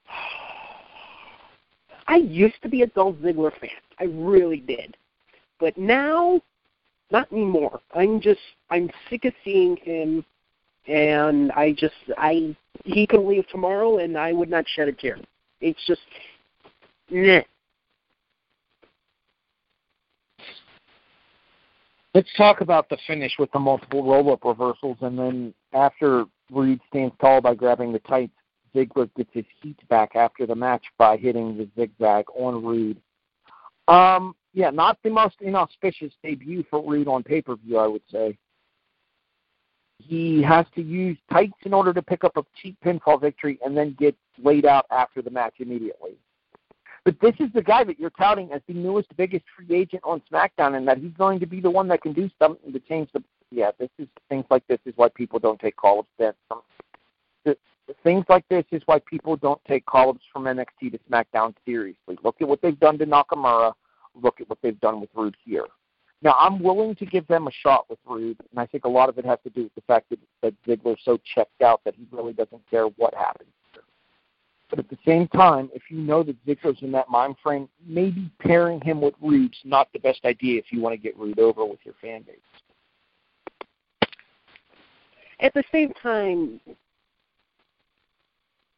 I 2.07 2.16
used 2.16 2.62
to 2.62 2.68
be 2.68 2.82
a 2.82 2.86
Dolph 2.86 3.16
Ziggler 3.16 3.53
fan. 3.61 3.70
I 3.99 4.05
really 4.05 4.61
did, 4.61 4.97
but 5.59 5.76
now, 5.76 6.41
not 7.11 7.30
anymore. 7.32 7.80
I'm 7.95 8.20
just, 8.20 8.41
I'm 8.70 8.91
sick 9.11 9.24
of 9.26 9.34
seeing 9.45 9.76
him, 9.76 10.24
and 10.86 11.53
I 11.53 11.72
just, 11.72 11.95
I, 12.16 12.57
he 12.84 13.07
could 13.07 13.20
leave 13.20 13.47
tomorrow, 13.49 13.99
and 13.99 14.16
I 14.16 14.32
would 14.32 14.49
not 14.49 14.64
shed 14.66 14.88
a 14.88 14.93
tear. 14.93 15.18
It's 15.61 15.84
just, 15.86 16.01
meh. 17.11 17.43
Let's 22.12 22.28
talk 22.36 22.61
about 22.61 22.88
the 22.88 22.98
finish 23.06 23.32
with 23.38 23.52
the 23.52 23.61
multiple 23.61 24.02
roll-up 24.02 24.44
reversals, 24.44 24.98
and 25.00 25.16
then 25.16 25.54
after 25.72 26.24
Roode 26.50 26.80
stands 26.88 27.14
tall 27.20 27.40
by 27.40 27.54
grabbing 27.54 27.92
the 27.92 28.00
tights, 28.00 28.32
Ziggler 28.74 29.08
gets 29.16 29.30
his 29.32 29.44
heat 29.62 29.76
back 29.88 30.16
after 30.16 30.44
the 30.44 30.54
match 30.54 30.84
by 30.98 31.16
hitting 31.16 31.56
the 31.56 31.68
zigzag 31.76 32.24
on 32.34 32.64
Roode. 32.64 33.00
Um, 33.86 34.34
yeah, 34.52 34.70
not 34.70 34.98
the 35.04 35.11
most 35.11 35.36
inauspicious 35.40 36.12
debut 36.22 36.64
for 36.68 36.82
Roode 36.82 37.08
on 37.08 37.22
pay-per-view, 37.22 37.78
I 37.78 37.86
would 37.86 38.02
say. 38.11 38.36
He 39.98 40.42
has 40.42 40.66
to 40.74 40.82
use 40.82 41.18
tights 41.30 41.58
in 41.64 41.74
order 41.74 41.92
to 41.92 42.02
pick 42.02 42.24
up 42.24 42.36
a 42.36 42.42
cheap 42.61 42.76
pinfall 42.84 43.20
victory 43.20 43.58
and 43.64 43.76
then 43.76 43.94
get 43.98 44.16
laid 44.42 44.66
out 44.66 44.86
after 44.90 45.22
the 45.22 45.30
match 45.30 45.54
immediately. 45.58 46.16
But 47.05 47.18
this 47.20 47.34
is 47.40 47.51
the 47.55 47.62
guy 47.62 47.84
that 47.84 47.98
you're 47.98 48.11
touting 48.11 48.53
as 48.53 48.61
the 48.66 48.74
newest, 48.74 49.14
biggest 49.16 49.44
free 49.57 49.74
agent 49.74 50.03
on 50.05 50.22
SmackDown, 50.30 50.76
and 50.76 50.86
that 50.86 50.98
he's 50.98 51.12
going 51.12 51.40
to 51.40 51.46
be 51.46 51.61
the 51.61 51.70
one 51.70 51.88
that 51.88 52.03
can 52.03 52.12
do 52.12 52.30
something 52.38 52.72
to 52.72 52.80
change 52.80 53.11
the. 53.12 53.22
Yeah, 53.53 53.70
this 53.80 53.90
is 53.98 54.07
things 54.28 54.44
like 54.48 54.64
this 54.68 54.78
is 54.84 54.92
why 54.96 55.09
people 55.09 55.40
don't 55.40 55.59
take 55.59 55.74
call-ups. 55.76 56.09
Then 56.18 56.34
the, 57.44 57.57
the 57.88 57.94
things 58.05 58.24
like 58.28 58.44
this 58.48 58.64
is 58.70 58.80
why 58.86 59.01
people 59.01 59.36
don't 59.36 59.61
take 59.64 59.84
call-ups 59.86 60.22
from 60.32 60.44
NXT 60.44 60.92
to 60.92 61.01
SmackDown 61.11 61.55
seriously. 61.64 62.16
Look 62.22 62.36
at 62.40 62.46
what 62.46 62.62
they've 62.62 62.78
done 62.78 62.98
to 62.98 63.07
Nakamura. 63.07 63.72
Look 64.14 64.40
at 64.40 64.48
what 64.48 64.59
they've 64.62 64.78
done 64.78 65.01
with 65.01 65.11
Roode 65.14 65.36
here. 65.44 65.66
Now, 66.22 66.34
I'm 66.38 66.62
willing 66.62 66.94
to 66.96 67.07
give 67.07 67.26
them 67.28 67.48
a 67.48 67.51
shot 67.51 67.86
with 67.88 67.98
Roode, 68.07 68.38
and 68.51 68.61
I 68.61 68.66
think 68.66 68.84
a 68.84 68.88
lot 68.88 69.09
of 69.09 69.18
it 69.18 69.24
has 69.24 69.38
to 69.44 69.51
do 69.51 69.64
with 69.64 69.74
the 69.74 69.80
fact 69.82 70.11
that, 70.11 70.18
that 70.42 70.55
Ziggler's 70.64 71.01
so 71.03 71.18
checked 71.34 71.62
out 71.62 71.80
that 71.84 71.94
he 71.96 72.07
really 72.12 72.34
doesn't 72.34 72.62
care 72.70 72.86
what 72.86 73.14
happens. 73.14 73.51
But 74.70 74.78
at 74.78 74.88
the 74.88 74.98
same 75.04 75.26
time, 75.28 75.68
if 75.74 75.82
you 75.90 75.98
know 75.98 76.22
that 76.22 76.46
Ziggler's 76.46 76.80
in 76.82 76.92
that 76.92 77.08
mind 77.08 77.34
frame, 77.42 77.68
maybe 77.84 78.30
pairing 78.40 78.80
him 78.80 79.00
with 79.00 79.14
Roode's 79.20 79.58
not 79.64 79.92
the 79.92 79.98
best 79.98 80.24
idea 80.24 80.58
if 80.58 80.66
you 80.70 80.80
want 80.80 80.92
to 80.94 80.96
get 80.96 81.18
Roode 81.18 81.40
over 81.40 81.64
with 81.64 81.80
your 81.84 81.94
fan 82.00 82.22
base. 82.22 82.36
At 85.40 85.52
the 85.54 85.64
same 85.72 85.92
time, 85.94 86.60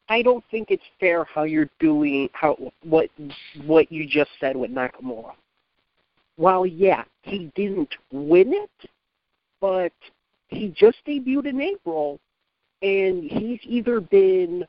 I 0.09 0.23
don't 0.23 0.45
think 0.51 0.71
it's 0.71 0.83
fair 0.99 1.25
how 1.25 1.43
you're 1.43 1.71
doing 1.81 2.29
how 2.33 2.57
what 2.83 3.09
what 3.65 3.91
you 3.91 4.07
just 4.07 4.31
said 4.41 4.57
with 4.57 4.71
Nakamura. 4.71 5.33
While 6.37 6.65
yeah, 6.67 7.05
he 7.23 7.51
didn't 7.55 7.95
win 8.11 8.53
it, 8.53 8.91
but 9.61 9.93
he 10.49 10.69
just 10.69 10.99
debuted 11.07 11.47
in 11.47 11.61
April, 11.61 12.21
and 12.83 13.25
he's 13.25 13.61
either 13.65 14.01
been 14.01 14.67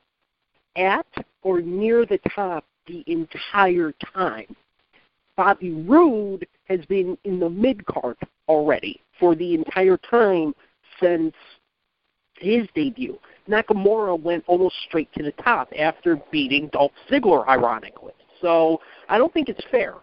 at 0.75 1.05
or 1.41 1.61
near 1.61 2.05
the 2.05 2.19
top 2.35 2.65
the 2.87 3.03
entire 3.07 3.93
time. 4.13 4.55
Bobby 5.35 5.71
Roode 5.71 6.47
has 6.65 6.85
been 6.85 7.17
in 7.23 7.39
the 7.39 7.49
mid 7.49 7.85
card 7.85 8.17
already 8.47 9.01
for 9.19 9.35
the 9.35 9.53
entire 9.55 9.97
time 9.97 10.53
since 10.99 11.33
his 12.37 12.67
debut. 12.75 13.17
Nakamura 13.49 14.19
went 14.19 14.43
almost 14.47 14.75
straight 14.87 15.11
to 15.13 15.23
the 15.23 15.31
top 15.43 15.69
after 15.77 16.17
beating 16.31 16.67
Dolph 16.67 16.91
Ziggler, 17.09 17.47
ironically. 17.47 18.13
So 18.41 18.81
I 19.09 19.17
don't 19.17 19.33
think 19.33 19.49
it's 19.49 19.63
fair. 19.71 19.95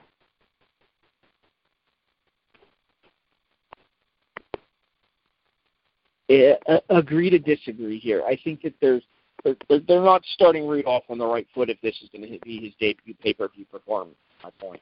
Yeah, 6.29 6.55
agree 6.91 7.29
to 7.31 7.39
disagree 7.41 7.99
here. 7.99 8.23
I 8.25 8.39
think 8.43 8.63
that 8.63 8.75
there's 8.81 9.03
they're, 9.45 9.81
they're 9.87 10.03
not 10.03 10.23
starting 10.35 10.67
Roode 10.67 10.87
off 10.87 11.05
on 11.09 11.19
the 11.19 11.27
right 11.27 11.47
foot 11.55 11.71
if 11.71 11.81
this 11.81 11.97
is 12.03 12.09
going 12.11 12.31
to 12.31 12.39
be 12.41 12.61
his 12.61 12.73
debut 12.81 13.15
pay-per-view 13.23 13.67
performance. 13.67 14.17
My 14.43 14.51
point. 14.61 14.81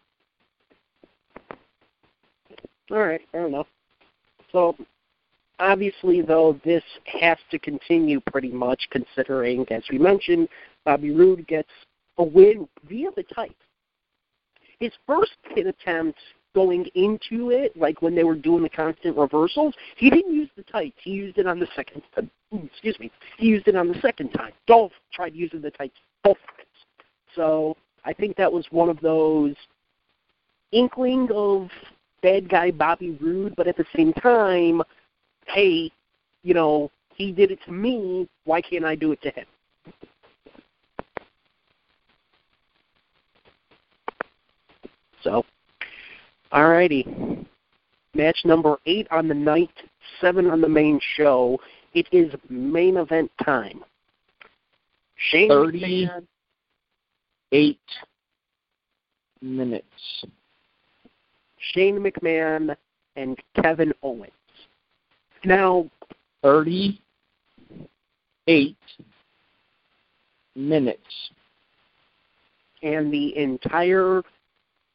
All 2.90 2.98
right, 2.98 3.20
fair 3.32 3.46
enough. 3.46 3.66
So, 4.52 4.76
obviously, 5.58 6.22
though, 6.22 6.58
this 6.64 6.82
has 7.20 7.36
to 7.50 7.58
continue 7.58 8.20
pretty 8.20 8.50
much, 8.50 8.88
considering, 8.90 9.66
as 9.70 9.82
we 9.90 9.98
mentioned, 9.98 10.48
Bobby 10.84 11.10
Roode 11.10 11.46
gets 11.46 11.68
a 12.16 12.24
win 12.24 12.68
via 12.88 13.10
the 13.14 13.24
tight. 13.24 13.56
His 14.80 14.92
first 15.06 15.32
hit 15.54 15.66
attempt 15.66 16.18
going 16.58 16.86
into 16.96 17.52
it, 17.52 17.76
like 17.76 18.02
when 18.02 18.16
they 18.16 18.24
were 18.24 18.34
doing 18.34 18.64
the 18.64 18.68
constant 18.68 19.16
reversals, 19.16 19.72
he 19.96 20.10
didn't 20.10 20.34
use 20.34 20.50
the 20.56 20.64
tights. 20.64 20.96
He 21.00 21.12
used 21.12 21.38
it 21.38 21.46
on 21.46 21.60
the 21.60 21.68
second. 21.76 22.02
Uh, 22.16 22.22
excuse 22.64 22.98
me. 22.98 23.12
He 23.36 23.46
used 23.46 23.68
it 23.68 23.76
on 23.76 23.86
the 23.86 24.00
second 24.00 24.30
time. 24.30 24.50
Dolph 24.66 24.90
tried 25.12 25.36
using 25.36 25.60
the 25.60 25.70
tights 25.70 25.94
both 26.24 26.36
times. 26.56 26.68
So 27.36 27.76
I 28.04 28.12
think 28.12 28.36
that 28.38 28.52
was 28.52 28.66
one 28.72 28.88
of 28.88 28.98
those 29.00 29.54
inkling 30.72 31.28
of 31.32 31.68
bad 32.24 32.48
guy 32.48 32.72
Bobby 32.72 33.16
Roode, 33.20 33.54
but 33.54 33.68
at 33.68 33.76
the 33.76 33.86
same 33.94 34.12
time, 34.14 34.82
hey, 35.46 35.92
you 36.42 36.54
know, 36.54 36.90
he 37.14 37.30
did 37.30 37.52
it 37.52 37.60
to 37.66 37.72
me. 37.72 38.28
Why 38.46 38.60
can't 38.60 38.84
I 38.84 38.96
do 38.96 39.12
it 39.12 39.22
to 39.22 39.30
him? 39.30 39.46
So 45.22 45.44
Alrighty. 46.52 47.46
Match 48.14 48.38
number 48.44 48.76
eight 48.86 49.06
on 49.10 49.28
the 49.28 49.34
night, 49.34 49.70
seven 50.20 50.50
on 50.50 50.60
the 50.60 50.68
main 50.68 51.00
show. 51.16 51.58
It 51.94 52.06
is 52.12 52.32
main 52.48 52.96
event 52.96 53.30
time. 53.44 53.84
Shane 55.30 55.48
38 55.48 57.78
minutes. 59.42 59.84
Shane 61.72 61.98
McMahon 61.98 62.76
and 63.16 63.36
Kevin 63.60 63.92
Owens. 64.02 64.30
Now, 65.44 65.90
38 66.42 68.76
minutes. 70.54 71.02
And 72.82 73.12
the 73.12 73.36
entire 73.36 74.22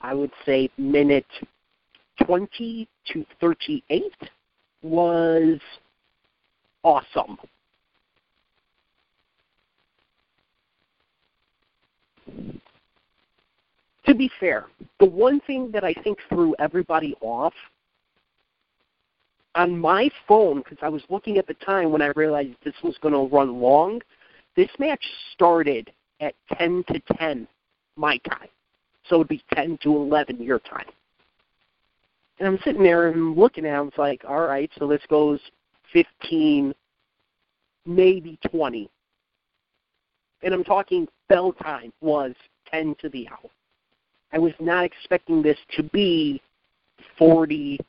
I 0.04 0.14
would 0.14 0.32
say 0.46 0.70
minute 0.78 1.26
20 2.26 2.88
to 3.14 3.26
38 3.40 4.04
was 4.84 5.60
awesome. 6.84 7.38
To 14.06 14.14
be 14.14 14.30
fair, 14.40 14.66
the 15.00 15.06
one 15.06 15.40
thing 15.42 15.72
that 15.72 15.86
I 15.86 15.94
think 15.94 16.20
threw 16.28 16.54
everybody 16.60 17.16
off 17.22 17.54
on 19.56 19.80
my 19.80 20.10
phone, 20.28 20.58
because 20.58 20.80
I 20.82 20.90
was 20.90 21.04
looking 21.10 21.38
at 21.38 21.48
the 21.48 21.54
time 21.54 21.92
when 21.92 22.02
I 22.02 22.08
realized 22.18 22.56
this 22.66 22.74
was 22.84 22.98
going 23.02 23.14
to 23.14 23.34
run 23.34 23.62
long, 23.62 24.02
this 24.58 24.70
match 24.78 25.06
started 25.32 25.90
at 26.20 26.36
10 26.58 26.84
to 26.90 27.02
10 27.18 27.48
my 27.96 28.18
time 28.30 28.50
so 29.08 29.16
it'd 29.16 29.28
be 29.28 29.44
10 29.54 29.78
to 29.84 29.96
11 29.96 30.42
your 30.42 30.60
time. 30.60 30.86
And 32.40 32.48
I'm 32.48 32.60
sitting 32.64 32.84
there 32.84 33.10
and 33.10 33.38
looking 33.38 33.66
at 33.66 33.82
it, 33.82 33.88
it's 33.88 33.98
like, 33.98 34.24
all 34.28 34.42
right, 34.42 34.70
so 34.78 34.88
this 34.88 35.02
goes 35.10 35.40
15, 35.92 36.74
maybe 37.86 38.40
20. 38.50 38.90
And 40.42 40.54
I'm 40.54 40.64
talking 40.64 41.08
bell 41.30 41.54
time 41.54 41.94
was 42.02 42.34
10 42.72 42.96
to 43.02 43.10
the 43.10 43.28
hour. 43.30 43.50
I 44.34 44.40
was 44.40 44.54
not 44.60 44.84
expecting 44.84 45.42
this 45.42 45.58
to 45.78 45.84
be 45.84 46.42
40 47.18 47.80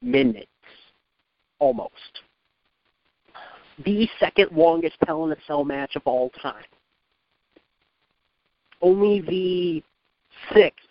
minutes, 0.00 0.48
almost. 1.58 1.92
The 3.84 4.08
second 4.18 4.50
longest 4.52 4.96
Hell 5.06 5.24
in 5.26 5.32
a 5.32 5.36
Cell 5.46 5.64
match 5.64 5.96
of 5.96 6.02
all 6.06 6.30
time. 6.42 6.64
Only 8.80 9.20
the 9.20 9.82
sixth 10.54 10.86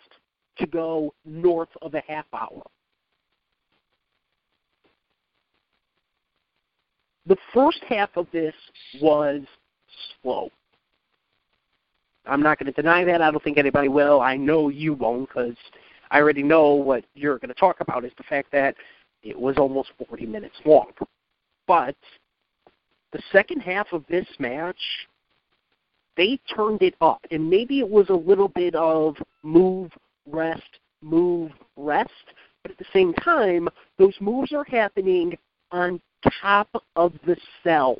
to 0.58 0.66
go 0.66 1.14
north 1.24 1.68
of 1.80 1.94
a 1.94 2.02
half 2.06 2.26
hour. 2.32 2.62
The 7.26 7.36
first 7.54 7.82
half 7.88 8.10
of 8.16 8.26
this 8.32 8.54
was 9.00 9.42
slow. 10.20 10.50
I'm 12.26 12.42
not 12.42 12.58
going 12.58 12.72
to 12.72 12.82
deny 12.82 13.04
that. 13.04 13.20
I 13.22 13.30
don't 13.30 13.42
think 13.42 13.58
anybody 13.58 13.88
will. 13.88 14.20
I 14.20 14.36
know 14.36 14.68
you 14.68 14.94
won't 14.94 15.28
because 15.28 15.56
I 16.10 16.20
already 16.20 16.42
know 16.42 16.70
what 16.70 17.04
you're 17.14 17.38
going 17.38 17.48
to 17.48 17.54
talk 17.54 17.80
about 17.80 18.04
is 18.04 18.12
the 18.16 18.24
fact 18.24 18.50
that 18.52 18.74
it 19.22 19.38
was 19.38 19.56
almost 19.56 19.90
40 20.08 20.26
minutes 20.26 20.56
long. 20.64 20.90
But 21.66 21.96
the 23.12 23.22
second 23.30 23.60
half 23.60 23.92
of 23.92 24.04
this 24.08 24.26
match 24.38 24.76
they 26.16 26.38
turned 26.54 26.82
it 26.82 26.94
up. 27.00 27.24
And 27.30 27.48
maybe 27.48 27.80
it 27.80 27.88
was 27.88 28.08
a 28.08 28.14
little 28.14 28.48
bit 28.48 28.74
of 28.74 29.16
move, 29.42 29.90
rest, 30.26 30.78
move, 31.00 31.50
rest. 31.76 32.10
But 32.62 32.72
at 32.72 32.78
the 32.78 32.84
same 32.92 33.12
time, 33.14 33.68
those 33.98 34.14
moves 34.20 34.52
are 34.52 34.64
happening 34.64 35.36
on 35.70 36.00
top 36.40 36.68
of 36.96 37.12
the 37.26 37.36
cell. 37.64 37.96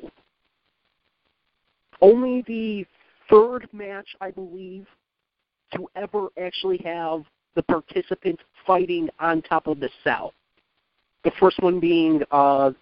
Only 2.01 2.43
the 2.47 2.87
third 3.31 3.69
match, 3.73 4.09
I 4.21 4.31
believe, 4.31 4.87
to 5.75 5.89
ever 5.97 6.29
actually 6.41 6.79
have 6.85 7.23
the 7.55 7.63
participants 7.63 8.43
fighting 8.67 9.09
on 9.21 9.43
top 9.43 9.67
of 9.67 9.81
the 9.81 9.91
cell. 10.05 10.33
The 11.25 11.33
first 11.39 11.61
one 11.61 11.81
being 11.81 12.23
uh, 12.31 12.73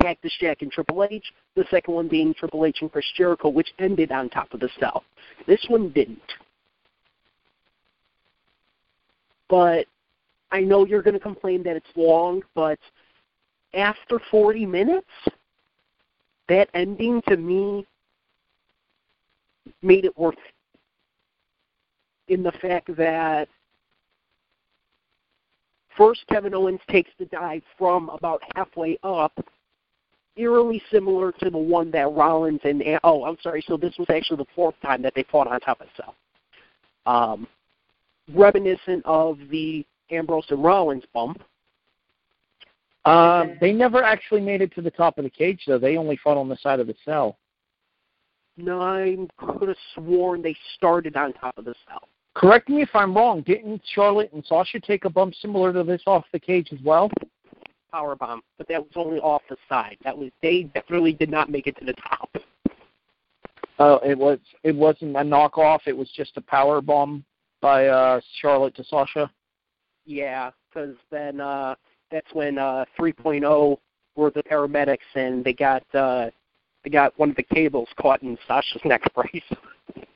Cactus 0.00 0.32
Jack 0.40 0.62
and 0.62 0.70
Triple 0.70 1.06
H. 1.10 1.24
The 1.56 1.64
second 1.70 1.94
one 1.94 2.08
being 2.08 2.34
Triple 2.34 2.64
H 2.64 2.78
and 2.80 2.90
Chris 2.90 3.04
Jericho, 3.16 3.48
which 3.48 3.68
ended 3.78 4.12
on 4.12 4.28
top 4.28 4.52
of 4.52 4.60
the 4.60 4.70
cell. 4.78 5.04
This 5.46 5.64
one 5.68 5.90
didn't. 5.90 6.20
But 9.48 9.86
I 10.52 10.60
know 10.60 10.86
you're 10.86 11.02
going 11.02 11.14
to 11.14 11.20
complain 11.20 11.62
that 11.64 11.76
it's 11.76 11.86
long, 11.96 12.42
but 12.54 12.78
after 13.74 14.20
40 14.30 14.66
minutes, 14.66 15.06
that 16.48 16.68
ending 16.74 17.22
to 17.28 17.36
me 17.36 17.86
made 19.82 20.04
it 20.04 20.16
worth 20.18 20.34
it. 20.34 20.54
In 22.32 22.42
the 22.42 22.52
fact 22.52 22.96
that 22.96 23.48
first 25.96 26.24
Kevin 26.28 26.54
Owens 26.54 26.80
takes 26.88 27.10
the 27.18 27.24
dive 27.26 27.62
from 27.76 28.08
about 28.08 28.42
halfway 28.54 28.98
up 29.02 29.32
eerily 30.36 30.82
similar 30.90 31.32
to 31.32 31.50
the 31.50 31.58
one 31.58 31.90
that 31.90 32.10
Rollins 32.12 32.60
and 32.64 32.82
oh, 33.04 33.24
I'm 33.24 33.36
sorry. 33.42 33.62
So 33.66 33.76
this 33.76 33.94
was 33.98 34.08
actually 34.10 34.38
the 34.38 34.50
fourth 34.54 34.74
time 34.82 35.02
that 35.02 35.14
they 35.14 35.24
fought 35.30 35.46
on 35.46 35.60
top 35.60 35.80
of 35.80 35.88
Cell. 35.96 36.14
Um, 37.06 37.46
reminiscent 38.34 39.04
of 39.04 39.38
the 39.50 39.84
Ambrose 40.10 40.46
and 40.50 40.62
Rollins 40.62 41.04
bump. 41.12 41.42
Um, 43.04 43.56
they 43.60 43.72
never 43.72 44.02
actually 44.02 44.42
made 44.42 44.60
it 44.60 44.74
to 44.74 44.82
the 44.82 44.90
top 44.90 45.16
of 45.18 45.24
the 45.24 45.30
cage, 45.30 45.62
though. 45.66 45.78
They 45.78 45.96
only 45.96 46.16
fought 46.16 46.36
on 46.36 46.48
the 46.48 46.56
side 46.56 46.80
of 46.80 46.86
the 46.86 46.94
cell. 47.04 47.38
No, 48.56 48.80
I 48.80 49.16
could 49.38 49.68
have 49.68 49.76
sworn 49.94 50.42
they 50.42 50.56
started 50.76 51.16
on 51.16 51.32
top 51.32 51.56
of 51.56 51.64
the 51.64 51.74
cell. 51.88 52.08
Correct 52.34 52.68
me 52.68 52.82
if 52.82 52.90
I'm 52.94 53.14
wrong. 53.14 53.40
Didn't 53.42 53.82
Charlotte 53.94 54.32
and 54.32 54.44
Sasha 54.44 54.80
take 54.80 55.04
a 55.04 55.10
bump 55.10 55.34
similar 55.40 55.72
to 55.72 55.82
this 55.82 56.02
off 56.06 56.24
the 56.32 56.38
cage 56.38 56.68
as 56.72 56.78
well? 56.84 57.10
Power 57.90 58.16
bomb, 58.16 58.42
but 58.58 58.68
that 58.68 58.80
was 58.80 58.92
only 58.96 59.18
off 59.20 59.42
the 59.48 59.56
side. 59.68 59.96
That 60.04 60.16
was 60.16 60.30
they 60.42 60.64
definitely 60.74 61.12
did 61.12 61.30
not 61.30 61.50
make 61.50 61.66
it 61.66 61.76
to 61.78 61.84
the 61.84 61.94
top. 61.94 62.30
Oh, 63.78 63.98
it 64.04 64.16
was 64.16 64.38
it 64.62 64.74
wasn't 64.74 65.16
a 65.16 65.20
knockoff. 65.20 65.80
It 65.86 65.96
was 65.96 66.10
just 66.14 66.36
a 66.36 66.42
power 66.42 66.80
bomb 66.80 67.24
by 67.60 67.86
uh 67.86 68.20
Charlotte 68.40 68.74
to 68.76 68.84
Sasha. 68.84 69.30
Yeah, 70.04 70.50
because 70.68 70.96
then 71.10 71.40
uh 71.40 71.74
that's 72.10 72.32
when 72.32 72.58
uh 72.58 72.84
3.0 72.98 73.78
were 74.16 74.30
the 74.30 74.42
paramedics 74.42 74.98
and 75.14 75.44
they 75.44 75.52
got 75.52 75.82
uh 75.94 76.30
they 76.84 76.90
got 76.90 77.18
one 77.18 77.30
of 77.30 77.36
the 77.36 77.42
cables 77.42 77.88
caught 78.00 78.22
in 78.22 78.36
Sasha's 78.46 78.82
neck 78.84 79.02
brace. 79.14 79.42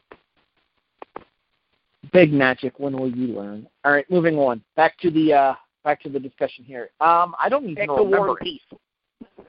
Big 2.12 2.32
magic. 2.32 2.78
When 2.78 2.96
will 2.98 3.10
you 3.10 3.28
learn? 3.28 3.66
All 3.84 3.92
right, 3.92 4.08
moving 4.10 4.36
on. 4.38 4.62
Back 4.76 4.98
to 4.98 5.10
the 5.10 5.32
uh 5.32 5.54
back 5.84 6.02
to 6.02 6.08
the 6.08 6.18
discussion 6.18 6.64
here. 6.64 6.90
Um, 7.00 7.34
I 7.38 7.48
don't 7.48 7.64
even 7.64 7.74
Back 7.74 7.88
remember. 7.90 8.18
War 8.18 8.28
and 8.30 8.38
Peace. 8.38 8.62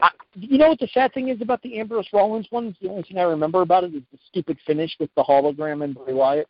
I, 0.01 0.09
you 0.35 0.57
know 0.57 0.69
what 0.69 0.79
the 0.79 0.89
sad 0.93 1.13
thing 1.13 1.29
is 1.29 1.41
about 1.41 1.61
the 1.63 1.79
Ambrose 1.79 2.07
Rollins 2.13 2.47
one? 2.49 2.75
The 2.81 2.89
only 2.89 3.03
thing 3.03 3.17
I 3.17 3.23
remember 3.23 3.61
about 3.61 3.83
it 3.83 3.95
is 3.95 4.03
the 4.11 4.19
stupid 4.29 4.57
finish 4.67 4.95
with 4.99 5.09
the 5.15 5.23
hologram 5.23 5.83
and 5.83 5.95
Bray 5.95 6.13
Wyatt. 6.13 6.47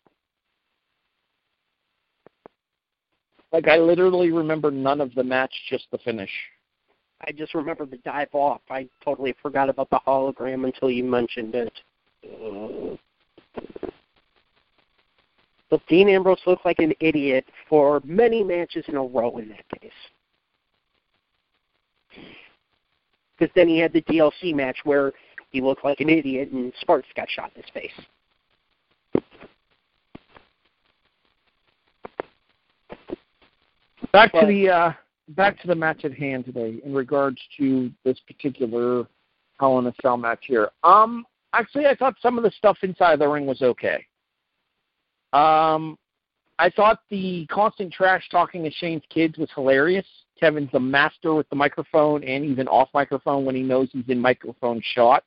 Like 3.53 3.67
I 3.67 3.77
literally 3.77 4.31
remember 4.31 4.69
none 4.69 4.99
of 4.99 5.13
the 5.15 5.23
match, 5.23 5.53
just 5.69 5.85
the 5.91 5.97
finish. 5.99 6.31
I 7.25 7.31
just 7.31 7.53
remember 7.53 7.85
the 7.85 7.97
dive 7.97 8.27
off. 8.33 8.61
I 8.69 8.89
totally 9.03 9.33
forgot 9.41 9.69
about 9.69 9.89
the 9.89 9.99
hologram 10.05 10.65
until 10.65 10.91
you 10.91 11.03
mentioned 11.03 11.55
it. 11.55 12.99
But 15.69 15.81
Dean 15.87 16.09
Ambrose 16.09 16.41
looked 16.45 16.65
like 16.65 16.79
an 16.79 16.93
idiot 16.99 17.45
for 17.67 18.01
many 18.03 18.43
matches 18.43 18.85
in 18.87 18.95
a 18.95 19.03
row 19.03 19.37
in 19.37 19.49
that 19.49 19.81
case. 19.81 19.91
Because 23.37 23.53
then 23.55 23.67
he 23.67 23.79
had 23.79 23.91
the 23.91 24.01
TLC 24.03 24.53
match 24.53 24.77
where 24.83 25.11
he 25.51 25.61
looked 25.61 25.83
like 25.83 25.99
an 25.99 26.09
idiot 26.09 26.51
and 26.51 26.71
Sparks 26.81 27.07
got 27.15 27.29
shot 27.29 27.51
in 27.55 27.61
his 27.63 27.71
face. 27.71 27.91
Back 34.11 34.31
But- 34.31 34.41
to 34.41 34.47
the 34.47 34.69
uh, 34.69 34.93
back 35.29 35.59
to 35.61 35.67
the 35.67 35.75
match 35.75 36.05
at 36.05 36.13
hand 36.13 36.45
today 36.45 36.79
in 36.85 36.93
regards 36.93 37.41
to 37.57 37.91
this 38.03 38.19
particular 38.27 39.07
Hell 39.59 39.79
in 39.79 39.87
a 39.87 39.93
Cell 40.01 40.17
match 40.17 40.45
here. 40.47 40.69
Um, 40.83 41.25
actually, 41.53 41.87
I 41.87 41.95
thought 41.95 42.15
some 42.21 42.37
of 42.37 42.43
the 42.43 42.51
stuff 42.51 42.77
inside 42.81 43.19
the 43.19 43.27
ring 43.27 43.45
was 43.45 43.61
okay. 43.61 44.05
Um, 45.35 45.97
I 46.59 46.69
thought 46.69 46.99
the 47.09 47.45
constant 47.47 47.91
trash 47.91 48.27
talking 48.31 48.65
of 48.65 48.73
Shane's 48.73 49.03
kids 49.09 49.37
was 49.37 49.49
hilarious. 49.53 50.05
Kevin's 50.39 50.71
the 50.71 50.79
master 50.79 51.33
with 51.33 51.49
the 51.49 51.55
microphone 51.55 52.23
and 52.23 52.45
even 52.45 52.69
off 52.69 52.87
microphone 52.93 53.43
when 53.43 53.55
he 53.55 53.61
knows 53.61 53.89
he's 53.91 54.07
in 54.07 54.19
microphone 54.19 54.81
shot. 54.93 55.25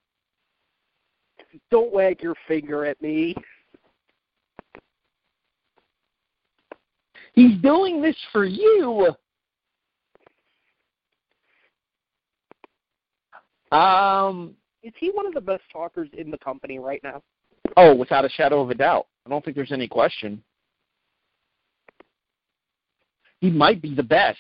Don't 1.71 1.93
wag 1.93 2.23
your 2.23 2.35
finger 2.47 2.87
at 2.87 3.01
me. 3.03 3.35
He's 7.35 7.61
doing 7.61 8.01
this 8.01 8.17
for 8.33 8.47
you. 8.47 9.15
Um, 13.71 14.55
Is 14.83 14.95
he 14.99 15.11
one 15.11 15.27
of 15.27 15.35
the 15.35 15.41
best 15.41 15.63
talkers 15.71 16.09
in 16.17 16.31
the 16.31 16.39
company 16.39 16.79
right 16.79 17.01
now? 17.05 17.23
Oh, 17.77 17.95
without 17.95 18.25
a 18.25 18.31
shadow 18.31 18.63
of 18.63 18.71
a 18.71 18.75
doubt. 18.75 19.07
I 19.29 19.31
don't 19.31 19.45
think 19.45 19.57
there's 19.57 19.73
any 19.73 19.89
question. 19.89 20.43
He 23.41 23.51
might 23.51 23.83
be 23.83 23.95
the 23.95 24.03
best. 24.03 24.39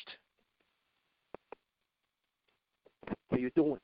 What 3.28 3.39
are 3.39 3.41
you 3.41 3.51
doing? 3.51 3.78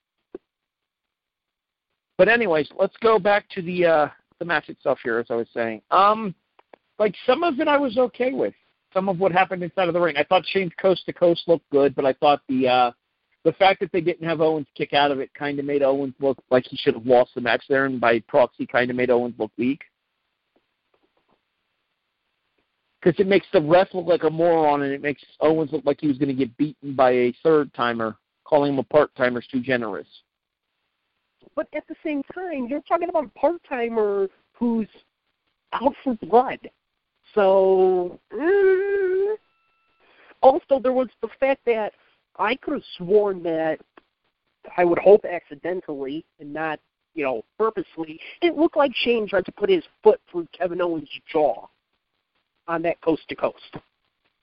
But 2.17 2.29
anyways, 2.29 2.69
let's 2.79 2.97
go 3.03 3.19
back 3.19 3.49
to 3.51 3.61
the 3.61 3.85
uh 3.85 4.09
the 4.39 4.47
match 4.47 4.71
itself 4.71 4.99
here, 5.05 5.19
as 5.19 5.27
I 5.29 5.35
was 5.35 5.47
saying. 5.53 5.83
Um 5.91 6.35
like 6.99 7.15
some 7.27 7.43
of 7.43 7.61
it 7.61 7.69
I 7.69 7.77
was 7.77 7.99
okay 7.99 8.33
with. 8.33 8.55
Some 8.95 9.11
of 9.11 9.19
what 9.19 9.31
happened 9.31 9.63
inside 9.63 9.89
of 9.89 9.95
the 9.95 10.01
ring. 10.01 10.17
I 10.17 10.25
thought 10.25 10.47
Shane's 10.47 10.73
coast 10.81 11.05
to 11.05 11.13
coast 11.13 11.43
looked 11.47 11.69
good, 11.69 11.95
but 11.95 12.07
I 12.07 12.15
thought 12.15 12.41
the 12.49 12.67
uh 12.67 12.91
the 13.45 13.53
fact 13.53 13.81
that 13.81 13.93
they 13.93 14.01
didn't 14.01 14.27
have 14.27 14.41
Owens 14.41 14.69
kick 14.75 14.95
out 14.95 15.11
of 15.11 15.21
it 15.21 15.35
kind 15.35 15.59
of 15.59 15.67
made 15.67 15.83
Owens 15.83 16.15
look 16.19 16.39
like 16.51 16.65
he 16.67 16.79
should 16.79 16.95
have 16.95 17.07
lost 17.07 17.33
the 17.35 17.43
match 17.43 17.65
there, 17.69 17.85
and 17.85 18.01
by 18.01 18.21
proxy 18.21 18.67
kind 18.67 18.89
of 18.89 18.97
made 18.97 19.11
Owens 19.11 19.35
look 19.39 19.51
weak. 19.59 19.83
Because 23.05 23.21
it 23.21 23.27
makes 23.27 23.47
the 23.53 23.61
ref 23.61 23.89
look 23.93 24.07
like 24.07 24.23
a 24.23 24.31
moron, 24.31 24.83
and 24.83 24.93
it 24.93 25.03
makes 25.03 25.23
Owens 25.41 25.71
look 25.73 25.85
like 25.85 26.01
he 26.01 26.07
was 26.09 26.17
going 26.17 26.31
to 26.31 26.35
get 26.35 26.57
beaten 26.57 26.95
by 26.95 27.11
a 27.11 27.35
third 27.43 27.73
timer, 27.75 28.17
calling 28.45 28.73
him 28.73 28.79
a 28.79 28.83
part 28.83 29.15
timer 29.15 29.41
is 29.41 29.47
too 29.47 29.61
generous. 29.61 30.07
But 31.55 31.69
at 31.75 31.87
the 31.87 31.97
same 32.03 32.23
time, 32.35 32.67
you're 32.67 32.81
talking 32.81 33.11
about 33.11 33.27
a 33.27 33.39
part 33.39 33.61
timer 33.69 34.29
who's 34.55 34.89
out 35.75 35.93
for 36.03 36.15
blood. 36.15 36.59
So, 37.35 38.19
mm, 38.33 39.35
also 40.41 40.81
there 40.81 40.93
was 40.95 41.09
the 41.21 41.29
fact 41.39 41.61
that 41.67 41.93
I 42.39 42.57
could 42.57 42.75
have 42.75 42.83
sworn 42.97 43.43
that 43.43 43.81
I 44.79 44.85
would 44.85 44.99
hope 44.99 45.27
accidentally 45.27 46.25
and 46.41 46.55
not, 46.55 46.81
you 47.15 47.25
know, 47.25 47.45
purposely. 47.59 48.19
It 48.41 48.57
looked 48.57 48.79
like 48.79 48.93
Shane 48.95 49.29
tried 49.29 49.45
to 49.45 49.53
put 49.53 49.69
his 49.69 49.85
foot 50.03 50.23
through 50.31 50.49
Kevin 50.59 50.81
Owens' 50.81 51.09
jaw 51.31 51.69
on 52.67 52.83
that 52.83 53.01
coast 53.01 53.23
to 53.29 53.35
coast 53.35 53.77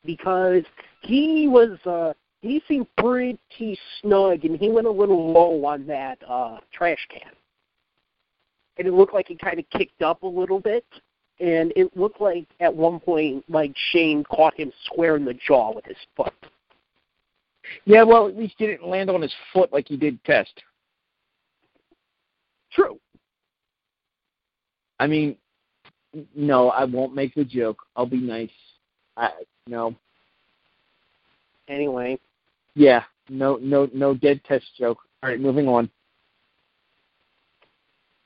because 0.06 0.64
he 1.02 1.48
was 1.48 1.78
uh 1.86 2.14
he 2.42 2.62
seemed 2.68 2.88
pretty 2.98 3.78
snug 4.02 4.46
and 4.46 4.58
he 4.58 4.70
went 4.70 4.88
a 4.88 4.92
little 4.92 5.32
low 5.32 5.66
on 5.66 5.86
that 5.88 6.18
uh 6.28 6.58
trash 6.74 7.08
can. 7.10 7.32
And 8.78 8.88
it 8.88 8.94
looked 8.94 9.14
like 9.14 9.28
he 9.28 9.36
kind 9.36 9.60
of 9.60 9.70
kicked 9.70 10.02
up 10.02 10.24
a 10.24 10.28
little 10.28 10.60
bit 10.60 10.86
and 11.40 11.74
it 11.76 11.96
looked 11.96 12.22
like 12.22 12.48
at 12.60 12.74
one 12.74 13.00
point 13.00 13.44
like 13.50 13.74
Shane 13.92 14.24
caught 14.24 14.56
him 14.56 14.72
square 14.86 15.16
in 15.18 15.26
the 15.26 15.34
jaw 15.34 15.74
with 15.74 15.86
his 15.86 15.98
foot. 16.16 16.34
Yeah, 17.86 18.04
well, 18.04 18.28
at 18.28 18.38
least 18.38 18.56
he 18.58 18.68
didn't 18.68 18.88
land 18.88 19.10
on 19.10 19.22
his 19.22 19.34
foot 19.54 19.72
like 19.72 19.88
he 19.88 19.98
did 19.98 20.24
Test. 20.24 20.64
True. 22.72 23.00
I 25.00 25.08
mean, 25.08 25.36
no, 26.36 26.70
I 26.70 26.84
won't 26.86 27.16
make 27.16 27.36
the 27.36 27.44
joke. 27.44 27.84
I'll 27.96 28.06
be 28.06 28.18
nice. 28.18 28.50
I 29.18 29.32
no. 29.68 29.96
Anyway, 31.68 32.20
Yeah, 32.76 33.04
no, 33.30 33.58
no, 33.62 33.90
no 33.94 34.14
dead 34.14 34.42
test 34.44 34.66
joke. 34.78 35.00
All 35.24 35.30
right, 35.30 35.40
moving 35.40 35.68
on. 35.68 35.90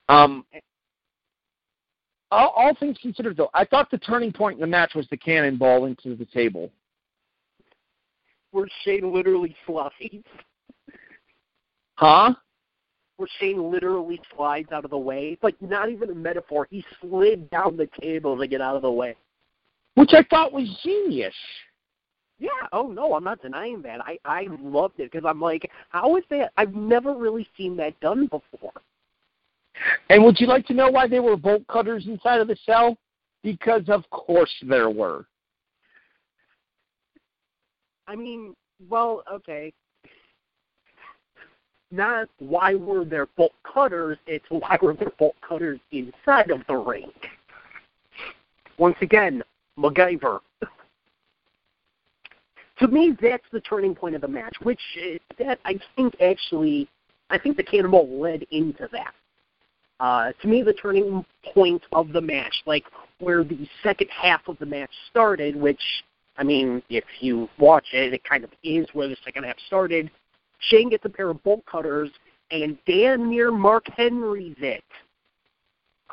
Um, 0.10 0.46
all, 2.32 2.50
all 2.56 2.76
things 2.80 2.98
considered, 3.02 3.38
though, 3.38 3.50
I 3.54 3.66
thought 3.66 3.92
the 3.92 3.98
turning 3.98 4.32
point 4.32 4.56
in 4.56 4.62
the 4.62 4.68
match 4.68 4.96
was 4.96 5.08
the 5.10 5.18
cannonball 5.18 5.86
into 5.86 6.16
the 6.16 6.26
table. 6.26 6.72
where 8.52 8.68
Shane 8.84 9.14
literally 9.14 9.56
slides. 9.66 10.26
Huh? 11.96 12.34
Where 13.18 13.30
Shane 13.39 13.72
literally 13.72 14.20
slides 14.36 14.72
out 14.72 14.84
of 14.84 14.91
the 14.91 14.97
way. 14.97 15.38
Like 15.41 15.55
not 15.61 15.89
even 15.89 16.09
a 16.09 16.16
metaphor. 16.16 16.68
He 16.70 16.84
slid 17.01 17.49
down 17.49 17.78
the 17.78 17.89
table 18.01 18.38
to 18.38 18.47
get 18.47 18.61
out 18.61 18.76
of 18.76 18.82
the 18.82 18.91
way. 18.91 19.16
Which 19.95 20.11
I 20.13 20.24
thought 20.24 20.51
was 20.51 20.68
genius. 20.84 21.34
Yeah. 22.39 22.49
Oh 22.74 22.88
no, 22.88 23.13
I'm 23.13 23.24
not 23.24 23.41
denying 23.41 23.82
that. 23.84 24.01
I 24.01 24.18
I 24.26 24.47
loved 24.61 24.99
it 24.99 25.11
because 25.11 25.26
I'm 25.26 25.39
like, 25.39 25.72
how 25.89 26.18
is 26.18 26.24
that? 26.30 26.51
I've 26.57 26.76
never 26.76 27.16
really 27.16 27.47
seen 27.55 27.78
that 27.78 27.97
done 28.01 28.28
before. 28.28 28.74
And 30.09 30.24
would 30.24 30.39
you 30.39 30.47
like 30.47 30.66
to 30.68 30.74
know 30.74 30.89
why 30.89 31.07
there 31.07 31.24
were 31.24 31.38
bolt 31.38 31.66
cutters 31.68 32.07
inside 32.07 32.41
of 32.41 32.47
the 32.47 32.57
cell? 32.66 32.97
Because 33.43 33.84
of 33.88 34.09
course 34.09 34.53
there 34.68 34.89
were. 34.89 35.26
I 38.07 38.16
mean, 38.16 38.55
well, 38.89 39.24
okay. 39.32 39.74
Not 41.92 42.30
why 42.40 42.76
were 42.76 43.06
there 43.06 43.28
bolt 43.38 43.54
cutters, 43.64 44.18
it's 44.28 44.46
why 44.50 44.78
were 44.82 44.94
there 44.94 45.12
bolt 45.18 45.36
cutters 45.48 45.80
inside 45.92 46.52
of 46.52 46.62
the 46.68 46.76
ring. 46.76 47.12
Once 48.78 48.98
again, 49.02 49.44
MacGyver. 49.78 50.40
to 52.80 52.88
me, 52.88 53.16
that's 53.22 53.46
the 53.52 53.62
turning 53.62 53.96
point 53.96 54.16
of 54.16 54.22
the 54.22 54.28
match, 54.28 54.56
which 54.64 54.80
uh, 55.02 55.18
that 55.38 55.60
I 55.64 55.80
think 55.96 56.20
actually, 56.22 56.90
I 57.30 57.38
think 57.38 57.58
the 57.58 57.64
cannonball 57.64 58.20
led 58.20 58.44
into 58.52 58.88
that. 58.92 59.14
Uh, 60.00 60.34
to 60.42 60.48
me, 60.48 60.62
the 60.62 60.74
turning 60.74 61.24
point 61.54 61.82
of 61.94 62.12
the 62.12 62.20
match, 62.20 62.56
like 62.66 62.84
where 63.20 63.44
the 63.44 63.68
second 63.82 64.10
half 64.10 64.42
of 64.48 64.58
the 64.60 64.66
match 64.66 64.92
started, 65.10 65.56
which 65.56 65.82
I 66.38 66.44
mean, 66.44 66.84
if 66.90 67.06
you 67.22 67.48
watch 67.58 67.86
it, 67.94 68.14
it 68.14 68.24
kind 68.24 68.44
of 68.44 68.50
is 68.64 68.88
where 68.94 69.08
the 69.08 69.16
second 69.24 69.46
half 69.46 69.56
started. 69.68 70.12
Shane 70.60 70.89
gets 70.89 71.06
a 71.06 71.10
pair 71.10 71.30
of 71.30 71.41
bolt 71.43 71.66
cutters 71.66 72.10
and 72.51 72.78
damn 72.86 73.30
near 73.30 73.51
Mark 73.51 73.86
Henry's 73.95 74.56
it. 74.60 74.84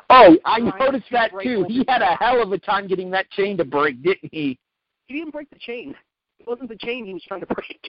Oh, 0.09 0.37
I 0.45 0.59
noticed 0.59 1.05
that 1.11 1.31
too. 1.41 1.65
He 1.67 1.85
had 1.87 2.01
a 2.01 2.15
hell 2.15 2.41
of 2.41 2.51
a 2.51 2.57
time 2.57 2.87
getting 2.87 3.09
that 3.11 3.29
chain 3.31 3.57
to 3.57 3.65
break, 3.65 4.01
didn't 4.03 4.31
he? 4.31 4.59
He 5.07 5.15
didn't 5.15 5.31
break 5.31 5.49
the 5.49 5.59
chain. 5.59 5.95
It 6.39 6.47
wasn't 6.47 6.69
the 6.69 6.75
chain 6.75 7.05
he 7.05 7.13
was 7.13 7.23
trying 7.27 7.41
to 7.41 7.45
break. 7.53 7.79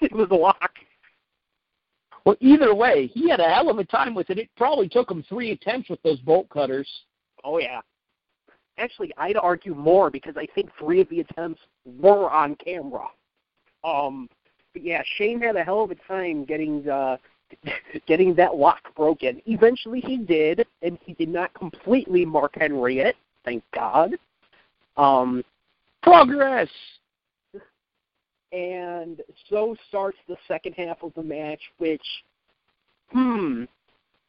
It 0.00 0.12
was 0.12 0.28
a 0.30 0.34
lock. 0.34 0.72
Well, 2.24 2.36
either 2.40 2.74
way, 2.74 3.06
he 3.08 3.28
had 3.28 3.40
a 3.40 3.48
hell 3.48 3.70
of 3.70 3.78
a 3.78 3.84
time 3.84 4.14
with 4.14 4.30
it. 4.30 4.38
It 4.38 4.50
probably 4.56 4.88
took 4.88 5.10
him 5.10 5.24
three 5.28 5.52
attempts 5.52 5.88
with 5.88 6.02
those 6.02 6.20
bolt 6.20 6.48
cutters. 6.50 6.88
Oh 7.44 7.58
yeah. 7.58 7.80
Actually, 8.78 9.12
I'd 9.16 9.36
argue 9.36 9.74
more 9.74 10.10
because 10.10 10.36
I 10.36 10.46
think 10.54 10.70
three 10.78 11.00
of 11.00 11.08
the 11.08 11.20
attempts 11.20 11.60
were 11.84 12.30
on 12.30 12.56
camera. 12.56 13.06
Um, 13.84 14.28
but 14.72 14.84
yeah, 14.84 15.02
Shane 15.16 15.40
had 15.40 15.56
a 15.56 15.64
hell 15.64 15.82
of 15.82 15.90
a 15.90 15.96
time 16.06 16.44
getting 16.44 16.88
uh, 16.88 17.16
getting 18.06 18.34
that 18.34 18.56
lock 18.56 18.94
broken. 18.96 19.40
Eventually, 19.46 20.00
he 20.00 20.18
did, 20.18 20.66
and 20.82 20.98
he 21.04 21.14
did 21.14 21.28
not 21.28 21.52
completely 21.54 22.24
Mark 22.24 22.54
Henry 22.54 22.98
it. 23.00 23.16
Thank 23.44 23.64
God. 23.74 24.12
Um, 24.96 25.44
Progress. 26.02 26.68
And 28.52 29.20
so 29.48 29.76
starts 29.88 30.18
the 30.28 30.36
second 30.48 30.72
half 30.72 31.02
of 31.02 31.12
the 31.14 31.22
match, 31.22 31.60
which, 31.78 32.02
hmm, 33.12 33.64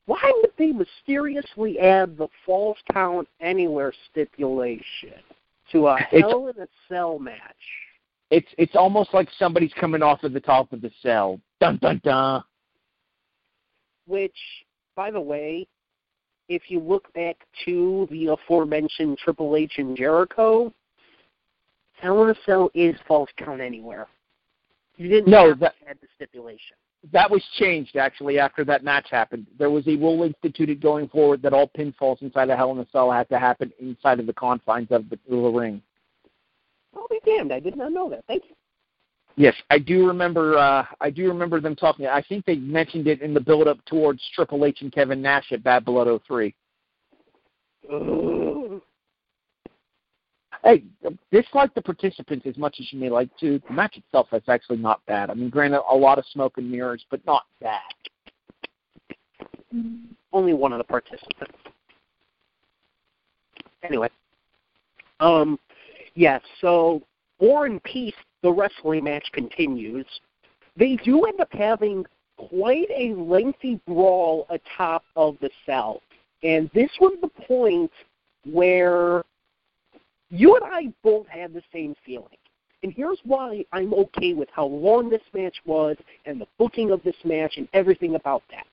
why 0.06 0.32
would 0.42 0.52
they 0.58 0.72
mysteriously 0.72 1.80
add 1.80 2.18
the 2.18 2.28
falls 2.46 2.78
count 2.92 3.28
anywhere 3.40 3.94
stipulation 4.12 5.14
to 5.72 5.88
a 5.88 5.96
It's- 6.12 6.22
Hell 6.22 6.48
in 6.50 6.62
a 6.62 6.68
Cell 6.88 7.18
match? 7.18 7.40
It's 8.32 8.48
it's 8.58 8.76
almost 8.76 9.14
like 9.14 9.30
somebody's 9.38 9.74
coming 9.74 10.02
off 10.02 10.24
of 10.24 10.34
the 10.34 10.40
top 10.40 10.72
of 10.74 10.82
the 10.82 10.92
cell. 11.02 11.40
Dun 11.60 11.78
dun 11.82 12.02
dun. 12.04 12.44
Which, 14.08 14.36
by 14.96 15.12
the 15.12 15.22
way, 15.22 15.68
if 16.50 16.64
you 16.70 16.80
look 16.80 17.14
back 17.14 17.38
to 17.66 18.08
the 18.10 18.28
aforementioned 18.28 19.18
Triple 19.20 19.56
H 19.56 19.74
and 19.78 19.96
Jericho, 19.96 20.74
Hell 21.94 22.24
in 22.24 22.30
a 22.32 22.36
Cell 22.46 22.72
is 22.74 22.96
falls 23.08 23.30
count 23.38 23.62
anywhere. 23.62 24.08
You 24.98 25.08
didn't 25.08 25.30
No, 25.30 25.50
have 25.50 25.60
that- 25.60 25.76
add 25.88 25.98
the 26.02 26.08
stipulation. 26.16 26.76
That 27.12 27.30
was 27.32 27.44
changed 27.58 27.96
actually 27.96 28.38
after 28.38 28.64
that 28.66 28.84
match 28.84 29.10
happened. 29.10 29.48
There 29.58 29.72
was 29.72 29.88
a 29.88 29.96
rule 29.96 30.24
instituted 30.24 30.82
going 30.82 31.08
forward 31.10 31.42
that 31.42 31.54
all 31.54 31.68
pinfalls 31.68 32.22
inside 32.22 32.50
of 32.50 32.58
Hell 32.58 32.72
in 32.72 32.80
a 32.80 32.88
Cell 32.92 33.12
had 33.12 33.28
to 33.30 33.40
happen 33.40 33.74
inside 33.80 34.20
of 34.20 34.26
the 34.28 34.34
confines 34.34 34.92
of 34.92 35.10
the, 35.10 35.18
the 35.30 35.36
ring. 35.36 35.82
I'll 36.96 37.08
be 37.10 37.20
damned, 37.26 37.52
I 37.52 37.60
did 37.60 37.76
not 37.76 37.92
know 37.92 38.10
that. 38.10 38.24
Thank 38.28 38.44
you. 38.50 38.56
Yes, 39.38 39.56
I 39.70 39.80
do 39.80 40.08
remember. 40.08 40.58
Uh, 40.58 40.86
I 41.00 41.10
do 41.10 41.28
remember 41.28 41.62
them 41.62 41.76
talking. 41.76 42.06
I 42.06 42.22
think 42.22 42.46
they 42.46 42.56
mentioned 42.56 43.08
it 43.08 43.22
in 43.22 43.34
the 43.34 43.40
build-up 43.40 43.84
towards 43.86 44.22
Triple 44.36 44.66
H 44.66 44.82
and 44.82 44.92
Kevin 44.92 45.22
Nash 45.22 45.52
at 45.52 45.64
Bad 45.64 45.86
Blood 45.86 46.22
03. 46.28 46.54
Ugh. 47.92 48.82
Hey, 50.64 50.84
dislike 51.32 51.74
the 51.74 51.82
participants 51.82 52.46
as 52.46 52.56
much 52.58 52.76
as 52.80 52.94
you 52.94 53.00
may 53.00 53.10
like 53.10 53.36
to. 53.40 53.60
The 53.68 53.74
match 53.74 53.98
itself 53.98 54.28
is 54.32 54.44
actually 54.48 54.78
not 54.78 55.04
bad. 55.08 55.32
I 55.32 55.34
mean, 55.34 55.50
granted, 55.50 55.82
a 55.90 55.96
lot 55.96 56.20
of 56.20 56.26
smoke 56.32 56.58
and 56.58 56.70
mirrors, 56.70 57.04
but 57.10 57.26
not 57.26 57.46
bad. 57.60 57.82
Only 60.32 60.54
one 60.54 60.72
of 60.72 60.78
the 60.78 60.84
participants. 60.84 61.58
Anyway, 63.84 64.10
um, 65.20 65.58
yes. 66.16 66.42
so 66.60 67.02
War 67.40 67.66
and 67.66 67.82
Peace, 67.84 68.16
the 68.44 68.52
wrestling 68.52 69.04
match 69.04 69.28
continues. 69.34 70.06
They 70.78 70.96
do 70.98 71.26
end 71.26 71.42
up 71.42 71.52
having 71.52 72.06
quite 72.38 72.90
a 72.96 73.14
lengthy 73.16 73.80
brawl 73.88 74.48
atop 74.50 75.04
of 75.16 75.38
the 75.42 75.50
cell, 75.66 76.02
and 76.44 76.70
this 76.74 76.90
was 77.00 77.18
the 77.22 77.28
point 77.46 77.92
where 78.46 79.24
you 80.30 80.56
and 80.56 80.66
I 80.66 80.94
both 81.04 81.28
had 81.28 81.54
the 81.54 81.62
same 81.74 81.96
feeling. 82.06 82.38
And 82.84 82.92
here's 82.94 83.20
why 83.26 83.64
I'm 83.72 83.94
okay 83.94 84.34
with 84.34 84.50
how 84.52 84.66
long 84.66 85.10
this 85.10 85.22
match 85.34 85.58
was 85.66 85.98
and 86.26 86.42
the 86.42 86.48
booking 86.58 86.92
of 86.92 87.04
this 87.04 87.16
match 87.24 87.58
and 87.58 87.68
everything 87.74 88.16
about 88.16 88.42
that. 88.50 88.66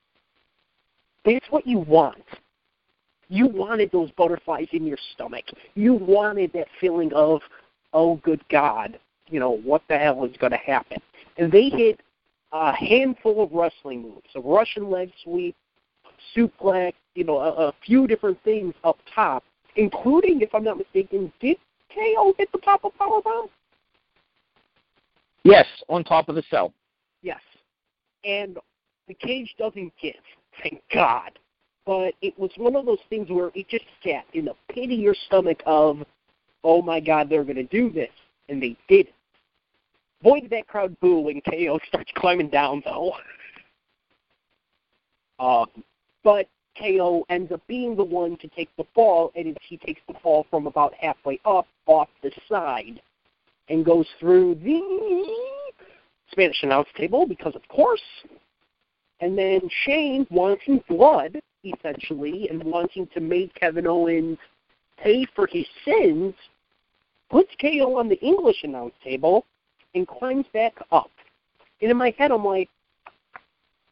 That's 1.25 1.45
what 1.51 1.67
you 1.67 1.79
want. 1.79 2.23
You 3.29 3.47
wanted 3.47 3.91
those 3.91 4.11
butterflies 4.11 4.67
in 4.71 4.85
your 4.85 4.97
stomach. 5.13 5.45
You 5.75 5.93
wanted 5.93 6.51
that 6.53 6.67
feeling 6.81 7.13
of, 7.13 7.41
oh, 7.93 8.15
good 8.17 8.41
God, 8.49 8.99
you 9.29 9.39
know, 9.39 9.51
what 9.51 9.83
the 9.87 9.97
hell 9.97 10.25
is 10.25 10.35
going 10.37 10.51
to 10.51 10.57
happen? 10.57 10.97
And 11.37 11.51
they 11.51 11.69
hit 11.69 12.01
a 12.51 12.75
handful 12.75 13.43
of 13.43 13.51
wrestling 13.51 14.01
moves 14.01 14.27
a 14.35 14.41
Russian 14.41 14.89
leg 14.89 15.11
sweep, 15.23 15.55
suplex, 16.35 16.93
you 17.15 17.23
know, 17.23 17.37
a, 17.37 17.67
a 17.67 17.73
few 17.85 18.07
different 18.07 18.41
things 18.43 18.73
up 18.83 18.97
top, 19.13 19.43
including, 19.75 20.41
if 20.41 20.53
I'm 20.53 20.63
not 20.63 20.77
mistaken, 20.77 21.31
did 21.39 21.57
KO 21.93 22.33
hit 22.37 22.51
the 22.51 22.59
top 22.59 22.83
of 22.83 22.91
Powerbomb? 22.99 23.49
Yes, 25.43 25.65
on 25.87 26.03
top 26.03 26.29
of 26.29 26.35
the 26.35 26.43
cell. 26.49 26.73
Yes. 27.21 27.39
And 28.25 28.57
the 29.07 29.13
cage 29.13 29.55
doesn't 29.57 29.93
give, 30.01 30.15
thank 30.61 30.81
God. 30.93 31.31
But 31.89 32.13
it 32.21 32.37
was 32.37 32.51
one 32.55 32.75
of 32.75 32.85
those 32.85 32.99
things 33.09 33.31
where 33.31 33.49
it 33.55 33.67
just 33.67 33.85
sat 34.03 34.23
in 34.33 34.45
the 34.45 34.53
pit 34.71 34.91
of 34.91 34.99
your 34.99 35.15
stomach 35.25 35.63
of, 35.65 36.05
oh 36.63 36.83
my 36.83 36.99
God, 36.99 37.29
they're 37.29 37.43
going 37.43 37.55
to 37.55 37.63
do 37.63 37.89
this. 37.89 38.11
And 38.47 38.61
they 38.61 38.77
did. 38.87 39.07
Boy, 40.21 40.41
did 40.41 40.51
that 40.51 40.67
crowd 40.67 40.95
boo 40.99 41.21
when 41.21 41.41
KO 41.41 41.79
starts 41.87 42.11
climbing 42.15 42.49
down, 42.49 42.83
though. 42.85 43.13
um, 45.39 45.65
but 46.23 46.47
KO 46.77 47.25
ends 47.29 47.51
up 47.51 47.61
being 47.65 47.95
the 47.95 48.03
one 48.03 48.37
to 48.37 48.47
take 48.49 48.69
the 48.77 48.85
fall, 48.93 49.31
and 49.35 49.57
he 49.67 49.77
takes 49.77 50.01
the 50.07 50.13
fall 50.21 50.45
from 50.51 50.67
about 50.67 50.93
halfway 50.93 51.39
up 51.43 51.65
off 51.87 52.09
the 52.21 52.29
side 52.47 53.01
and 53.67 53.83
goes 53.83 54.05
through 54.19 54.53
the 54.63 55.33
Spanish 56.29 56.61
announce 56.61 56.89
table 56.95 57.25
because, 57.25 57.55
of 57.55 57.67
course. 57.67 57.99
And 59.21 59.35
then 59.35 59.61
Shane, 59.85 60.27
wants 60.29 60.61
wanting 60.67 60.83
blood, 60.87 61.41
essentially, 61.63 62.47
and 62.49 62.63
wanting 62.63 63.07
to 63.13 63.19
make 63.19 63.53
Kevin 63.55 63.87
Owens 63.87 64.37
pay 64.97 65.25
for 65.35 65.47
his 65.47 65.65
sins, 65.85 66.33
puts 67.29 67.49
KO 67.61 67.97
on 67.97 68.09
the 68.09 68.19
English 68.19 68.63
announce 68.63 68.93
table 69.03 69.45
and 69.95 70.07
climbs 70.07 70.45
back 70.53 70.73
up. 70.91 71.11
And 71.81 71.91
in 71.91 71.97
my 71.97 72.13
head, 72.17 72.31
I'm 72.31 72.43
like, 72.43 72.69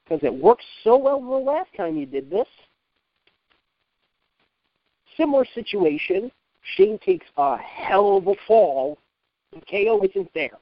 because 0.03 0.24
it 0.24 0.34
worked 0.34 0.63
so 0.84 0.97
well 0.97 1.20
the 1.20 1.28
last 1.28 1.70
time 1.76 1.97
you 1.97 2.05
did 2.05 2.30
this. 2.30 2.47
Similar 5.15 5.45
situation. 5.53 6.32
Shane 6.76 6.99
takes 6.99 7.26
a 7.38 7.57
hell 7.57 8.18
of 8.18 8.28
a 8.28 8.34
fall, 8.47 8.97
and 9.53 9.63
KO 9.68 10.01
isn't 10.03 10.30
there. 10.34 10.57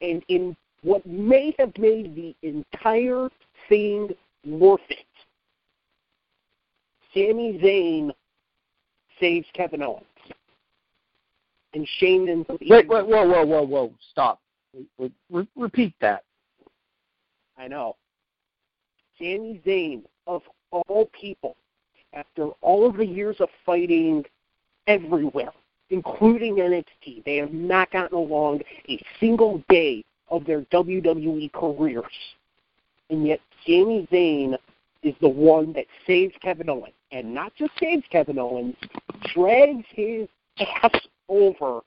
And 0.00 0.22
in 0.28 0.56
what 0.82 1.04
may 1.06 1.54
have 1.58 1.76
made 1.78 2.14
the 2.14 2.34
entire 2.42 3.28
thing 3.68 4.10
worth 4.44 4.80
it, 4.90 5.06
Sami 7.14 7.58
Zayn 7.62 8.10
saves 9.20 9.46
Kevin 9.54 9.82
Owens. 9.82 10.04
And 11.74 11.88
Shane 11.98 12.44
up 12.48 12.60
Wait, 12.60 12.88
wait, 12.88 12.88
whoa, 12.88 13.26
whoa, 13.26 13.44
whoa, 13.44 13.62
whoa! 13.62 13.94
Stop. 14.10 14.40
Re- 14.98 15.12
re- 15.30 15.48
repeat 15.56 15.94
that. 16.00 16.24
I 17.56 17.68
know. 17.68 17.96
Sami 19.18 19.60
Zayn, 19.64 20.02
of 20.26 20.42
all 20.70 21.08
people, 21.18 21.56
after 22.12 22.48
all 22.60 22.86
of 22.86 22.96
the 22.96 23.06
years 23.06 23.36
of 23.40 23.48
fighting 23.64 24.24
everywhere, 24.86 25.52
including 25.90 26.56
NXT, 26.56 27.24
they 27.24 27.36
have 27.36 27.52
not 27.52 27.90
gotten 27.90 28.16
along 28.16 28.60
a 28.88 29.00
single 29.18 29.62
day 29.68 30.04
of 30.28 30.44
their 30.44 30.62
WWE 30.62 31.52
careers. 31.52 32.04
And 33.10 33.26
yet 33.26 33.40
Sami 33.66 34.08
Zayn 34.10 34.56
is 35.02 35.14
the 35.20 35.28
one 35.28 35.72
that 35.74 35.86
saves 36.06 36.34
Kevin 36.42 36.68
Owens. 36.68 36.94
And 37.12 37.34
not 37.34 37.54
just 37.54 37.72
saves 37.78 38.04
Kevin 38.10 38.38
Owens, 38.38 38.74
drags 39.34 39.84
his 39.90 40.26
ass 40.58 40.98
over, 41.28 41.80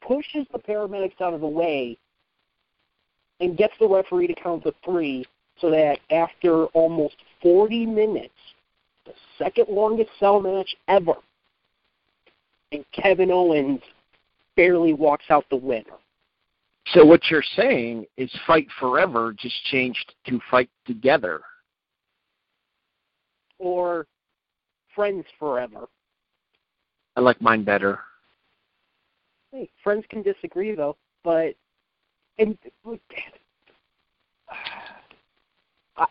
pushes 0.00 0.46
the 0.52 0.58
paramedics 0.58 1.20
out 1.20 1.34
of 1.34 1.42
the 1.42 1.46
way, 1.46 1.96
and 3.40 3.56
gets 3.56 3.74
the 3.78 3.86
referee 3.86 4.26
to 4.28 4.34
count 4.34 4.62
to 4.64 4.72
three 4.84 5.26
so 5.60 5.70
that 5.70 5.98
after 6.10 6.64
almost 6.66 7.16
40 7.42 7.84
minutes, 7.86 8.34
the 9.04 9.12
second 9.38 9.66
longest 9.68 10.10
cell 10.18 10.40
match 10.40 10.74
ever, 10.88 11.14
and 12.72 12.84
Kevin 12.92 13.30
Owens 13.30 13.80
barely 14.56 14.94
walks 14.94 15.24
out 15.28 15.44
the 15.50 15.56
winner. 15.56 15.84
So 16.92 17.04
what 17.04 17.30
you're 17.30 17.44
saying 17.56 18.06
is 18.16 18.30
Fight 18.46 18.66
Forever 18.78 19.34
just 19.38 19.54
changed 19.64 20.14
to 20.26 20.40
Fight 20.50 20.70
Together. 20.86 21.40
Or 23.58 24.06
Friends 25.00 25.24
Forever. 25.38 25.88
I 27.16 27.20
like 27.20 27.40
mine 27.40 27.64
better. 27.64 28.00
Hey, 29.50 29.70
friends 29.82 30.04
can 30.10 30.20
disagree 30.20 30.74
though, 30.74 30.94
but 31.24 31.54
and 32.38 32.58
I, 35.96 36.06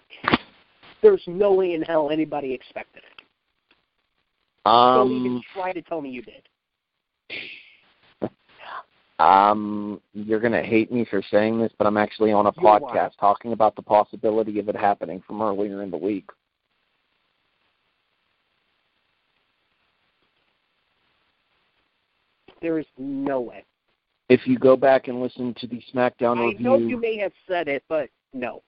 there's 1.03 1.21
no 1.27 1.53
way 1.53 1.75
in 1.75 1.83
hell 1.83 2.09
anybody 2.09 2.51
expected 2.51 3.03
it. 3.03 3.21
Don't 4.65 5.11
even 5.11 5.31
Um, 5.33 5.43
try 5.53 5.71
to 5.71 5.83
tell 5.83 6.01
me 6.01 6.09
you 6.09 6.23
did. 6.23 6.49
um, 9.19 10.01
you're 10.15 10.39
gonna 10.39 10.63
hate 10.63 10.91
me 10.91 11.05
for 11.05 11.21
saying 11.29 11.59
this, 11.59 11.71
but 11.77 11.85
I'm 11.85 11.97
actually 11.97 12.31
on 12.31 12.47
a 12.47 12.53
You 12.59 12.67
are. 12.67 12.79
podcast 12.79 13.11
talking 13.19 13.53
about 13.53 13.75
the 13.75 13.83
possibility 13.83 14.57
of 14.57 14.67
it 14.67 14.75
happening 14.75 15.21
from 15.27 15.43
earlier 15.43 15.83
in 15.83 15.91
the 15.91 15.97
week. 15.97 16.27
There 22.61 22.79
is 22.79 22.85
no 22.97 23.39
way. 23.41 23.63
If 24.29 24.45
you 24.45 24.59
go 24.59 24.75
back 24.75 25.07
and 25.07 25.21
listen 25.21 25.55
to 25.59 25.67
the 25.67 25.81
SmackDown 25.93 26.37
I 26.37 26.45
review, 26.51 26.63
know 26.65 26.77
you 26.77 26.97
may 26.99 27.17
have 27.17 27.31
said 27.47 27.67
it, 27.67 27.83
but 27.89 28.09
no. 28.33 28.61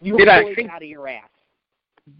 You 0.00 0.16
Did 0.16 0.28
I 0.28 0.54
think- 0.54 0.70
out 0.70 0.82
of 0.82 0.88
your 0.88 1.08
ass. 1.08 1.28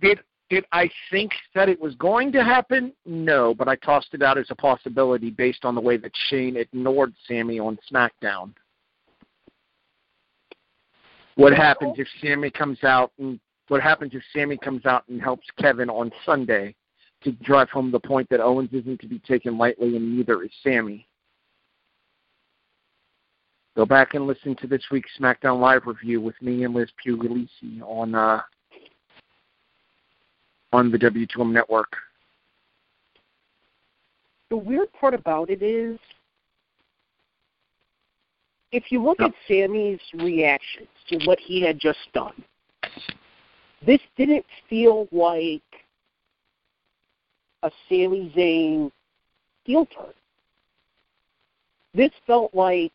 did 0.00 0.20
did 0.50 0.66
I 0.72 0.90
think 1.10 1.32
that 1.54 1.70
it 1.70 1.80
was 1.80 1.94
going 1.94 2.30
to 2.32 2.44
happen? 2.44 2.92
No, 3.06 3.54
but 3.54 3.66
I 3.66 3.76
tossed 3.76 4.12
it 4.12 4.22
out 4.22 4.36
as 4.36 4.46
a 4.50 4.54
possibility 4.54 5.30
based 5.30 5.64
on 5.64 5.74
the 5.74 5.80
way 5.80 5.96
that 5.96 6.12
Shane 6.28 6.56
ignored 6.58 7.14
Sami 7.26 7.58
on 7.58 7.78
SmackDown. 7.90 8.52
What 11.36 11.54
happens 11.54 11.94
if 11.98 12.06
Sami 12.22 12.50
comes 12.50 12.84
out 12.84 13.12
and 13.18 13.40
what 13.68 13.80
happens 13.80 14.12
if 14.14 14.22
Sami 14.34 14.58
comes 14.58 14.84
out 14.84 15.08
and 15.08 15.20
helps 15.20 15.46
Kevin 15.58 15.88
on 15.88 16.12
Sunday 16.26 16.74
to 17.24 17.32
drive 17.32 17.70
home 17.70 17.90
the 17.90 18.00
point 18.00 18.28
that 18.30 18.40
Owens 18.40 18.70
isn't 18.72 19.00
to 19.00 19.08
be 19.08 19.18
taken 19.20 19.58
lightly 19.58 19.96
and 19.96 20.16
neither 20.16 20.42
is 20.42 20.50
Sami. 20.62 21.06
Go 23.76 23.84
back 23.84 24.14
and 24.14 24.26
listen 24.26 24.54
to 24.56 24.68
this 24.68 24.82
week's 24.92 25.10
SmackDown 25.18 25.58
Live 25.58 25.86
review 25.86 26.20
with 26.20 26.40
me 26.40 26.64
and 26.64 26.74
Liz 26.74 26.88
Puglisi 27.04 27.82
on 27.82 28.14
uh, 28.14 28.40
on 30.72 30.90
the 30.90 30.98
W2M 30.98 31.50
network. 31.50 31.96
The 34.50 34.56
weird 34.56 34.92
part 34.92 35.14
about 35.14 35.50
it 35.50 35.62
is, 35.62 35.98
if 38.70 38.92
you 38.92 39.02
look 39.02 39.18
No. 39.18 39.26
at 39.26 39.32
Sami's 39.48 40.00
reactions 40.14 40.88
to 41.08 41.18
what 41.24 41.38
he 41.40 41.60
had 41.60 41.78
just 41.80 41.98
done, 42.12 42.44
this 43.84 44.00
didn't 44.16 44.44
feel 44.68 45.08
like 45.10 45.62
a 47.64 47.70
Sami 47.88 48.32
Zayn 48.36 48.92
heel 49.64 49.86
turn. 49.86 50.12
This 51.94 52.10
felt 52.26 52.54
like, 52.54 52.92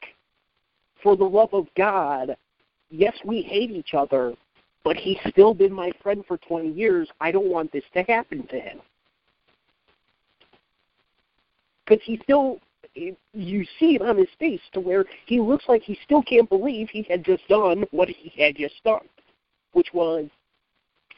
for 1.01 1.17
the 1.17 1.26
love 1.26 1.53
of 1.53 1.67
God, 1.76 2.38
yes, 2.89 3.15
we 3.26 3.41
hate 3.41 3.72
each 3.72 3.93
other, 3.93 4.34
but 4.84 4.95
he's 4.95 5.17
still 5.30 5.53
been 5.53 5.74
my 5.74 5.91
friend 6.03 6.24
for 6.28 6.38
20 6.38 6.70
years. 6.72 7.09
I 7.20 7.32
don't 7.32 7.47
want 7.47 7.72
this 7.72 7.84
to 7.93 8.03
happen 8.03 8.45
to 8.47 8.59
him. 8.59 8.80
Because 11.86 12.03
he 12.05 12.20
still, 12.24 12.59
you 12.93 13.65
see 13.80 13.95
it 13.95 14.01
on 14.01 14.17
his 14.17 14.28
face 14.38 14.61
to 14.74 14.80
where 14.80 15.05
he 15.26 15.39
looks 15.39 15.65
like 15.67 15.82
he 15.82 15.97
still 16.03 16.22
can't 16.22 16.47
believe 16.47 16.89
he 16.89 17.01
had 17.03 17.26
just 17.26 17.47
done 17.47 17.86
what 17.91 18.09
he 18.09 18.32
had 18.41 18.55
just 18.55 18.76
done, 18.84 19.07
which 19.72 19.88
was 19.93 20.28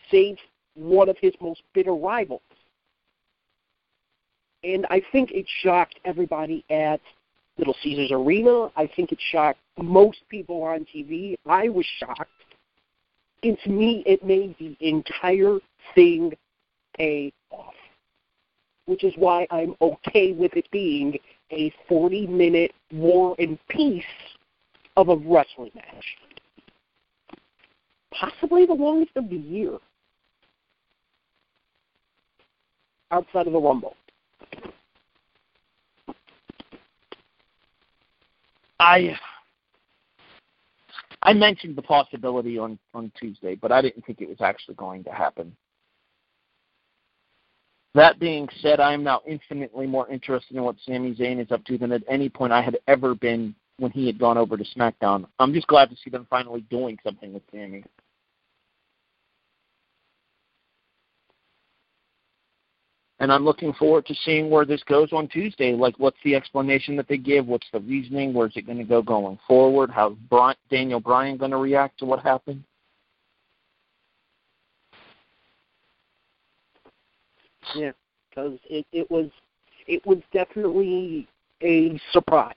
save 0.09 0.37
one 0.75 1.09
of 1.09 1.17
his 1.19 1.33
most 1.41 1.63
bitter 1.73 1.93
rivals. 1.93 2.41
And 4.63 4.85
I 4.89 5.01
think 5.11 5.31
it 5.31 5.45
shocked 5.63 5.99
everybody 6.05 6.63
at 6.69 7.01
Little 7.57 7.75
Caesars 7.83 8.11
Arena. 8.11 8.69
I 8.75 8.89
think 8.95 9.11
it 9.11 9.19
shocked 9.31 9.59
most 9.81 10.19
people 10.29 10.63
on 10.63 10.85
TV. 10.93 11.35
I 11.47 11.69
was 11.69 11.85
shocked. 11.99 12.29
And 13.43 13.57
to 13.63 13.69
me, 13.69 14.03
it 14.05 14.23
made 14.23 14.55
the 14.59 14.77
entire 14.79 15.57
thing 15.95 16.33
pay 16.95 17.33
off, 17.49 17.73
which 18.85 19.03
is 19.03 19.13
why 19.15 19.47
I'm 19.49 19.75
okay 19.81 20.33
with 20.33 20.55
it 20.55 20.69
being 20.71 21.17
a 21.51 21.73
40 21.89 22.27
minute 22.27 22.73
war 22.93 23.35
and 23.39 23.57
peace 23.67 24.03
of 24.95 25.09
a 25.09 25.15
wrestling 25.15 25.71
match. 25.73 26.17
Possibly 28.11 28.65
the 28.65 28.73
longest 28.73 29.11
of 29.15 29.29
the 29.29 29.37
year 29.37 29.77
outside 33.09 33.47
of 33.47 33.53
the 33.53 33.59
Rumble. 33.59 33.95
I 38.91 39.17
I 41.23 41.33
mentioned 41.33 41.77
the 41.77 41.81
possibility 41.81 42.57
on 42.57 42.77
on 42.93 43.11
Tuesday, 43.17 43.55
but 43.55 43.71
I 43.71 43.81
didn't 43.81 44.05
think 44.05 44.19
it 44.21 44.27
was 44.27 44.41
actually 44.41 44.75
going 44.75 45.03
to 45.05 45.11
happen. 45.11 45.55
That 47.93 48.19
being 48.19 48.47
said, 48.61 48.79
I 48.79 48.93
am 48.93 49.03
now 49.03 49.21
infinitely 49.27 49.85
more 49.87 50.09
interested 50.09 50.55
in 50.55 50.63
what 50.63 50.75
Sami 50.85 51.13
Zayn 51.15 51.41
is 51.41 51.51
up 51.51 51.63
to 51.65 51.77
than 51.77 51.91
at 51.91 52.03
any 52.09 52.29
point 52.29 52.53
I 52.53 52.61
had 52.61 52.77
ever 52.87 53.15
been 53.15 53.53
when 53.77 53.91
he 53.91 54.05
had 54.07 54.19
gone 54.19 54.37
over 54.37 54.57
to 54.57 54.63
SmackDown. 54.75 55.25
I'm 55.39 55.53
just 55.53 55.67
glad 55.67 55.89
to 55.89 55.95
see 56.03 56.09
them 56.09 56.27
finally 56.29 56.61
doing 56.69 56.97
something 57.03 57.33
with 57.33 57.43
Sami. 57.51 57.83
And 63.21 63.31
I'm 63.31 63.45
looking 63.45 63.71
forward 63.73 64.07
to 64.07 64.15
seeing 64.25 64.49
where 64.49 64.65
this 64.65 64.81
goes 64.81 65.13
on 65.13 65.27
Tuesday. 65.27 65.73
Like, 65.73 65.93
what's 65.99 66.17
the 66.23 66.33
explanation 66.33 66.95
that 66.95 67.07
they 67.07 67.17
give? 67.17 67.45
What's 67.45 67.67
the 67.71 67.79
reasoning? 67.79 68.33
Where's 68.33 68.57
it 68.57 68.65
going 68.65 68.79
to 68.79 68.83
go 68.83 69.03
going 69.03 69.37
forward? 69.47 69.91
How's 69.91 70.15
Bri- 70.27 70.55
Daniel 70.71 70.99
Bryan 70.99 71.37
going 71.37 71.51
to 71.51 71.57
react 71.57 71.99
to 71.99 72.05
what 72.05 72.23
happened? 72.23 72.63
Yeah, 77.75 77.91
because 78.27 78.57
it, 78.67 78.87
it 78.91 79.09
was 79.11 79.29
it 79.85 80.03
was 80.03 80.17
definitely 80.33 81.27
a 81.61 82.01
surprise. 82.11 82.55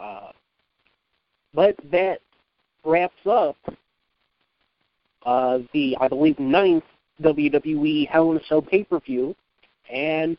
Uh, 0.00 0.30
but 1.52 1.76
that 1.92 2.20
wraps 2.82 3.26
up 3.30 3.56
uh, 5.26 5.58
the 5.74 5.98
I 6.00 6.08
believe 6.08 6.38
ninth 6.38 6.84
WWE 7.22 8.08
Hell 8.08 8.30
in 8.32 8.38
a 8.38 8.44
Cell 8.48 8.62
pay 8.62 8.84
per 8.84 9.00
view, 9.00 9.34
and 9.92 10.36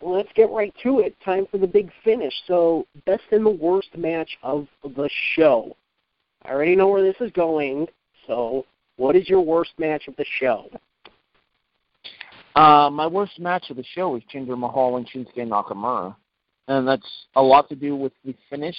let's 0.00 0.28
get 0.34 0.50
right 0.50 0.74
to 0.82 1.00
it. 1.00 1.16
Time 1.24 1.46
for 1.50 1.58
the 1.58 1.66
big 1.66 1.90
finish. 2.04 2.34
So, 2.46 2.86
best 3.06 3.24
and 3.32 3.44
the 3.44 3.50
worst 3.50 3.96
match 3.96 4.30
of 4.42 4.66
the 4.82 5.08
show. 5.34 5.76
I 6.42 6.50
already 6.50 6.76
know 6.76 6.88
where 6.88 7.02
this 7.02 7.20
is 7.20 7.30
going. 7.32 7.88
So, 8.26 8.64
what 8.96 9.16
is 9.16 9.28
your 9.28 9.40
worst 9.40 9.72
match 9.78 10.08
of 10.08 10.16
the 10.16 10.24
show? 10.38 10.68
Uh, 12.54 12.90
my 12.90 13.06
worst 13.06 13.38
match 13.38 13.70
of 13.70 13.76
the 13.76 13.84
show 13.94 14.16
is 14.16 14.22
Jinder 14.32 14.58
Mahal 14.58 14.96
and 14.96 15.08
Shinsuke 15.08 15.46
Nakamura, 15.46 16.16
and 16.66 16.88
that's 16.88 17.08
a 17.36 17.42
lot 17.42 17.68
to 17.68 17.76
do 17.76 17.94
with 17.94 18.12
the 18.24 18.34
finish 18.50 18.76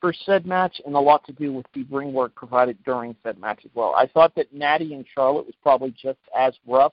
for 0.00 0.12
said 0.12 0.46
match 0.46 0.80
and 0.86 0.94
a 0.94 1.00
lot 1.00 1.24
to 1.26 1.32
do 1.32 1.52
with 1.52 1.66
the 1.74 1.84
ring 1.84 2.12
work 2.12 2.34
provided 2.34 2.76
during 2.84 3.16
said 3.22 3.38
match 3.38 3.60
as 3.64 3.70
well. 3.74 3.94
I 3.96 4.06
thought 4.06 4.34
that 4.36 4.52
Natty 4.52 4.94
and 4.94 5.04
Charlotte 5.12 5.46
was 5.46 5.54
probably 5.62 5.94
just 6.00 6.18
as 6.36 6.54
rough 6.66 6.92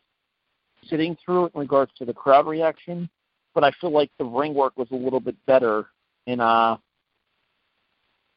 sitting 0.90 1.18
through 1.24 1.46
it 1.46 1.52
in 1.56 1.62
regards 1.62 1.92
to 1.98 2.06
the 2.06 2.14
crowd 2.14 2.48
reaction, 2.48 3.10
but 3.54 3.64
I 3.64 3.72
feel 3.80 3.92
like 3.92 4.12
the 4.18 4.26
ring 4.26 4.54
work 4.54 4.78
was 4.78 4.88
a 4.92 4.96
little 4.96 5.20
bit 5.20 5.36
better 5.46 5.88
in 6.28 6.40
uh 6.40 6.78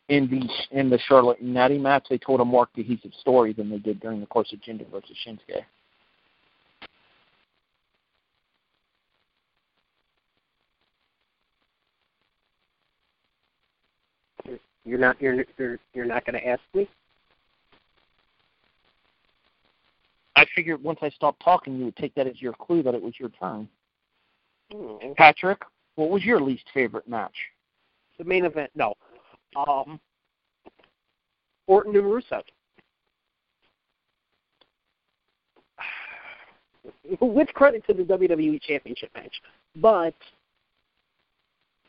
in 0.09 0.29
the 0.31 0.79
in 0.79 0.89
the 0.91 0.99
Charlotte 0.99 1.41
and 1.41 1.53
Natty 1.53 1.79
match. 1.79 2.07
They 2.09 2.19
told 2.19 2.41
a 2.41 2.45
more 2.45 2.67
cohesive 2.75 3.13
story 3.21 3.53
than 3.53 3.71
they 3.71 3.79
did 3.79 4.01
during 4.01 4.21
the 4.21 4.27
course 4.27 4.53
of 4.53 4.61
Jinder 4.61 4.91
versus 4.91 5.17
Shinsuke. 5.27 5.65
You're 14.89 14.99
not 14.99 15.21
you're 15.21 15.45
you're 15.59 15.79
you're 15.93 16.07
not 16.07 16.25
going 16.25 16.41
to 16.41 16.49
ask 16.49 16.63
me. 16.73 16.89
I 20.35 20.47
figured 20.55 20.83
once 20.83 21.01
I 21.03 21.11
stopped 21.11 21.43
talking, 21.45 21.77
you 21.77 21.85
would 21.85 21.97
take 21.97 22.15
that 22.15 22.27
as 22.27 22.41
your 22.41 22.55
clue 22.55 22.83
that 22.85 22.95
it 22.95 23.03
was 23.03 23.13
your 23.19 23.29
turn. 23.29 23.69
Hmm. 24.73 25.13
Patrick, 25.17 25.61
what 25.97 26.09
was 26.09 26.25
your 26.25 26.41
least 26.41 26.65
favorite 26.73 27.07
match? 27.07 27.35
The 28.17 28.25
main 28.25 28.47
event, 28.47 28.71
no. 28.75 28.95
Um, 29.57 30.01
Orton 31.67 31.95
and 31.95 32.05
Rusev. 32.05 32.43
With 37.21 37.49
credit 37.49 37.87
to 37.89 37.95
the 37.95 38.05
WWE 38.05 38.63
Championship 38.63 39.11
match, 39.15 39.35
but 39.77 40.15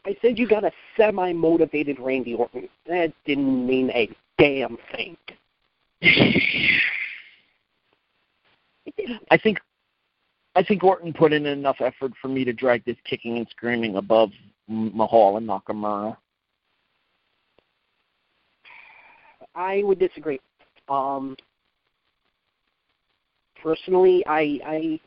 I 0.10 0.18
said 0.24 0.40
you 0.40 0.48
got 0.48 0.64
a 0.64 0.72
semi-motivated 0.98 2.00
Randy 2.00 2.34
Orton. 2.34 2.68
That 2.88 3.14
didn't 3.26 3.68
mean 3.68 3.92
a 3.92 4.10
damn 4.40 4.76
thing. 4.92 5.16
I 9.30 9.38
think 9.38 9.60
I 10.56 10.64
think 10.64 10.84
Orton 10.84 11.14
put 11.14 11.32
in 11.32 11.46
enough 11.46 11.76
effort 11.80 12.14
for 12.20 12.28
me 12.28 12.44
to 12.44 12.54
drag 12.54 12.84
this 12.86 12.98
kicking 13.08 13.38
and 13.38 13.48
screaming 13.52 13.98
above 13.98 14.32
Mahal 14.68 15.38
and 15.38 15.48
Nakamura. 15.48 16.18
I 19.54 19.84
would 19.84 20.00
disagree. 20.00 20.40
Um, 20.88 21.38
personally, 23.62 24.24
I, 24.26 24.60
I, 24.66 25.00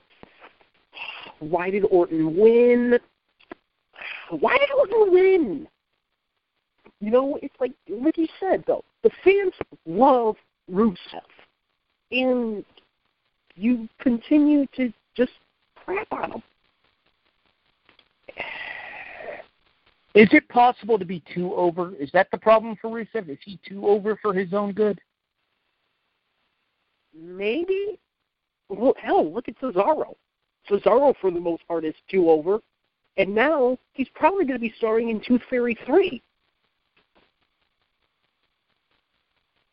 why 1.40 1.70
did 1.70 1.82
Orton 1.90 2.36
win? 2.36 3.00
Why 4.40 4.56
did 4.58 4.70
Orton 4.70 5.12
win? 5.12 5.68
You 7.00 7.10
know, 7.10 7.38
it's 7.42 7.54
like 7.60 7.72
like 7.88 8.16
you 8.16 8.28
said 8.40 8.64
though, 8.66 8.84
the 9.02 9.10
fans 9.24 9.52
love 9.86 10.36
Rusev, 10.70 10.96
and 12.10 12.64
you 13.56 13.88
continue 14.00 14.66
to 14.76 14.92
just 15.16 15.32
crap 15.84 16.10
on 16.12 16.32
him. 16.32 16.42
Is 20.14 20.28
it 20.32 20.48
possible 20.48 20.98
to 20.98 21.04
be 21.04 21.22
too 21.34 21.54
over? 21.54 21.94
Is 21.96 22.10
that 22.12 22.28
the 22.30 22.38
problem 22.38 22.76
for 22.80 22.90
Rusev? 22.90 23.28
Is 23.28 23.38
he 23.44 23.58
too 23.66 23.86
over 23.86 24.18
for 24.20 24.34
his 24.34 24.52
own 24.52 24.72
good? 24.72 25.00
Maybe. 27.14 27.98
Well, 28.68 28.94
hell, 29.02 29.30
look 29.30 29.48
at 29.48 29.58
Cesaro. 29.60 30.14
Cesaro, 30.70 31.14
for 31.20 31.30
the 31.30 31.40
most 31.40 31.66
part, 31.66 31.84
is 31.84 31.94
too 32.10 32.30
over, 32.30 32.60
and 33.16 33.34
now 33.34 33.78
he's 33.92 34.08
probably 34.14 34.44
going 34.44 34.58
to 34.58 34.60
be 34.60 34.72
starring 34.76 35.10
in 35.10 35.20
Tooth 35.20 35.42
Fairy 35.50 35.76
three. 35.86 36.22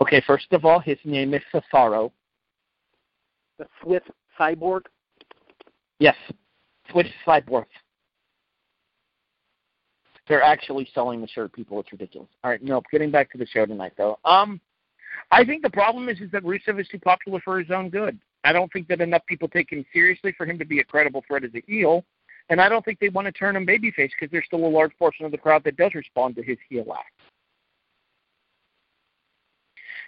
Okay, 0.01 0.21
first 0.25 0.47
of 0.51 0.65
all, 0.65 0.79
his 0.79 0.97
name 1.03 1.33
is 1.33 1.41
Cesaro. 1.53 2.11
The 3.57 3.67
Swift 3.83 4.09
Cyborg. 4.39 4.81
Yes, 5.99 6.15
Swiss 6.91 7.07
Cyborg. 7.27 7.65
They're 10.27 10.43
actually 10.43 10.87
selling 10.93 11.21
the 11.21 11.27
shirt, 11.27 11.51
people. 11.51 11.79
It's 11.79 11.91
ridiculous. 11.91 12.29
All 12.43 12.51
right, 12.51 12.63
no, 12.63 12.81
getting 12.91 13.11
back 13.11 13.31
to 13.31 13.37
the 13.37 13.47
show 13.47 13.65
tonight, 13.65 13.93
though. 13.97 14.19
Um, 14.23 14.61
I 15.31 15.43
think 15.43 15.63
the 15.63 15.69
problem 15.69 16.07
is 16.07 16.21
is 16.21 16.31
that 16.31 16.43
Rusev 16.43 16.79
is 16.79 16.87
too 16.87 16.99
popular 16.99 17.41
for 17.43 17.59
his 17.59 17.71
own 17.71 17.89
good. 17.89 18.17
I 18.43 18.53
don't 18.53 18.71
think 18.71 18.87
that 18.87 19.01
enough 19.01 19.25
people 19.25 19.47
take 19.47 19.71
him 19.71 19.85
seriously 19.91 20.33
for 20.37 20.45
him 20.45 20.57
to 20.59 20.65
be 20.65 20.79
a 20.79 20.83
credible 20.83 21.23
threat 21.27 21.43
as 21.43 21.51
a 21.55 21.63
heel, 21.67 22.05
and 22.49 22.59
I 22.59 22.67
don't 22.67 22.83
think 22.83 22.99
they 22.99 23.09
want 23.09 23.25
to 23.25 23.31
turn 23.31 23.55
him 23.55 23.65
babyface 23.65 24.11
because 24.19 24.31
there's 24.31 24.45
still 24.45 24.65
a 24.65 24.67
large 24.67 24.91
portion 24.97 25.25
of 25.25 25.31
the 25.31 25.37
crowd 25.37 25.63
that 25.65 25.77
does 25.77 25.93
respond 25.93 26.35
to 26.35 26.43
his 26.43 26.57
heel 26.67 26.85
act. 26.97 27.13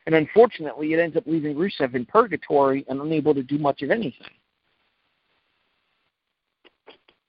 And 0.07 0.15
unfortunately, 0.15 0.93
it 0.93 0.99
ends 0.99 1.15
up 1.15 1.23
leaving 1.27 1.55
Rusev 1.55 1.93
in 1.93 2.05
purgatory 2.05 2.83
and 2.89 2.99
unable 2.99 3.35
to 3.35 3.43
do 3.43 3.59
much 3.59 3.83
of 3.83 3.91
anything. 3.91 4.27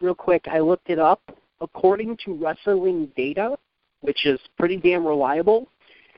Real 0.01 0.15
quick, 0.15 0.47
I 0.51 0.61
looked 0.61 0.89
it 0.89 0.99
up. 0.99 1.21
According 1.61 2.17
to 2.25 2.35
Wrestling 2.35 3.13
Data, 3.15 3.57
which 4.01 4.27
is 4.27 4.41
pretty 4.59 4.79
damn 4.79 5.07
reliable, 5.07 5.69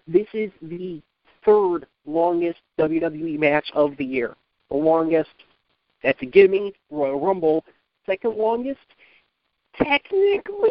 this 0.06 0.26
is 0.32 0.50
the 0.62 1.02
third 1.44 1.86
longest 2.06 2.60
WWE 2.78 3.38
match 3.38 3.66
of 3.74 3.96
the 3.98 4.04
year. 4.04 4.36
The 4.70 4.76
longest, 4.76 5.34
that's 6.02 6.22
a 6.22 6.26
gimme, 6.26 6.72
Royal 6.90 7.20
Rumble. 7.20 7.64
Second 8.06 8.36
longest, 8.36 8.80
technically, 9.76 10.70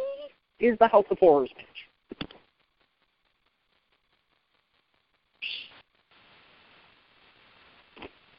is 0.59 0.77
the 0.79 0.87
House 0.87 1.05
of 1.09 1.17
Horrors 1.19 1.49
match. 1.57 2.27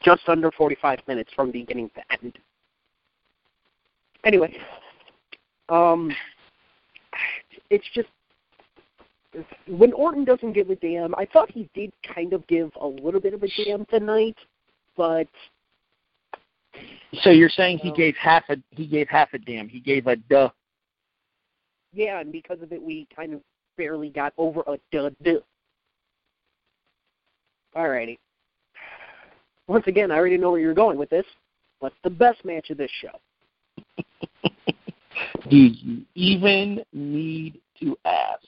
Just 0.03 0.21
under 0.27 0.51
45 0.51 0.99
minutes 1.07 1.31
from 1.35 1.51
beginning 1.51 1.89
to 1.95 2.01
end. 2.21 2.37
Anyway, 4.23 4.55
um, 5.69 6.11
it's 7.69 7.85
just 7.93 8.07
when 9.67 9.93
Orton 9.93 10.23
doesn't 10.23 10.53
give 10.53 10.69
a 10.69 10.75
damn, 10.75 11.13
I 11.15 11.25
thought 11.25 11.51
he 11.51 11.69
did 11.73 11.91
kind 12.13 12.33
of 12.33 12.45
give 12.47 12.71
a 12.79 12.87
little 12.87 13.19
bit 13.19 13.33
of 13.33 13.43
a 13.43 13.47
damn 13.63 13.85
tonight, 13.85 14.37
but 14.95 15.27
So 17.21 17.29
you're 17.29 17.49
saying 17.49 17.79
he 17.79 17.91
gave 17.91 18.15
half 18.15 18.43
a 18.49 18.57
he 18.71 18.85
gave 18.85 19.07
half 19.07 19.33
a 19.33 19.39
damn. 19.39 19.67
He 19.67 19.79
gave 19.79 20.07
a 20.07 20.15
duh. 20.15 20.49
yeah, 21.93 22.19
and 22.19 22.31
because 22.31 22.61
of 22.61 22.71
it, 22.71 22.81
we 22.81 23.07
kind 23.15 23.33
of 23.33 23.41
barely 23.77 24.09
got 24.09 24.33
over 24.37 24.61
a 24.67 24.77
duh 24.91 25.09
duh. 25.23 25.39
Alrighty. 27.75 28.17
Once 29.67 29.85
again, 29.87 30.11
I 30.11 30.15
already 30.15 30.37
know 30.37 30.51
where 30.51 30.59
you're 30.59 30.73
going 30.73 30.97
with 30.97 31.09
this. 31.09 31.25
What's 31.79 31.95
the 32.03 32.09
best 32.09 32.43
match 32.45 32.69
of 32.69 32.77
this 32.77 32.91
show? 33.01 34.03
Do 35.49 35.57
you 35.57 36.05
even 36.15 36.83
need 36.93 37.59
to 37.79 37.97
ask? 38.05 38.45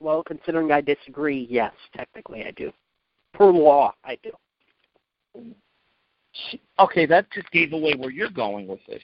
Well, 0.00 0.22
considering 0.22 0.72
I 0.72 0.80
disagree, 0.80 1.46
yes, 1.50 1.72
technically 1.94 2.44
I 2.44 2.50
do. 2.50 2.72
Per 3.32 3.50
law, 3.50 3.94
I 4.04 4.18
do. 4.22 4.30
Okay, 6.78 7.06
that 7.06 7.30
just 7.30 7.50
gave 7.50 7.72
away 7.72 7.94
where 7.96 8.10
you're 8.10 8.30
going 8.30 8.66
with 8.66 8.80
this. 8.86 9.02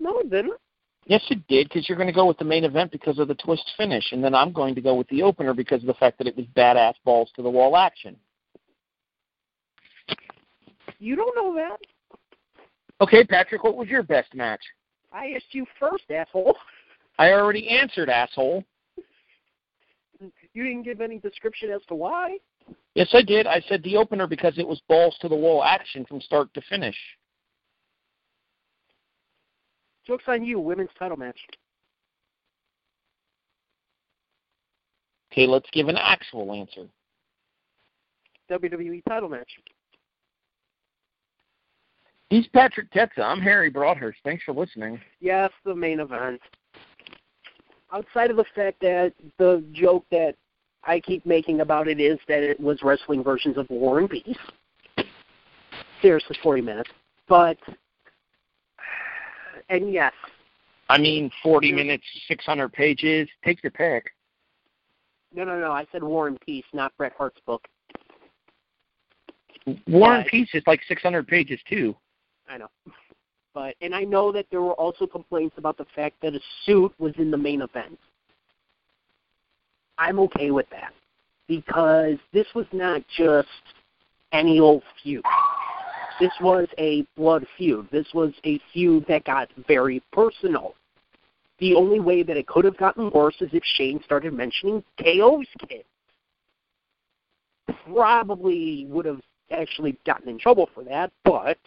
No, 0.00 0.18
it 0.18 0.30
didn't. 0.30 0.58
Yes, 1.06 1.22
it 1.30 1.46
did, 1.48 1.68
because 1.68 1.88
you're 1.88 1.98
going 1.98 2.08
to 2.08 2.14
go 2.14 2.26
with 2.26 2.38
the 2.38 2.44
main 2.44 2.64
event 2.64 2.90
because 2.90 3.18
of 3.18 3.28
the 3.28 3.34
twist 3.34 3.70
finish, 3.76 4.12
and 4.12 4.24
then 4.24 4.34
I'm 4.34 4.52
going 4.52 4.74
to 4.74 4.80
go 4.80 4.94
with 4.94 5.08
the 5.08 5.22
opener 5.22 5.52
because 5.52 5.82
of 5.82 5.86
the 5.86 5.94
fact 5.94 6.18
that 6.18 6.26
it 6.26 6.36
was 6.36 6.46
badass 6.56 6.94
balls 7.04 7.30
to 7.36 7.42
the 7.42 7.50
wall 7.50 7.76
action. 7.76 8.16
You 10.98 11.14
don't 11.14 11.36
know 11.36 11.54
that. 11.54 11.78
Okay, 13.00 13.24
Patrick, 13.24 13.64
what 13.64 13.76
was 13.76 13.88
your 13.88 14.02
best 14.02 14.34
match? 14.34 14.62
I 15.12 15.32
asked 15.36 15.52
you 15.52 15.66
first, 15.78 16.04
asshole. 16.10 16.56
I 17.18 17.32
already 17.32 17.68
answered, 17.68 18.08
asshole. 18.08 18.64
You 20.20 20.64
didn't 20.64 20.84
give 20.84 21.00
any 21.00 21.18
description 21.18 21.70
as 21.70 21.82
to 21.88 21.94
why. 21.94 22.38
Yes, 22.94 23.08
I 23.12 23.22
did. 23.22 23.46
I 23.46 23.60
said 23.68 23.82
the 23.82 23.96
opener 23.96 24.26
because 24.26 24.56
it 24.56 24.66
was 24.66 24.80
balls 24.88 25.16
to 25.20 25.28
the 25.28 25.34
wall 25.34 25.64
action 25.64 26.04
from 26.06 26.20
start 26.20 26.52
to 26.54 26.60
finish. 26.68 26.96
Joke's 30.06 30.24
on 30.28 30.44
you, 30.44 30.60
women's 30.60 30.90
title 30.98 31.16
match. 31.16 31.38
Okay, 35.32 35.46
let's 35.46 35.68
give 35.72 35.88
an 35.88 35.96
actual 35.96 36.52
answer. 36.52 36.86
WWE 38.50 39.02
title 39.08 39.28
match. 39.28 39.48
He's 42.30 42.46
Patrick 42.48 42.90
Tetza. 42.92 43.20
I'm 43.20 43.40
Harry 43.40 43.70
Broadhurst. 43.70 44.18
Thanks 44.24 44.44
for 44.44 44.52
listening. 44.52 45.00
Yes, 45.20 45.50
the 45.64 45.74
main 45.74 46.00
event. 46.00 46.40
Outside 47.92 48.30
of 48.30 48.36
the 48.36 48.44
fact 48.54 48.80
that 48.80 49.12
the 49.38 49.64
joke 49.72 50.04
that 50.10 50.36
I 50.86 51.00
keep 51.00 51.24
making 51.24 51.60
about 51.60 51.88
it 51.88 52.00
is 52.00 52.18
that 52.28 52.42
it 52.42 52.60
was 52.60 52.80
wrestling 52.82 53.22
versions 53.22 53.56
of 53.56 53.68
War 53.70 54.00
and 54.00 54.10
Peace. 54.10 54.36
Seriously, 56.02 56.36
40 56.42 56.62
minutes. 56.62 56.90
But, 57.28 57.56
and 59.70 59.92
yes, 59.92 60.12
I 60.88 60.98
mean, 60.98 61.30
40 61.42 61.72
minutes, 61.72 62.04
600 62.28 62.72
pages. 62.72 63.28
Take 63.44 63.62
your 63.62 63.70
pick. 63.70 64.10
no, 65.34 65.44
no, 65.44 65.58
no, 65.58 65.72
I 65.72 65.86
said 65.90 66.02
War 66.02 66.28
and 66.28 66.40
Peace, 66.40 66.64
not 66.72 66.96
Bret 66.96 67.12
Hart's 67.16 67.40
book. 67.46 67.66
War 69.86 70.16
and 70.16 70.26
Peace 70.26 70.50
is 70.52 70.62
like 70.66 70.80
600 70.86 71.26
pages 71.26 71.58
too. 71.68 71.96
I 72.48 72.58
know. 72.58 72.68
But, 73.54 73.76
and 73.80 73.94
I 73.94 74.02
know 74.02 74.32
that 74.32 74.46
there 74.50 74.60
were 74.60 74.74
also 74.74 75.06
complaints 75.06 75.56
about 75.58 75.78
the 75.78 75.86
fact 75.94 76.16
that 76.22 76.34
a 76.34 76.40
suit 76.66 76.92
was 76.98 77.14
in 77.18 77.30
the 77.30 77.36
main 77.36 77.62
event. 77.62 77.98
I'm 79.98 80.18
okay 80.20 80.50
with 80.50 80.68
that 80.70 80.92
because 81.48 82.16
this 82.32 82.46
was 82.54 82.66
not 82.72 83.02
just 83.16 83.48
any 84.32 84.58
old 84.58 84.82
feud. 85.02 85.24
This 86.20 86.32
was 86.40 86.68
a 86.78 87.06
blood 87.16 87.46
feud. 87.56 87.88
This 87.90 88.06
was 88.14 88.32
a 88.44 88.60
feud 88.72 89.04
that 89.08 89.24
got 89.24 89.48
very 89.66 90.02
personal. 90.12 90.74
The 91.58 91.74
only 91.74 92.00
way 92.00 92.22
that 92.22 92.36
it 92.36 92.46
could 92.46 92.64
have 92.64 92.76
gotten 92.76 93.10
worse 93.10 93.36
is 93.40 93.50
if 93.52 93.62
Shane 93.64 94.00
started 94.04 94.32
mentioning 94.32 94.82
KO's 95.02 95.46
kid. 95.68 95.84
Probably 97.86 98.86
would 98.88 99.06
have 99.06 99.20
actually 99.50 99.96
gotten 100.04 100.28
in 100.28 100.38
trouble 100.38 100.68
for 100.74 100.84
that, 100.84 101.12
but 101.24 101.58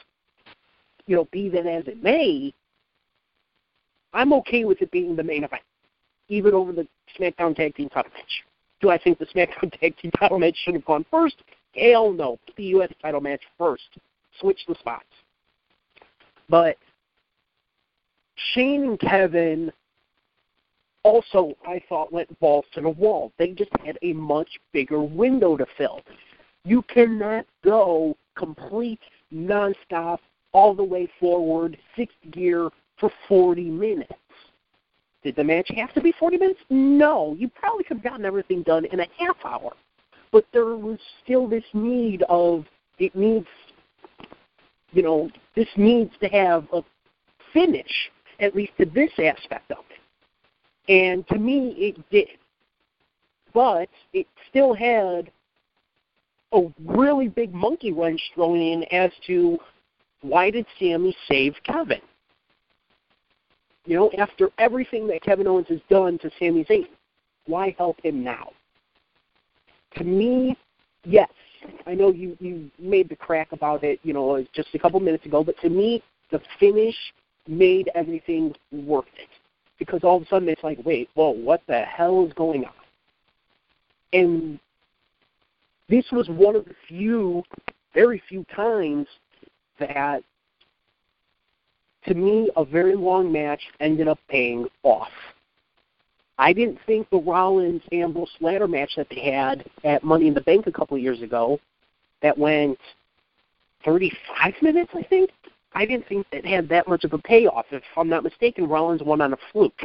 you 1.05 1.15
know, 1.15 1.27
be 1.31 1.49
that 1.49 1.65
as 1.65 1.87
it 1.87 2.03
may, 2.03 2.53
I'm 4.13 4.33
okay 4.33 4.65
with 4.65 4.81
it 4.81 4.91
being 4.91 5.15
the 5.15 5.23
main 5.23 5.43
event, 5.43 5.63
even 6.29 6.53
over 6.53 6.71
the 6.71 6.87
SmackDown 7.19 7.55
Tag 7.55 7.75
Team 7.75 7.89
title 7.89 8.11
match. 8.13 8.43
Do 8.81 8.89
I 8.89 8.97
think 8.97 9.19
the 9.19 9.25
SmackDown 9.25 9.71
Tag 9.79 9.95
Team 9.97 10.11
title 10.11 10.39
match 10.39 10.55
should 10.63 10.73
have 10.73 10.85
gone 10.85 11.05
first? 11.09 11.35
Hell 11.75 12.11
no. 12.11 12.39
Put 12.45 12.55
the 12.55 12.63
U.S. 12.65 12.91
title 13.01 13.21
match 13.21 13.41
first. 13.57 13.83
Switch 14.39 14.59
the 14.67 14.75
spots. 14.75 15.05
But 16.49 16.77
Shane 18.53 18.83
and 18.83 18.99
Kevin 18.99 19.71
also, 21.03 21.55
I 21.65 21.81
thought, 21.87 22.11
went 22.11 22.37
balls 22.39 22.65
to 22.73 22.81
the 22.81 22.89
wall. 22.89 23.31
They 23.37 23.51
just 23.51 23.71
had 23.85 23.97
a 24.01 24.13
much 24.13 24.49
bigger 24.73 25.01
window 25.01 25.55
to 25.55 25.65
fill. 25.77 26.01
You 26.65 26.81
cannot 26.83 27.45
go 27.63 28.15
complete 28.35 28.99
nonstop 29.33 30.19
all 30.51 30.73
the 30.73 30.83
way 30.83 31.07
forward, 31.19 31.77
sixth 31.95 32.17
gear 32.31 32.69
for 32.99 33.11
40 33.27 33.63
minutes. 33.69 34.11
Did 35.27 35.35
the 35.35 35.43
match 35.43 35.69
have 35.75 35.93
to 35.93 35.99
be 35.99 36.13
40 36.13 36.37
minutes? 36.37 36.61
No. 36.69 37.35
You 37.37 37.49
probably 37.49 37.83
could 37.83 37.97
have 37.97 38.03
gotten 38.03 38.23
everything 38.23 38.63
done 38.63 38.85
in 38.85 39.01
a 39.01 39.07
half 39.19 39.35
hour. 39.43 39.73
But 40.31 40.45
there 40.53 40.77
was 40.77 40.99
still 41.21 41.49
this 41.49 41.65
need 41.73 42.23
of, 42.29 42.63
it 42.97 43.13
needs, 43.13 43.45
you 44.93 45.03
know, 45.03 45.29
this 45.53 45.67
needs 45.75 46.13
to 46.21 46.29
have 46.29 46.65
a 46.71 46.81
finish, 47.51 47.91
at 48.39 48.55
least 48.55 48.71
to 48.77 48.85
this 48.85 49.11
aspect 49.19 49.69
of 49.71 49.83
it. 49.89 50.89
And 50.89 51.27
to 51.27 51.37
me, 51.37 51.75
it 51.77 52.09
did. 52.09 52.29
But 53.53 53.89
it 54.13 54.27
still 54.49 54.73
had 54.73 55.29
a 56.53 56.61
really 56.85 57.27
big 57.27 57.53
monkey 57.53 57.91
wrench 57.91 58.21
thrown 58.33 58.61
in 58.61 58.85
as 58.93 59.11
to 59.25 59.57
why 60.21 60.51
did 60.51 60.65
Sami 60.79 61.13
save 61.27 61.55
Kevin? 61.65 61.99
You 63.87 63.95
know, 63.95 64.11
after 64.17 64.49
everything 64.57 65.07
that 65.07 65.21
Kevin 65.21 65.47
Owens 65.47 65.67
has 65.69 65.79
done 65.89 66.19
to 66.19 66.29
Sami 66.37 66.65
Zayn, 66.65 66.87
why 67.45 67.73
help 67.77 67.97
him 68.03 68.21
now? 68.21 68.49
To 69.95 70.03
me, 70.03 70.57
yes. 71.05 71.29
I 71.85 71.93
know 71.95 72.11
you 72.11 72.37
you 72.39 72.69
made 72.77 73.09
the 73.09 73.15
crack 73.15 73.53
about 73.53 73.83
it, 73.83 73.99
you 74.03 74.13
know, 74.13 74.45
just 74.53 74.67
a 74.73 74.79
couple 74.79 74.99
minutes 74.99 75.25
ago, 75.25 75.43
but 75.43 75.57
to 75.61 75.69
me, 75.69 76.03
the 76.31 76.41
finish 76.59 76.95
made 77.47 77.89
everything 77.95 78.53
worth 78.71 79.05
it. 79.17 79.29
Because 79.79 80.03
all 80.03 80.17
of 80.17 80.23
a 80.23 80.27
sudden 80.27 80.49
it's 80.49 80.63
like, 80.63 80.79
wait, 80.83 81.09
whoa, 81.13 81.29
what 81.29 81.61
the 81.67 81.81
hell 81.81 82.25
is 82.25 82.33
going 82.33 82.65
on? 82.65 82.71
And 84.11 84.59
this 85.87 86.05
was 86.11 86.27
one 86.27 86.57
of 86.57 86.65
the 86.65 86.75
few, 86.87 87.41
very 87.93 88.21
few 88.27 88.45
times 88.53 89.07
that, 89.79 90.23
to 92.07 92.13
me, 92.13 92.49
a 92.55 92.65
very 92.65 92.95
long 92.95 93.31
match 93.31 93.61
ended 93.79 94.07
up 94.07 94.19
paying 94.29 94.67
off. 94.83 95.11
I 96.39 96.53
didn't 96.53 96.79
think 96.85 97.09
the 97.09 97.17
Rollins 97.17 97.81
Ambrose 97.91 98.29
ladder 98.41 98.67
match 98.67 98.91
that 98.95 99.07
they 99.09 99.31
had 99.31 99.65
at 99.83 100.03
Money 100.03 100.27
in 100.27 100.33
the 100.33 100.41
Bank 100.41 100.67
a 100.67 100.71
couple 100.71 100.95
of 100.95 101.03
years 101.03 101.21
ago, 101.21 101.59
that 102.21 102.37
went 102.37 102.77
35 103.85 104.53
minutes, 104.61 104.91
I 104.93 105.03
think. 105.03 105.31
I 105.73 105.85
didn't 105.85 106.07
think 106.07 106.25
it 106.31 106.45
had 106.45 106.69
that 106.69 106.87
much 106.87 107.03
of 107.03 107.13
a 107.13 107.17
payoff. 107.17 107.65
If 107.71 107.83
I'm 107.95 108.09
not 108.09 108.23
mistaken, 108.23 108.67
Rollins 108.67 109.03
won 109.03 109.21
on 109.21 109.33
a 109.33 109.37
fluke. 109.51 109.81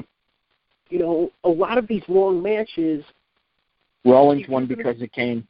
You 0.89 0.99
know, 0.99 1.31
a 1.45 1.49
lot 1.49 1.79
of 1.79 1.87
these 1.87 2.03
long 2.09 2.43
matches. 2.43 3.05
Rollins 4.05 4.47
won 4.49 4.67
because 4.67 5.01
it 5.01 5.13
came. 5.13 5.47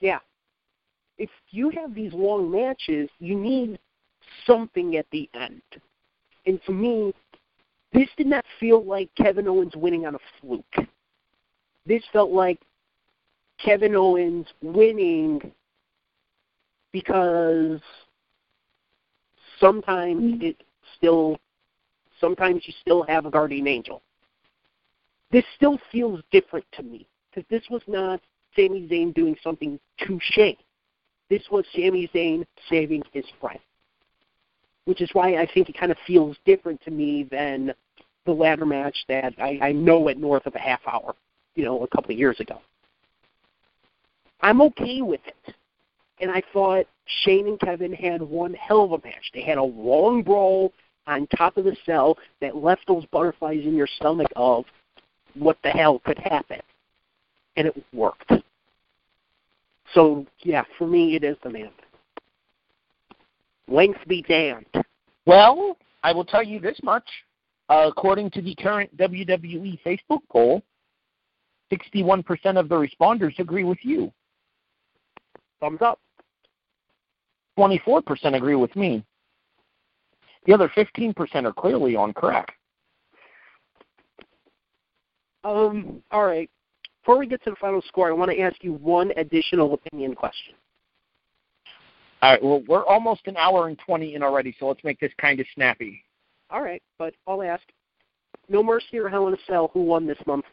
Yeah. 0.00 0.18
If 1.18 1.30
you 1.50 1.70
have 1.70 1.94
these 1.94 2.12
long 2.12 2.50
matches, 2.50 3.10
you 3.18 3.36
need 3.36 3.78
something 4.46 4.96
at 4.96 5.06
the 5.12 5.28
end. 5.34 5.62
And 6.50 6.60
to 6.64 6.72
me, 6.72 7.14
this 7.92 8.08
did 8.16 8.26
not 8.26 8.44
feel 8.58 8.84
like 8.84 9.08
Kevin 9.14 9.46
Owens 9.46 9.76
winning 9.76 10.04
on 10.04 10.16
a 10.16 10.18
fluke. 10.40 10.88
This 11.86 12.02
felt 12.12 12.32
like 12.32 12.58
Kevin 13.64 13.94
Owens 13.94 14.48
winning 14.60 15.52
because 16.90 17.80
sometimes 19.60 20.22
mm-hmm. 20.24 20.42
it 20.42 20.64
still 20.96 21.38
sometimes 22.20 22.64
you 22.66 22.74
still 22.80 23.04
have 23.04 23.26
a 23.26 23.30
guardian 23.30 23.68
angel. 23.68 24.02
This 25.30 25.44
still 25.54 25.78
feels 25.92 26.20
different 26.32 26.66
to 26.72 26.82
me 26.82 27.06
because 27.30 27.48
this 27.48 27.62
was 27.70 27.82
not 27.86 28.20
Sami 28.56 28.88
Zayn 28.88 29.14
doing 29.14 29.36
something 29.40 29.78
to 30.00 30.18
Shane. 30.20 30.56
This 31.28 31.44
was 31.48 31.64
Sami 31.76 32.10
Zayn 32.12 32.44
saving 32.68 33.04
his 33.12 33.24
friend, 33.40 33.60
which 34.84 35.00
is 35.00 35.10
why 35.12 35.36
I 35.36 35.48
think 35.52 35.68
it 35.68 35.78
kind 35.78 35.92
of 35.92 35.98
feels 36.06 36.36
different 36.44 36.80
to 36.82 36.90
me 36.90 37.28
than 37.30 37.72
the 38.26 38.32
ladder 38.32 38.66
match 38.66 38.96
that 39.08 39.34
I, 39.38 39.58
I 39.62 39.72
know 39.72 40.00
went 40.00 40.20
north 40.20 40.46
of 40.46 40.54
a 40.54 40.58
half 40.58 40.80
hour, 40.86 41.14
you 41.54 41.64
know, 41.64 41.82
a 41.82 41.88
couple 41.88 42.12
of 42.12 42.18
years 42.18 42.38
ago. 42.40 42.60
I'm 44.40 44.60
okay 44.62 45.02
with 45.02 45.20
it 45.26 45.54
and 46.20 46.30
I 46.30 46.42
thought 46.52 46.86
Shane 47.24 47.46
and 47.48 47.58
Kevin 47.58 47.92
had 47.92 48.22
one 48.22 48.54
hell 48.54 48.84
of 48.84 48.92
a 48.92 48.98
match. 48.98 49.30
They 49.34 49.42
had 49.42 49.58
a 49.58 49.62
long 49.62 50.22
brawl 50.22 50.72
on 51.06 51.26
top 51.28 51.56
of 51.56 51.64
the 51.64 51.76
cell 51.86 52.18
that 52.40 52.56
left 52.56 52.86
those 52.86 53.04
butterflies 53.06 53.64
in 53.64 53.74
your 53.74 53.86
stomach 53.86 54.28
of 54.36 54.64
what 55.34 55.56
the 55.62 55.70
hell 55.70 56.00
could 56.04 56.18
happen. 56.18 56.60
And 57.56 57.66
it 57.68 57.84
worked. 57.92 58.32
So, 59.94 60.24
yeah, 60.40 60.64
for 60.78 60.86
me, 60.86 61.16
it 61.16 61.24
is 61.24 61.36
the 61.42 61.50
man. 61.50 61.70
Length 63.70 64.00
be 64.08 64.22
damned. 64.22 64.66
Well, 65.26 65.78
I 66.02 66.12
will 66.12 66.24
tell 66.24 66.42
you 66.42 66.60
this 66.60 66.78
much. 66.82 67.08
Uh, 67.68 67.86
according 67.86 68.30
to 68.32 68.42
the 68.42 68.54
current 68.56 68.94
WWE 68.96 69.78
Facebook 69.86 70.22
poll, 70.28 70.60
61% 71.72 72.24
of 72.58 72.68
the 72.68 72.74
responders 72.74 73.38
agree 73.38 73.62
with 73.62 73.78
you. 73.82 74.12
Thumbs 75.60 75.80
up. 75.80 76.00
24% 77.56 78.36
agree 78.36 78.56
with 78.56 78.74
me. 78.74 79.04
The 80.46 80.52
other 80.52 80.68
15% 80.76 81.44
are 81.44 81.52
clearly 81.52 81.94
on 81.94 82.12
crack. 82.12 82.56
Um, 85.44 86.02
all 86.10 86.26
right. 86.26 86.50
Before 87.02 87.18
we 87.18 87.26
get 87.26 87.42
to 87.44 87.50
the 87.50 87.56
final 87.56 87.82
score, 87.82 88.08
I 88.08 88.12
want 88.12 88.32
to 88.32 88.40
ask 88.40 88.64
you 88.64 88.72
one 88.74 89.12
additional 89.16 89.74
opinion 89.74 90.14
question. 90.14 90.54
All 92.22 92.32
right. 92.32 92.42
Well, 92.42 92.62
we're 92.66 92.84
almost 92.84 93.22
an 93.26 93.36
hour 93.36 93.68
and 93.68 93.78
20 93.78 94.14
in 94.14 94.22
already, 94.22 94.54
so 94.58 94.68
let's 94.68 94.84
make 94.84 95.00
this 95.00 95.12
kind 95.18 95.40
of 95.40 95.46
snappy. 95.54 96.04
All 96.50 96.62
right. 96.62 96.82
But 96.98 97.14
I'll 97.26 97.42
ask 97.42 97.62
No 98.48 98.62
Mercy 98.62 98.98
or 98.98 99.08
Hell 99.08 99.28
in 99.28 99.34
a 99.34 99.38
Cell, 99.46 99.70
who 99.72 99.82
won 99.82 100.06
this 100.06 100.18
month? 100.26 100.44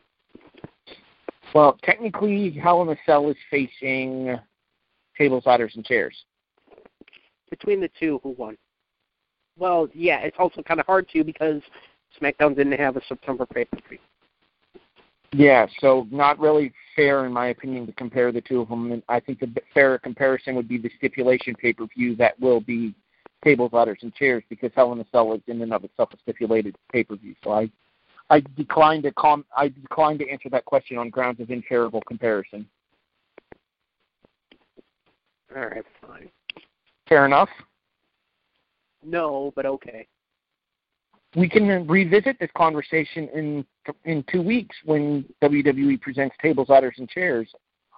Well, 1.54 1.78
technically, 1.84 2.52
Hell 2.52 2.82
in 2.82 2.90
a 2.90 2.98
Cell 3.06 3.30
is 3.30 3.38
facing 3.50 4.38
tables, 5.18 5.44
ladders, 5.46 5.74
and 5.76 5.86
chairs 5.86 6.16
between 7.50 7.80
the 7.80 7.90
two, 8.00 8.20
who 8.24 8.30
won? 8.32 8.58
Well, 9.58 9.88
yeah, 9.94 10.20
it's 10.20 10.38
also 10.40 10.62
kind 10.62 10.80
of 10.80 10.86
hard 10.86 11.08
to 11.10 11.24
because 11.24 11.62
SmackDown 12.22 12.56
didn't 12.56 12.80
have 12.80 12.98
a 12.98 13.02
September 13.08 13.46
pay 13.46 13.66
per 13.66 13.80
view. 13.90 13.98
Yeah, 15.34 15.68
so 15.80 16.08
not 16.10 16.40
really 16.40 16.72
fair, 16.96 17.26
in 17.26 17.34
my 17.34 17.48
opinion, 17.48 17.86
to 17.88 17.94
compare 17.94 18.32
the 18.32 18.42
two 18.42 18.62
of 18.62 18.70
them. 18.70 18.92
And 18.92 19.04
I 19.10 19.20
think 19.20 19.40
the 19.40 19.54
fair 19.74 19.98
comparison 19.98 20.56
would 20.56 20.68
be 20.68 20.78
the 20.78 20.92
stipulation 20.98 21.54
pay 21.56 21.74
per 21.74 21.86
view 21.88 22.16
that 22.16 22.40
will 22.40 22.62
be 22.62 22.96
tables, 23.44 23.72
ladders, 23.74 24.00
and 24.02 24.14
chairs 24.16 24.44
because 24.50 24.72
Hell 24.74 24.94
in 24.94 25.00
a 25.00 25.06
Cell 25.12 25.34
is 25.34 25.42
in 25.48 25.62
and 25.62 25.74
of 25.74 25.84
itself 25.84 26.10
a 26.14 26.18
stipulated 26.20 26.76
pay 26.92 27.04
per 27.04 27.16
view. 27.16 27.36
So 27.44 27.52
I, 27.52 27.70
I 28.30 28.42
declined 28.56 29.04
to 29.04 29.12
com- 29.12 29.46
I 29.56 29.68
declined 29.68 30.20
to 30.20 30.30
answer 30.30 30.50
that 30.50 30.66
question 30.66 30.98
on 30.98 31.10
grounds 31.10 31.42
of 31.42 31.52
unfavorable 31.52 32.02
comparison. 32.08 32.68
All 35.56 35.66
right, 35.68 35.86
fine. 36.06 36.30
Fair 37.08 37.26
enough. 37.26 37.50
No, 39.04 39.54
but 39.56 39.66
okay. 39.66 40.08
We 41.38 41.48
can 41.48 41.88
revisit 41.88 42.40
this 42.40 42.50
conversation 42.58 43.30
in 43.34 43.66
in 44.06 44.24
two 44.32 44.42
weeks 44.42 44.76
when 44.86 45.24
WWE 45.44 46.02
presents 46.02 46.36
tables, 46.42 46.70
ladders, 46.70 46.96
and 46.98 47.08
chairs, 47.08 47.48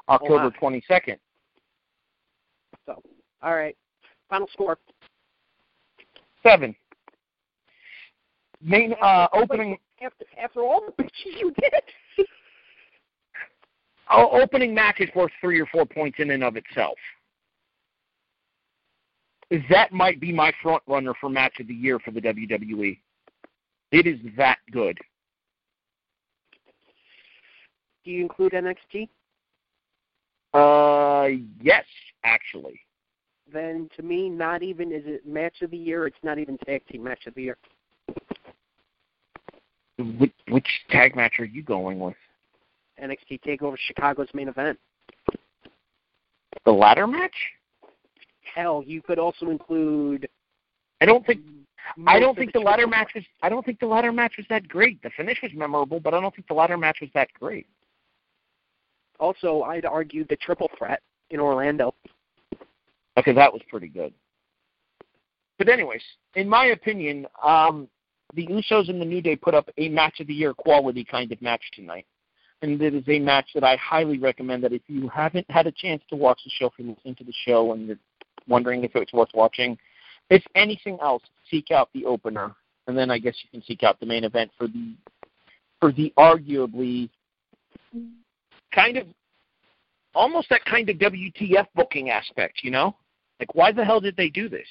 October 0.09 0.51
twenty 0.59 0.83
second. 0.89 1.17
So, 2.85 3.01
all 3.41 3.55
right. 3.55 3.77
Final 4.29 4.49
score. 4.51 4.77
Seven. 6.43 6.75
Main 8.61 8.93
uh, 9.01 9.27
opening. 9.31 9.77
After, 10.03 10.25
after 10.41 10.59
all 10.61 10.83
the 10.85 11.03
bitches 11.03 11.39
you 11.39 11.53
did. 11.61 12.27
oh, 14.11 14.41
opening 14.41 14.73
match 14.73 14.99
is 14.99 15.09
worth 15.15 15.31
three 15.39 15.61
or 15.61 15.65
four 15.67 15.85
points 15.85 16.17
in 16.19 16.31
and 16.31 16.43
of 16.43 16.57
itself 16.57 16.97
that 19.69 19.91
might 19.91 20.19
be 20.19 20.31
my 20.31 20.51
front 20.61 20.83
runner 20.87 21.13
for 21.19 21.29
match 21.29 21.59
of 21.59 21.67
the 21.67 21.73
year 21.73 21.99
for 21.99 22.11
the 22.11 22.21
WWE. 22.21 22.99
It 23.91 24.05
is 24.05 24.19
that 24.37 24.57
good. 24.71 24.97
Do 28.05 28.11
you 28.11 28.21
include 28.21 28.53
NXT? 28.53 29.09
Uh, 30.53 31.37
yes, 31.61 31.85
actually. 32.23 32.79
Then 33.51 33.89
to 33.95 34.03
me, 34.03 34.29
not 34.29 34.63
even 34.63 34.91
is 34.91 35.03
it 35.05 35.27
match 35.27 35.61
of 35.61 35.71
the 35.71 35.77
year. 35.77 36.05
It's 36.05 36.17
not 36.23 36.37
even 36.37 36.57
tag 36.59 36.85
team 36.87 37.03
match 37.03 37.25
of 37.27 37.33
the 37.35 37.43
year. 37.43 37.57
Which, 39.97 40.33
which 40.49 40.67
tag 40.89 41.15
match 41.15 41.39
are 41.39 41.45
you 41.45 41.63
going 41.63 41.99
with? 41.99 42.15
NXT 43.03 43.41
Takeover 43.45 43.77
Chicago's 43.87 44.29
main 44.33 44.47
event. 44.47 44.79
The 46.65 46.71
ladder 46.71 47.07
match? 47.07 47.33
hell, 48.55 48.83
you 48.85 49.01
could 49.01 49.19
also 49.19 49.49
include. 49.49 50.27
I 51.01 51.05
don't 51.05 51.25
think. 51.25 51.41
I 52.05 52.19
don't 52.19 52.37
think 52.37 52.53
the 52.53 52.59
ladder 52.59 52.87
match 52.87 53.11
was. 53.15 53.23
I 53.41 53.49
don't 53.49 53.65
think 53.65 53.79
the 53.79 53.85
ladder 53.85 54.11
match 54.11 54.33
was 54.37 54.45
that 54.49 54.67
great. 54.67 55.01
The 55.01 55.09
finish 55.15 55.39
was 55.41 55.51
memorable, 55.53 55.99
but 55.99 56.13
I 56.13 56.21
don't 56.21 56.33
think 56.35 56.47
the 56.47 56.53
ladder 56.53 56.77
match 56.77 56.99
was 57.01 57.09
that 57.13 57.29
great. 57.39 57.67
Also, 59.19 59.63
I'd 59.63 59.85
argue 59.85 60.25
the 60.25 60.35
triple 60.37 60.69
threat 60.77 61.01
in 61.29 61.39
Orlando. 61.39 61.93
Okay, 63.17 63.33
that 63.33 63.51
was 63.51 63.61
pretty 63.69 63.89
good. 63.89 64.13
But 65.57 65.67
anyways, 65.67 66.01
in 66.35 66.47
my 66.47 66.67
opinion, 66.67 67.27
um, 67.43 67.89
the 68.33 68.47
Usos 68.47 68.89
and 68.89 69.01
the 69.01 69.05
New 69.05 69.21
Day 69.21 69.35
put 69.35 69.53
up 69.53 69.69
a 69.77 69.89
match 69.89 70.19
of 70.19 70.27
the 70.27 70.33
year 70.33 70.53
quality 70.53 71.03
kind 71.03 71.31
of 71.31 71.41
match 71.41 71.63
tonight. 71.73 72.05
And 72.61 72.81
it 72.81 72.93
is 72.93 73.03
a 73.07 73.19
match 73.19 73.49
that 73.55 73.63
I 73.63 73.77
highly 73.77 74.17
recommend 74.17 74.63
that 74.63 74.73
if 74.73 74.81
you 74.87 75.09
haven't 75.09 75.49
had 75.49 75.67
a 75.67 75.71
chance 75.71 76.01
to 76.09 76.15
watch 76.15 76.39
the 76.43 76.51
show, 76.51 76.67
if 76.67 76.73
you're 76.77 76.89
listening 76.89 77.15
to 77.15 77.23
the 77.23 77.33
show 77.45 77.73
and 77.73 77.87
you're 77.87 77.97
wondering 78.47 78.83
if 78.83 78.95
it's 78.95 79.13
worth 79.13 79.29
watching. 79.33 79.77
If 80.29 80.43
anything 80.55 80.97
else, 81.01 81.23
seek 81.49 81.71
out 81.71 81.89
the 81.93 82.05
opener, 82.05 82.55
and 82.87 82.97
then 82.97 83.09
I 83.09 83.17
guess 83.17 83.35
you 83.43 83.49
can 83.49 83.65
seek 83.65 83.83
out 83.83 83.99
the 83.99 84.05
main 84.05 84.23
event 84.23 84.51
for 84.57 84.67
the 84.67 84.93
for 85.79 85.91
the 85.91 86.13
arguably 86.17 87.09
kind 88.73 88.97
of 88.97 89.07
almost 90.13 90.49
that 90.49 90.63
kind 90.65 90.89
of 90.89 90.97
WTF 90.97 91.67
booking 91.75 92.09
aspect, 92.09 92.63
you 92.63 92.71
know? 92.71 92.95
Like 93.39 93.55
why 93.55 93.71
the 93.71 93.85
hell 93.85 94.01
did 94.01 94.17
they 94.17 94.29
do 94.29 94.49
this? 94.49 94.67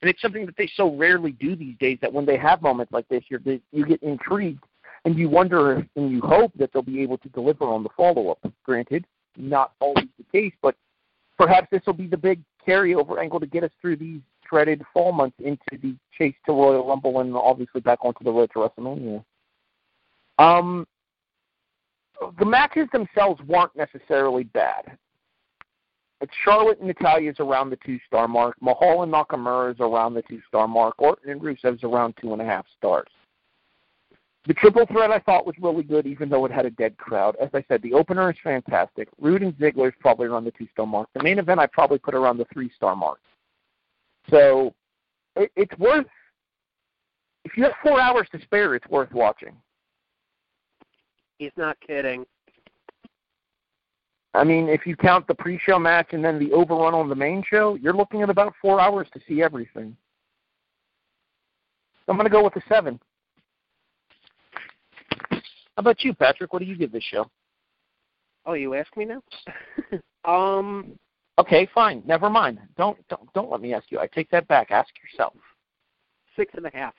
And 0.00 0.10
it's 0.10 0.20
something 0.22 0.46
that 0.46 0.56
they 0.56 0.70
so 0.76 0.94
rarely 0.94 1.32
do 1.32 1.56
these 1.56 1.76
days 1.78 1.98
that 2.02 2.12
when 2.12 2.26
they 2.26 2.36
have 2.36 2.62
moments 2.62 2.92
like 2.92 3.08
this, 3.08 3.24
you're, 3.28 3.40
you 3.72 3.86
get 3.86 4.02
intrigued 4.02 4.62
and 5.04 5.18
you 5.18 5.28
wonder 5.28 5.86
and 5.96 6.10
you 6.10 6.20
hope 6.20 6.52
that 6.58 6.72
they'll 6.72 6.82
be 6.82 7.02
able 7.02 7.18
to 7.18 7.28
deliver 7.30 7.64
on 7.64 7.82
the 7.82 7.88
follow 7.96 8.30
up. 8.30 8.38
Granted, 8.64 9.06
not 9.36 9.72
always 9.80 10.06
the 10.18 10.24
case, 10.30 10.52
but 10.62 10.76
perhaps 11.36 11.68
this 11.70 11.82
will 11.86 11.94
be 11.94 12.06
the 12.06 12.16
big 12.16 12.40
carryover 12.66 13.20
angle 13.20 13.40
to 13.40 13.46
get 13.46 13.64
us 13.64 13.70
through 13.80 13.96
these 13.96 14.20
dreaded 14.48 14.82
fall 14.92 15.12
months 15.12 15.36
into 15.38 15.58
the 15.82 15.94
chase 16.16 16.34
to 16.46 16.52
Royal 16.52 16.86
Rumble 16.86 17.20
and 17.20 17.34
obviously 17.36 17.80
back 17.80 18.04
onto 18.04 18.24
the 18.24 18.32
road 18.32 18.50
to 18.52 18.60
WrestleMania. 18.60 19.24
Um, 20.38 20.86
the 22.38 22.44
matches 22.44 22.88
themselves 22.92 23.40
weren't 23.42 23.74
necessarily 23.76 24.44
bad. 24.44 24.96
It's 26.20 26.32
Charlotte 26.44 26.78
and 26.80 26.88
Natalya's 26.88 27.36
around 27.38 27.70
the 27.70 27.78
two 27.84 27.98
star 28.06 28.28
mark. 28.28 28.56
Mahal 28.60 29.02
and 29.02 29.12
Nakamura 29.12 29.72
is 29.72 29.80
around 29.80 30.14
the 30.14 30.22
two 30.22 30.40
star 30.48 30.66
mark. 30.66 30.94
Orton 30.98 31.30
and 31.30 31.40
Rusev's 31.40 31.84
around 31.84 32.14
two 32.20 32.32
and 32.32 32.40
a 32.40 32.44
half 32.44 32.64
stars. 32.78 33.08
The 34.46 34.54
triple 34.54 34.86
threat 34.86 35.10
I 35.10 35.20
thought 35.20 35.46
was 35.46 35.54
really 35.58 35.82
good, 35.82 36.06
even 36.06 36.28
though 36.28 36.44
it 36.44 36.52
had 36.52 36.66
a 36.66 36.70
dead 36.70 36.98
crowd. 36.98 37.34
As 37.40 37.48
I 37.54 37.64
said, 37.66 37.80
the 37.82 37.94
opener 37.94 38.30
is 38.30 38.36
fantastic. 38.44 39.08
Roode 39.18 39.42
and 39.42 39.54
Ziggler 39.54 39.88
is 39.88 39.94
probably 40.00 40.26
around 40.26 40.44
the 40.44 40.50
two 40.50 40.68
star 40.72 40.86
mark. 40.86 41.08
The 41.14 41.22
main 41.22 41.38
event 41.38 41.60
I 41.60 41.66
probably 41.66 41.98
put 41.98 42.14
around 42.14 42.36
the 42.36 42.46
three 42.52 42.70
star 42.76 42.94
mark. 42.94 43.20
So 44.30 44.74
it, 45.36 45.50
it's 45.56 45.78
worth. 45.78 46.06
If 47.44 47.56
you 47.56 47.64
have 47.64 47.72
four 47.82 48.00
hours 48.00 48.26
to 48.32 48.40
spare, 48.42 48.74
it's 48.74 48.86
worth 48.88 49.12
watching. 49.12 49.54
He's 51.38 51.52
not 51.56 51.76
kidding. 51.86 52.24
I 54.32 54.42
mean, 54.42 54.68
if 54.68 54.86
you 54.86 54.96
count 54.96 55.26
the 55.28 55.34
pre-show 55.34 55.78
match 55.78 56.08
and 56.12 56.24
then 56.24 56.38
the 56.38 56.52
overrun 56.52 56.94
on 56.94 57.08
the 57.08 57.14
main 57.14 57.42
show, 57.48 57.76
you're 57.76 57.94
looking 57.94 58.22
at 58.22 58.30
about 58.30 58.54
four 58.60 58.80
hours 58.80 59.06
to 59.14 59.20
see 59.28 59.42
everything. 59.42 59.96
I'm 62.08 62.16
going 62.16 62.26
to 62.26 62.30
go 62.30 62.42
with 62.42 62.56
a 62.56 62.62
seven. 62.68 63.00
How 65.30 65.80
about 65.80 66.04
you, 66.04 66.14
Patrick? 66.14 66.52
What 66.52 66.60
do 66.60 66.66
you 66.66 66.76
give 66.76 66.92
this 66.92 67.04
show? 67.04 67.30
Oh, 68.46 68.52
you 68.54 68.74
ask 68.74 68.94
me 68.96 69.06
now? 69.06 69.22
um. 70.24 70.98
Okay, 71.38 71.68
fine. 71.74 72.02
Never 72.06 72.30
mind. 72.30 72.60
Don't 72.76 72.96
don't 73.08 73.32
don't 73.32 73.50
let 73.50 73.60
me 73.60 73.74
ask 73.74 73.90
you. 73.90 73.98
I 73.98 74.06
take 74.06 74.30
that 74.30 74.46
back. 74.46 74.70
Ask 74.70 74.90
yourself. 75.02 75.34
Six 76.36 76.52
and 76.54 76.66
a 76.66 76.70
half. 76.72 76.94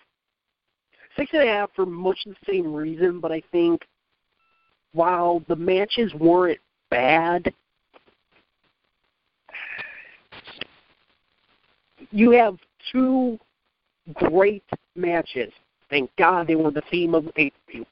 Six 1.17 1.31
and 1.33 1.43
a 1.43 1.47
half 1.47 1.69
for 1.75 1.85
much 1.85 2.17
the 2.25 2.35
same 2.47 2.73
reason, 2.73 3.19
but 3.21 3.31
I 3.31 3.41
think 3.51 3.81
while 4.91 5.41
the 5.47 5.55
matches 5.55 6.13
weren't 6.15 6.59
bad, 6.89 7.53
you 12.11 12.31
have 12.31 12.57
two 12.91 13.39
great 14.13 14.63
matches. 14.95 15.51
Thank 15.89 16.09
God 16.17 16.47
they 16.47 16.55
were 16.55 16.71
the 16.71 16.83
theme 16.91 17.15
of 17.15 17.25
the 17.25 17.31
pay 17.31 17.49
per 17.51 17.71
view. 17.71 17.85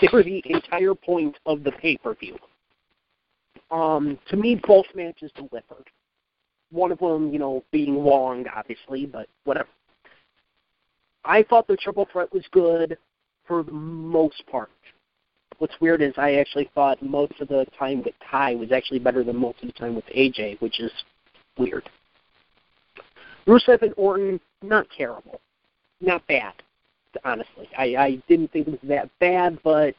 They 0.00 0.08
were 0.12 0.22
the 0.22 0.42
entire 0.46 0.94
point 0.94 1.36
of 1.44 1.64
the 1.64 1.72
pay 1.72 1.98
per 1.98 2.14
view. 2.14 2.36
Um, 3.70 4.18
to 4.28 4.36
me, 4.36 4.60
both 4.66 4.86
matches 4.94 5.30
delivered. 5.36 5.88
One 6.70 6.92
of 6.92 6.98
them, 6.98 7.32
you 7.32 7.38
know, 7.38 7.64
being 7.72 7.96
long, 7.96 8.46
obviously, 8.54 9.06
but 9.06 9.28
whatever. 9.44 9.68
I 11.24 11.42
thought 11.42 11.66
the 11.66 11.76
triple 11.76 12.08
threat 12.10 12.32
was 12.32 12.44
good 12.52 12.96
for 13.46 13.62
the 13.62 13.72
most 13.72 14.42
part. 14.50 14.70
What's 15.58 15.78
weird 15.80 16.00
is 16.00 16.14
I 16.16 16.34
actually 16.34 16.70
thought 16.74 17.02
most 17.02 17.34
of 17.40 17.48
the 17.48 17.66
time 17.78 18.02
with 18.02 18.14
Tye 18.30 18.54
was 18.54 18.72
actually 18.72 19.00
better 19.00 19.22
than 19.22 19.36
most 19.36 19.60
of 19.62 19.66
the 19.66 19.74
time 19.74 19.94
with 19.94 20.06
AJ, 20.06 20.60
which 20.60 20.80
is 20.80 20.90
weird. 21.58 21.88
Rusev 23.46 23.82
and 23.82 23.92
Orton, 23.96 24.40
not 24.62 24.86
terrible. 24.96 25.40
Not 26.00 26.26
bad, 26.26 26.54
honestly. 27.24 27.68
I, 27.76 27.96
I 27.96 28.22
didn't 28.26 28.52
think 28.52 28.68
it 28.68 28.70
was 28.70 28.80
that 28.84 29.10
bad, 29.18 29.58
but 29.62 29.94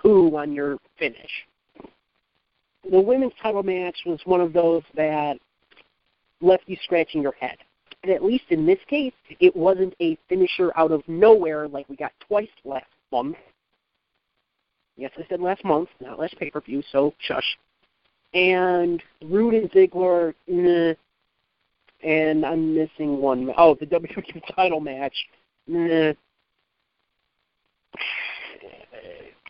poo 0.00 0.36
on 0.36 0.52
your 0.52 0.78
finish. 0.98 1.30
The 2.90 3.00
women's 3.00 3.32
title 3.40 3.62
match 3.62 3.96
was 4.04 4.20
one 4.24 4.40
of 4.40 4.52
those 4.52 4.82
that 4.94 5.38
left 6.40 6.64
you 6.66 6.76
scratching 6.82 7.22
your 7.22 7.34
head. 7.40 7.56
And 8.02 8.12
at 8.12 8.24
least 8.24 8.44
in 8.50 8.66
this 8.66 8.80
case, 8.88 9.12
it 9.38 9.54
wasn't 9.54 9.94
a 10.00 10.18
finisher 10.28 10.72
out 10.76 10.90
of 10.90 11.06
nowhere 11.06 11.68
like 11.68 11.88
we 11.88 11.96
got 11.96 12.12
twice 12.26 12.48
last 12.64 12.86
month. 13.12 13.36
Yes, 14.96 15.12
I 15.16 15.24
said 15.28 15.40
last 15.40 15.64
month, 15.64 15.88
not 16.00 16.18
last 16.18 16.36
pay 16.38 16.50
per 16.50 16.60
view, 16.60 16.82
so 16.90 17.14
shush. 17.18 17.56
And 18.34 19.02
Roode 19.22 19.54
and 19.54 19.70
Ziggler, 19.70 20.34
and 22.02 22.44
I'm 22.44 22.74
missing 22.74 23.18
one. 23.18 23.52
Oh, 23.56 23.74
the 23.74 23.86
WWE 23.92 24.42
title 24.54 24.80
match. 24.80 25.14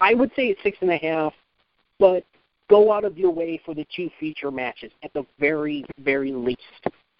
I 0.01 0.15
would 0.15 0.31
say 0.37 0.49
it's 0.49 0.63
six 0.63 0.77
and 0.81 0.91
a 0.91 0.97
half, 0.97 1.33
but 1.99 2.25
go 2.73 2.90
out 2.90 3.05
of 3.05 3.19
your 3.19 3.31
way 3.31 3.61
for 3.66 3.74
the 3.74 3.86
two 3.94 4.09
feature 4.19 4.51
matches 4.51 4.90
at 5.03 5.12
the 5.12 5.27
very, 5.39 5.85
very 5.99 6.32
least. 6.32 6.59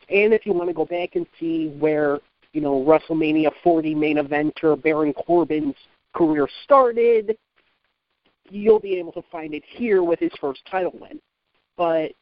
And 0.09 0.33
if 0.33 0.47
you 0.47 0.55
want 0.55 0.71
to 0.71 0.75
go 0.75 0.87
back 0.87 1.11
and 1.15 1.27
see 1.39 1.69
where, 1.79 2.21
you 2.55 2.63
know, 2.63 2.83
WrestleMania 2.83 3.51
40 3.63 3.95
main 3.95 4.17
eventer 4.17 4.83
Baron 4.83 5.13
Corbin's 5.13 5.75
career 6.15 6.49
started, 6.65 7.37
you'll 8.49 8.81
be 8.81 8.97
able 8.97 9.13
to 9.13 9.23
find 9.31 9.53
it 9.53 9.63
here 9.67 10.03
with 10.03 10.19
his 10.21 10.33
first 10.41 10.63
title 10.71 10.97
win. 10.99 11.21
But 11.77 12.13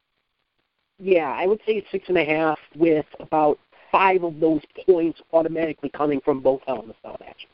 yeah, 0.98 1.32
I 1.38 1.46
would 1.46 1.60
say 1.60 1.74
it's 1.74 1.90
six 1.92 2.08
and 2.08 2.18
a 2.18 2.24
half 2.24 2.58
with 2.74 3.06
about 3.20 3.60
five 3.92 4.24
of 4.24 4.40
those 4.40 4.62
points 4.86 5.20
automatically 5.32 5.90
coming 5.90 6.20
from 6.24 6.40
both 6.40 6.62
Hell 6.66 6.82
in 6.82 6.90
a 6.90 6.94
Cell 7.00 7.16
matches. 7.20 7.46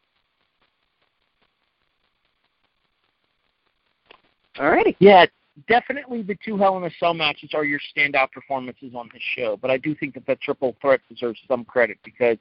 Alrighty. 4.56 4.96
Yeah, 5.00 5.26
definitely 5.68 6.22
the 6.22 6.36
two 6.44 6.56
Hell 6.56 6.76
in 6.76 6.84
a 6.84 6.90
Cell 6.98 7.14
matches 7.14 7.50
are 7.54 7.64
your 7.64 7.80
standout 7.96 8.30
performances 8.32 8.94
on 8.94 9.08
this 9.12 9.22
show, 9.34 9.56
but 9.56 9.70
I 9.70 9.78
do 9.78 9.94
think 9.94 10.14
that 10.14 10.26
the 10.26 10.36
triple 10.36 10.76
threat 10.80 11.00
deserves 11.08 11.40
some 11.48 11.64
credit 11.64 11.98
because 12.04 12.36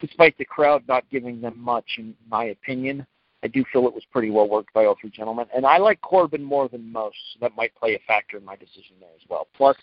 despite 0.00 0.36
the 0.38 0.44
crowd 0.44 0.82
not 0.88 1.08
giving 1.10 1.40
them 1.40 1.58
much, 1.58 1.96
in 1.98 2.14
my 2.28 2.44
opinion, 2.44 3.06
I 3.42 3.48
do 3.48 3.64
feel 3.72 3.86
it 3.86 3.94
was 3.94 4.04
pretty 4.12 4.30
well 4.30 4.48
worked 4.48 4.72
by 4.74 4.84
all 4.84 4.96
three 5.00 5.10
gentlemen. 5.10 5.46
And 5.54 5.64
I 5.64 5.78
like 5.78 6.00
Corbin 6.02 6.42
more 6.42 6.68
than 6.68 6.92
most, 6.92 7.16
so 7.32 7.38
that 7.40 7.56
might 7.56 7.74
play 7.74 7.94
a 7.94 7.98
factor 8.06 8.36
in 8.36 8.44
my 8.44 8.56
decision 8.56 8.96
there 9.00 9.10
as 9.14 9.26
well. 9.28 9.48
Plus, 9.56 9.76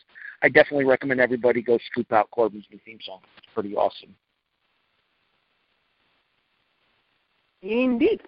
I 0.44 0.50
definitely 0.50 0.86
recommend 0.86 1.20
everybody 1.20 1.62
go 1.62 1.80
scoop 1.92 2.12
out 2.12 2.30
Corbin's 2.32 2.66
new 2.72 2.80
theme 2.86 3.00
song. 3.04 3.20
It's 3.38 3.48
pretty 3.54 3.76
awesome. 3.76 4.16
Indeed. 7.64 8.22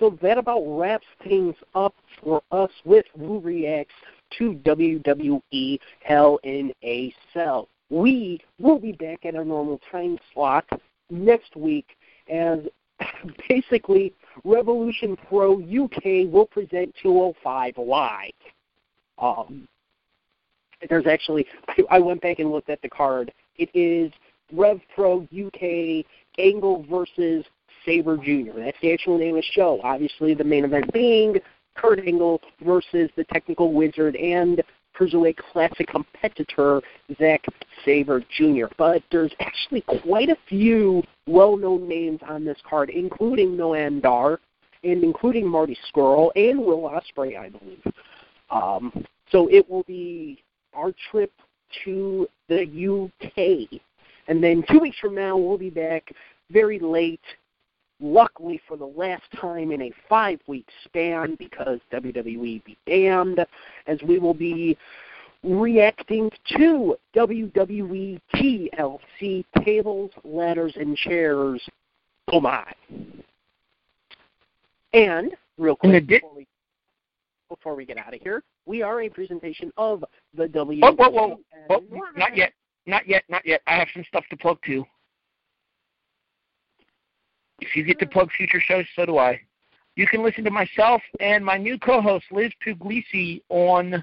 So 0.00 0.18
that 0.22 0.38
about 0.38 0.62
wraps 0.62 1.06
things 1.22 1.54
up 1.74 1.94
for 2.24 2.42
us 2.50 2.70
with 2.86 3.04
WU 3.16 3.38
Reacts 3.38 3.94
to 4.38 4.54
WWE 4.64 5.78
Hell 6.02 6.40
in 6.42 6.72
a 6.82 7.14
Cell. 7.34 7.68
We 7.90 8.40
will 8.58 8.78
be 8.78 8.92
back 8.92 9.26
at 9.26 9.36
our 9.36 9.44
normal 9.44 9.78
time 9.92 10.18
slot 10.32 10.64
next 11.10 11.54
week 11.54 11.86
as 12.32 12.60
basically 13.48 14.14
Revolution 14.42 15.18
Pro 15.28 15.60
UK 15.60 16.32
will 16.32 16.46
present 16.46 16.94
205 17.02 17.74
live. 17.76 18.32
Um, 19.18 19.68
there's 20.88 21.06
actually, 21.06 21.46
I 21.90 21.98
went 21.98 22.22
back 22.22 22.38
and 22.38 22.50
looked 22.50 22.70
at 22.70 22.80
the 22.80 22.88
card. 22.88 23.32
It 23.56 23.68
is 23.74 24.10
Rev 24.50 24.80
Pro 24.94 25.22
UK 25.24 26.06
Angle 26.38 26.86
versus 26.88 27.44
Sabre 27.84 28.16
Jr. 28.16 28.58
That's 28.58 28.76
the 28.82 28.92
actual 28.92 29.18
name 29.18 29.36
of 29.36 29.42
the 29.42 29.52
show. 29.52 29.80
Obviously, 29.82 30.34
the 30.34 30.44
main 30.44 30.64
event 30.64 30.92
being 30.92 31.36
Kurt 31.76 32.00
Angle 32.00 32.40
versus 32.64 33.10
the 33.16 33.24
Technical 33.24 33.72
Wizard 33.72 34.16
and 34.16 34.62
Cruiserweight 34.96 35.36
Classic 35.36 35.86
competitor 35.88 36.82
Zack 37.18 37.44
Sabre 37.84 38.22
Jr. 38.36 38.66
But 38.76 39.02
there's 39.10 39.32
actually 39.40 39.82
quite 39.82 40.28
a 40.28 40.36
few 40.48 41.02
well-known 41.26 41.88
names 41.88 42.20
on 42.28 42.44
this 42.44 42.58
card, 42.68 42.90
including 42.90 43.56
Noam 43.56 44.02
Dar, 44.02 44.40
and 44.84 45.02
including 45.02 45.46
Marty 45.46 45.76
Scurll 45.90 46.30
and 46.36 46.58
Will 46.58 46.82
Ospreay, 46.82 47.38
I 47.38 47.48
believe. 47.48 47.82
Um, 48.50 49.04
so 49.30 49.48
it 49.48 49.68
will 49.70 49.84
be 49.84 50.42
our 50.74 50.92
trip 51.10 51.32
to 51.84 52.28
the 52.48 52.62
UK. 52.62 53.80
And 54.28 54.42
then 54.42 54.64
two 54.70 54.80
weeks 54.80 54.98
from 54.98 55.14
now, 55.14 55.36
we'll 55.36 55.58
be 55.58 55.70
back 55.70 56.12
very 56.50 56.78
late, 56.78 57.20
luckily 58.00 58.60
for 58.66 58.76
the 58.76 58.86
last 58.86 59.24
time 59.40 59.70
in 59.70 59.82
a 59.82 59.92
five 60.08 60.40
week 60.46 60.66
span 60.84 61.36
because 61.38 61.78
WWE 61.92 62.64
be 62.64 62.76
damned, 62.86 63.44
as 63.86 63.98
we 64.02 64.18
will 64.18 64.34
be 64.34 64.76
reacting 65.42 66.30
to 66.56 66.96
WWE 67.14 68.20
TLC 68.34 69.44
tables, 69.64 70.10
ladders, 70.24 70.74
and 70.76 70.96
chairs. 70.96 71.62
Oh 72.32 72.40
my. 72.40 72.64
And 74.92 75.32
real 75.56 75.76
quick 75.76 76.06
before 76.06 76.34
we, 76.36 76.46
before 77.48 77.74
we 77.74 77.84
get 77.84 77.98
out 77.98 78.14
of 78.14 78.20
here, 78.20 78.42
we 78.66 78.82
are 78.82 79.02
a 79.02 79.08
presentation 79.08 79.72
of 79.76 80.04
the 80.36 80.46
WWE. 80.46 80.80
Oh, 80.82 80.92
whoa, 80.92 81.10
whoa, 81.10 81.28
whoa. 81.28 81.40
whoa. 81.68 81.84
Oh, 81.92 82.02
not 82.16 82.36
yet. 82.36 82.52
Not 82.86 83.06
yet. 83.06 83.24
Not 83.28 83.46
yet. 83.46 83.62
I 83.66 83.76
have 83.76 83.88
some 83.94 84.04
stuff 84.08 84.24
to 84.30 84.36
plug 84.36 84.58
too. 84.64 84.84
If 87.60 87.76
you 87.76 87.84
get 87.84 87.98
to 88.00 88.06
plug 88.06 88.30
future 88.32 88.60
shows, 88.60 88.86
so 88.96 89.06
do 89.06 89.18
I. 89.18 89.40
You 89.96 90.06
can 90.06 90.22
listen 90.22 90.44
to 90.44 90.50
myself 90.50 91.02
and 91.20 91.44
my 91.44 91.56
new 91.56 91.78
co-host 91.78 92.26
Liz 92.30 92.52
Puglisi 92.66 93.42
on 93.48 94.02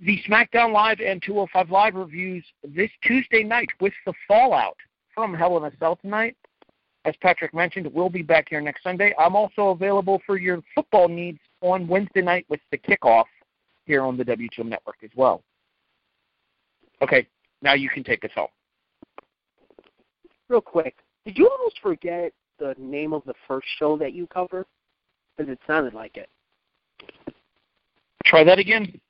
the 0.00 0.18
SmackDown 0.28 0.72
Live 0.72 1.00
and 1.00 1.22
205 1.22 1.70
Live 1.70 1.94
reviews 1.94 2.44
this 2.62 2.90
Tuesday 3.02 3.42
night 3.42 3.68
with 3.80 3.92
the 4.06 4.12
fallout 4.26 4.76
from 5.14 5.34
Hell 5.34 5.56
in 5.58 5.64
a 5.64 5.76
Cell 5.78 5.96
tonight. 5.96 6.36
As 7.04 7.14
Patrick 7.20 7.54
mentioned, 7.54 7.88
we'll 7.92 8.08
be 8.08 8.22
back 8.22 8.48
here 8.48 8.60
next 8.60 8.82
Sunday. 8.82 9.14
I'm 9.18 9.34
also 9.34 9.68
available 9.68 10.20
for 10.26 10.38
your 10.38 10.62
football 10.74 11.08
needs 11.08 11.40
on 11.62 11.88
Wednesday 11.88 12.22
night 12.22 12.46
with 12.48 12.60
the 12.70 12.78
kickoff 12.78 13.24
here 13.86 14.02
on 14.02 14.16
the 14.16 14.24
W2M 14.24 14.66
network 14.66 14.96
as 15.02 15.10
well. 15.16 15.42
Okay, 17.02 17.26
now 17.62 17.74
you 17.74 17.88
can 17.88 18.04
take 18.04 18.24
us 18.24 18.30
home. 18.34 18.48
Real 20.48 20.60
quick, 20.60 20.96
did 21.24 21.36
you 21.38 21.48
almost 21.48 21.80
forget 21.82 22.32
the 22.58 22.74
name 22.78 23.12
of 23.12 23.22
the 23.24 23.34
first 23.46 23.66
show 23.78 23.96
that 23.98 24.12
you 24.12 24.26
cover? 24.26 24.66
Because 25.36 25.52
it 25.52 25.58
sounded 25.66 25.94
like 25.94 26.16
it. 26.16 26.28
Try 28.24 28.44
that 28.44 28.58
again. 28.58 29.00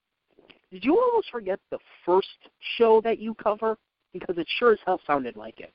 Did 0.71 0.85
you 0.85 1.01
almost 1.01 1.31
forget 1.31 1.59
the 1.71 1.79
first 2.05 2.29
show 2.77 3.01
that 3.01 3.19
you 3.19 3.35
cover? 3.35 3.77
Because 4.13 4.39
it 4.39 4.47
sure 4.59 4.73
as 4.73 4.79
hell 4.85 5.01
sounded 5.07 5.37
like 5.37 5.61
it. 5.61 5.73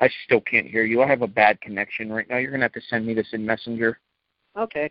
I 0.00 0.10
still 0.24 0.40
can't 0.40 0.66
hear 0.66 0.84
you. 0.84 1.02
I 1.02 1.06
have 1.06 1.22
a 1.22 1.26
bad 1.26 1.60
connection 1.60 2.12
right 2.12 2.28
now. 2.28 2.36
You're 2.36 2.50
going 2.50 2.60
to 2.60 2.66
have 2.66 2.72
to 2.72 2.82
send 2.88 3.06
me 3.06 3.14
this 3.14 3.28
in 3.32 3.44
Messenger. 3.44 3.98
Okay. 4.56 4.90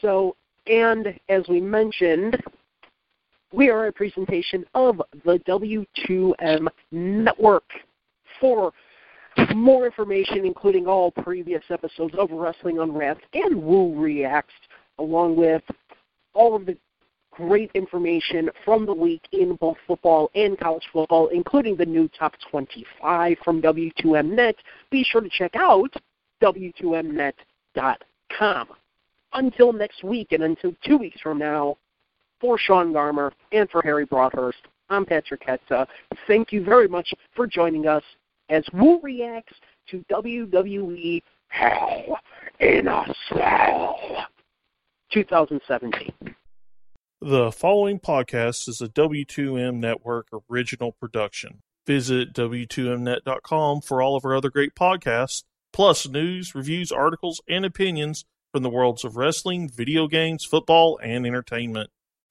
So, 0.00 0.36
and 0.66 1.18
as 1.28 1.42
we 1.48 1.60
mentioned, 1.60 2.40
we 3.52 3.70
are 3.70 3.86
a 3.86 3.92
presentation 3.92 4.64
of 4.74 5.02
the 5.24 5.38
W2M 5.48 6.68
Network. 6.92 7.64
For 8.40 8.72
more 9.54 9.86
information, 9.86 10.44
including 10.44 10.86
all 10.86 11.10
previous 11.10 11.62
episodes 11.70 12.14
of 12.16 12.30
Wrestling 12.30 12.78
Unwrapped 12.78 13.24
and 13.34 13.62
WU 13.62 13.98
Reacts, 13.98 14.52
along 14.98 15.36
with 15.36 15.62
all 16.34 16.54
of 16.54 16.66
the 16.66 16.76
great 17.30 17.70
information 17.74 18.50
from 18.64 18.86
the 18.86 18.94
week 18.94 19.22
in 19.32 19.56
both 19.56 19.76
football 19.86 20.30
and 20.34 20.58
college 20.58 20.84
football, 20.92 21.28
including 21.28 21.76
the 21.76 21.84
new 21.84 22.08
top 22.16 22.32
25 22.50 23.36
from 23.44 23.60
W2Mnet, 23.60 24.54
be 24.90 25.04
sure 25.04 25.20
to 25.20 25.28
check 25.28 25.54
out 25.56 25.92
W2Mnet.com. 26.42 28.68
Until 29.32 29.72
next 29.72 30.04
week 30.04 30.28
and 30.30 30.44
until 30.44 30.72
two 30.84 30.96
weeks 30.96 31.20
from 31.20 31.38
now, 31.38 31.76
for 32.40 32.56
Sean 32.58 32.92
Garmer 32.92 33.32
and 33.52 33.70
for 33.70 33.80
Harry 33.82 34.04
Broadhurst, 34.04 34.58
I'm 34.90 35.06
Patrick 35.06 35.44
Ketza. 35.44 35.86
Thank 36.26 36.52
you 36.52 36.62
very 36.62 36.88
much 36.88 37.14
for 37.34 37.46
joining 37.46 37.88
us 37.88 38.02
as 38.48 38.64
WU 38.72 39.00
Reacts 39.02 39.54
to 39.88 40.04
WWE 40.10 41.22
Hell 41.48 42.18
in 42.60 42.88
a 42.88 43.14
Cell 43.28 44.26
2017. 45.12 46.12
The 47.20 47.52
following 47.52 48.00
podcast 48.00 48.68
is 48.68 48.82
a 48.82 48.88
W2M 48.88 49.76
Network 49.76 50.28
original 50.50 50.92
production. 50.92 51.60
Visit 51.86 52.32
W2Mnet.com 52.34 53.80
for 53.82 54.02
all 54.02 54.16
of 54.16 54.24
our 54.24 54.36
other 54.36 54.50
great 54.50 54.74
podcasts, 54.74 55.44
plus 55.72 56.08
news, 56.08 56.54
reviews, 56.54 56.90
articles, 56.90 57.40
and 57.48 57.64
opinions 57.64 58.24
from 58.52 58.62
the 58.62 58.70
worlds 58.70 59.04
of 59.04 59.16
wrestling, 59.16 59.68
video 59.68 60.06
games, 60.06 60.44
football, 60.44 60.98
and 61.02 61.26
entertainment. 61.26 61.90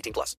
18 0.00 0.12
plus. 0.12 0.36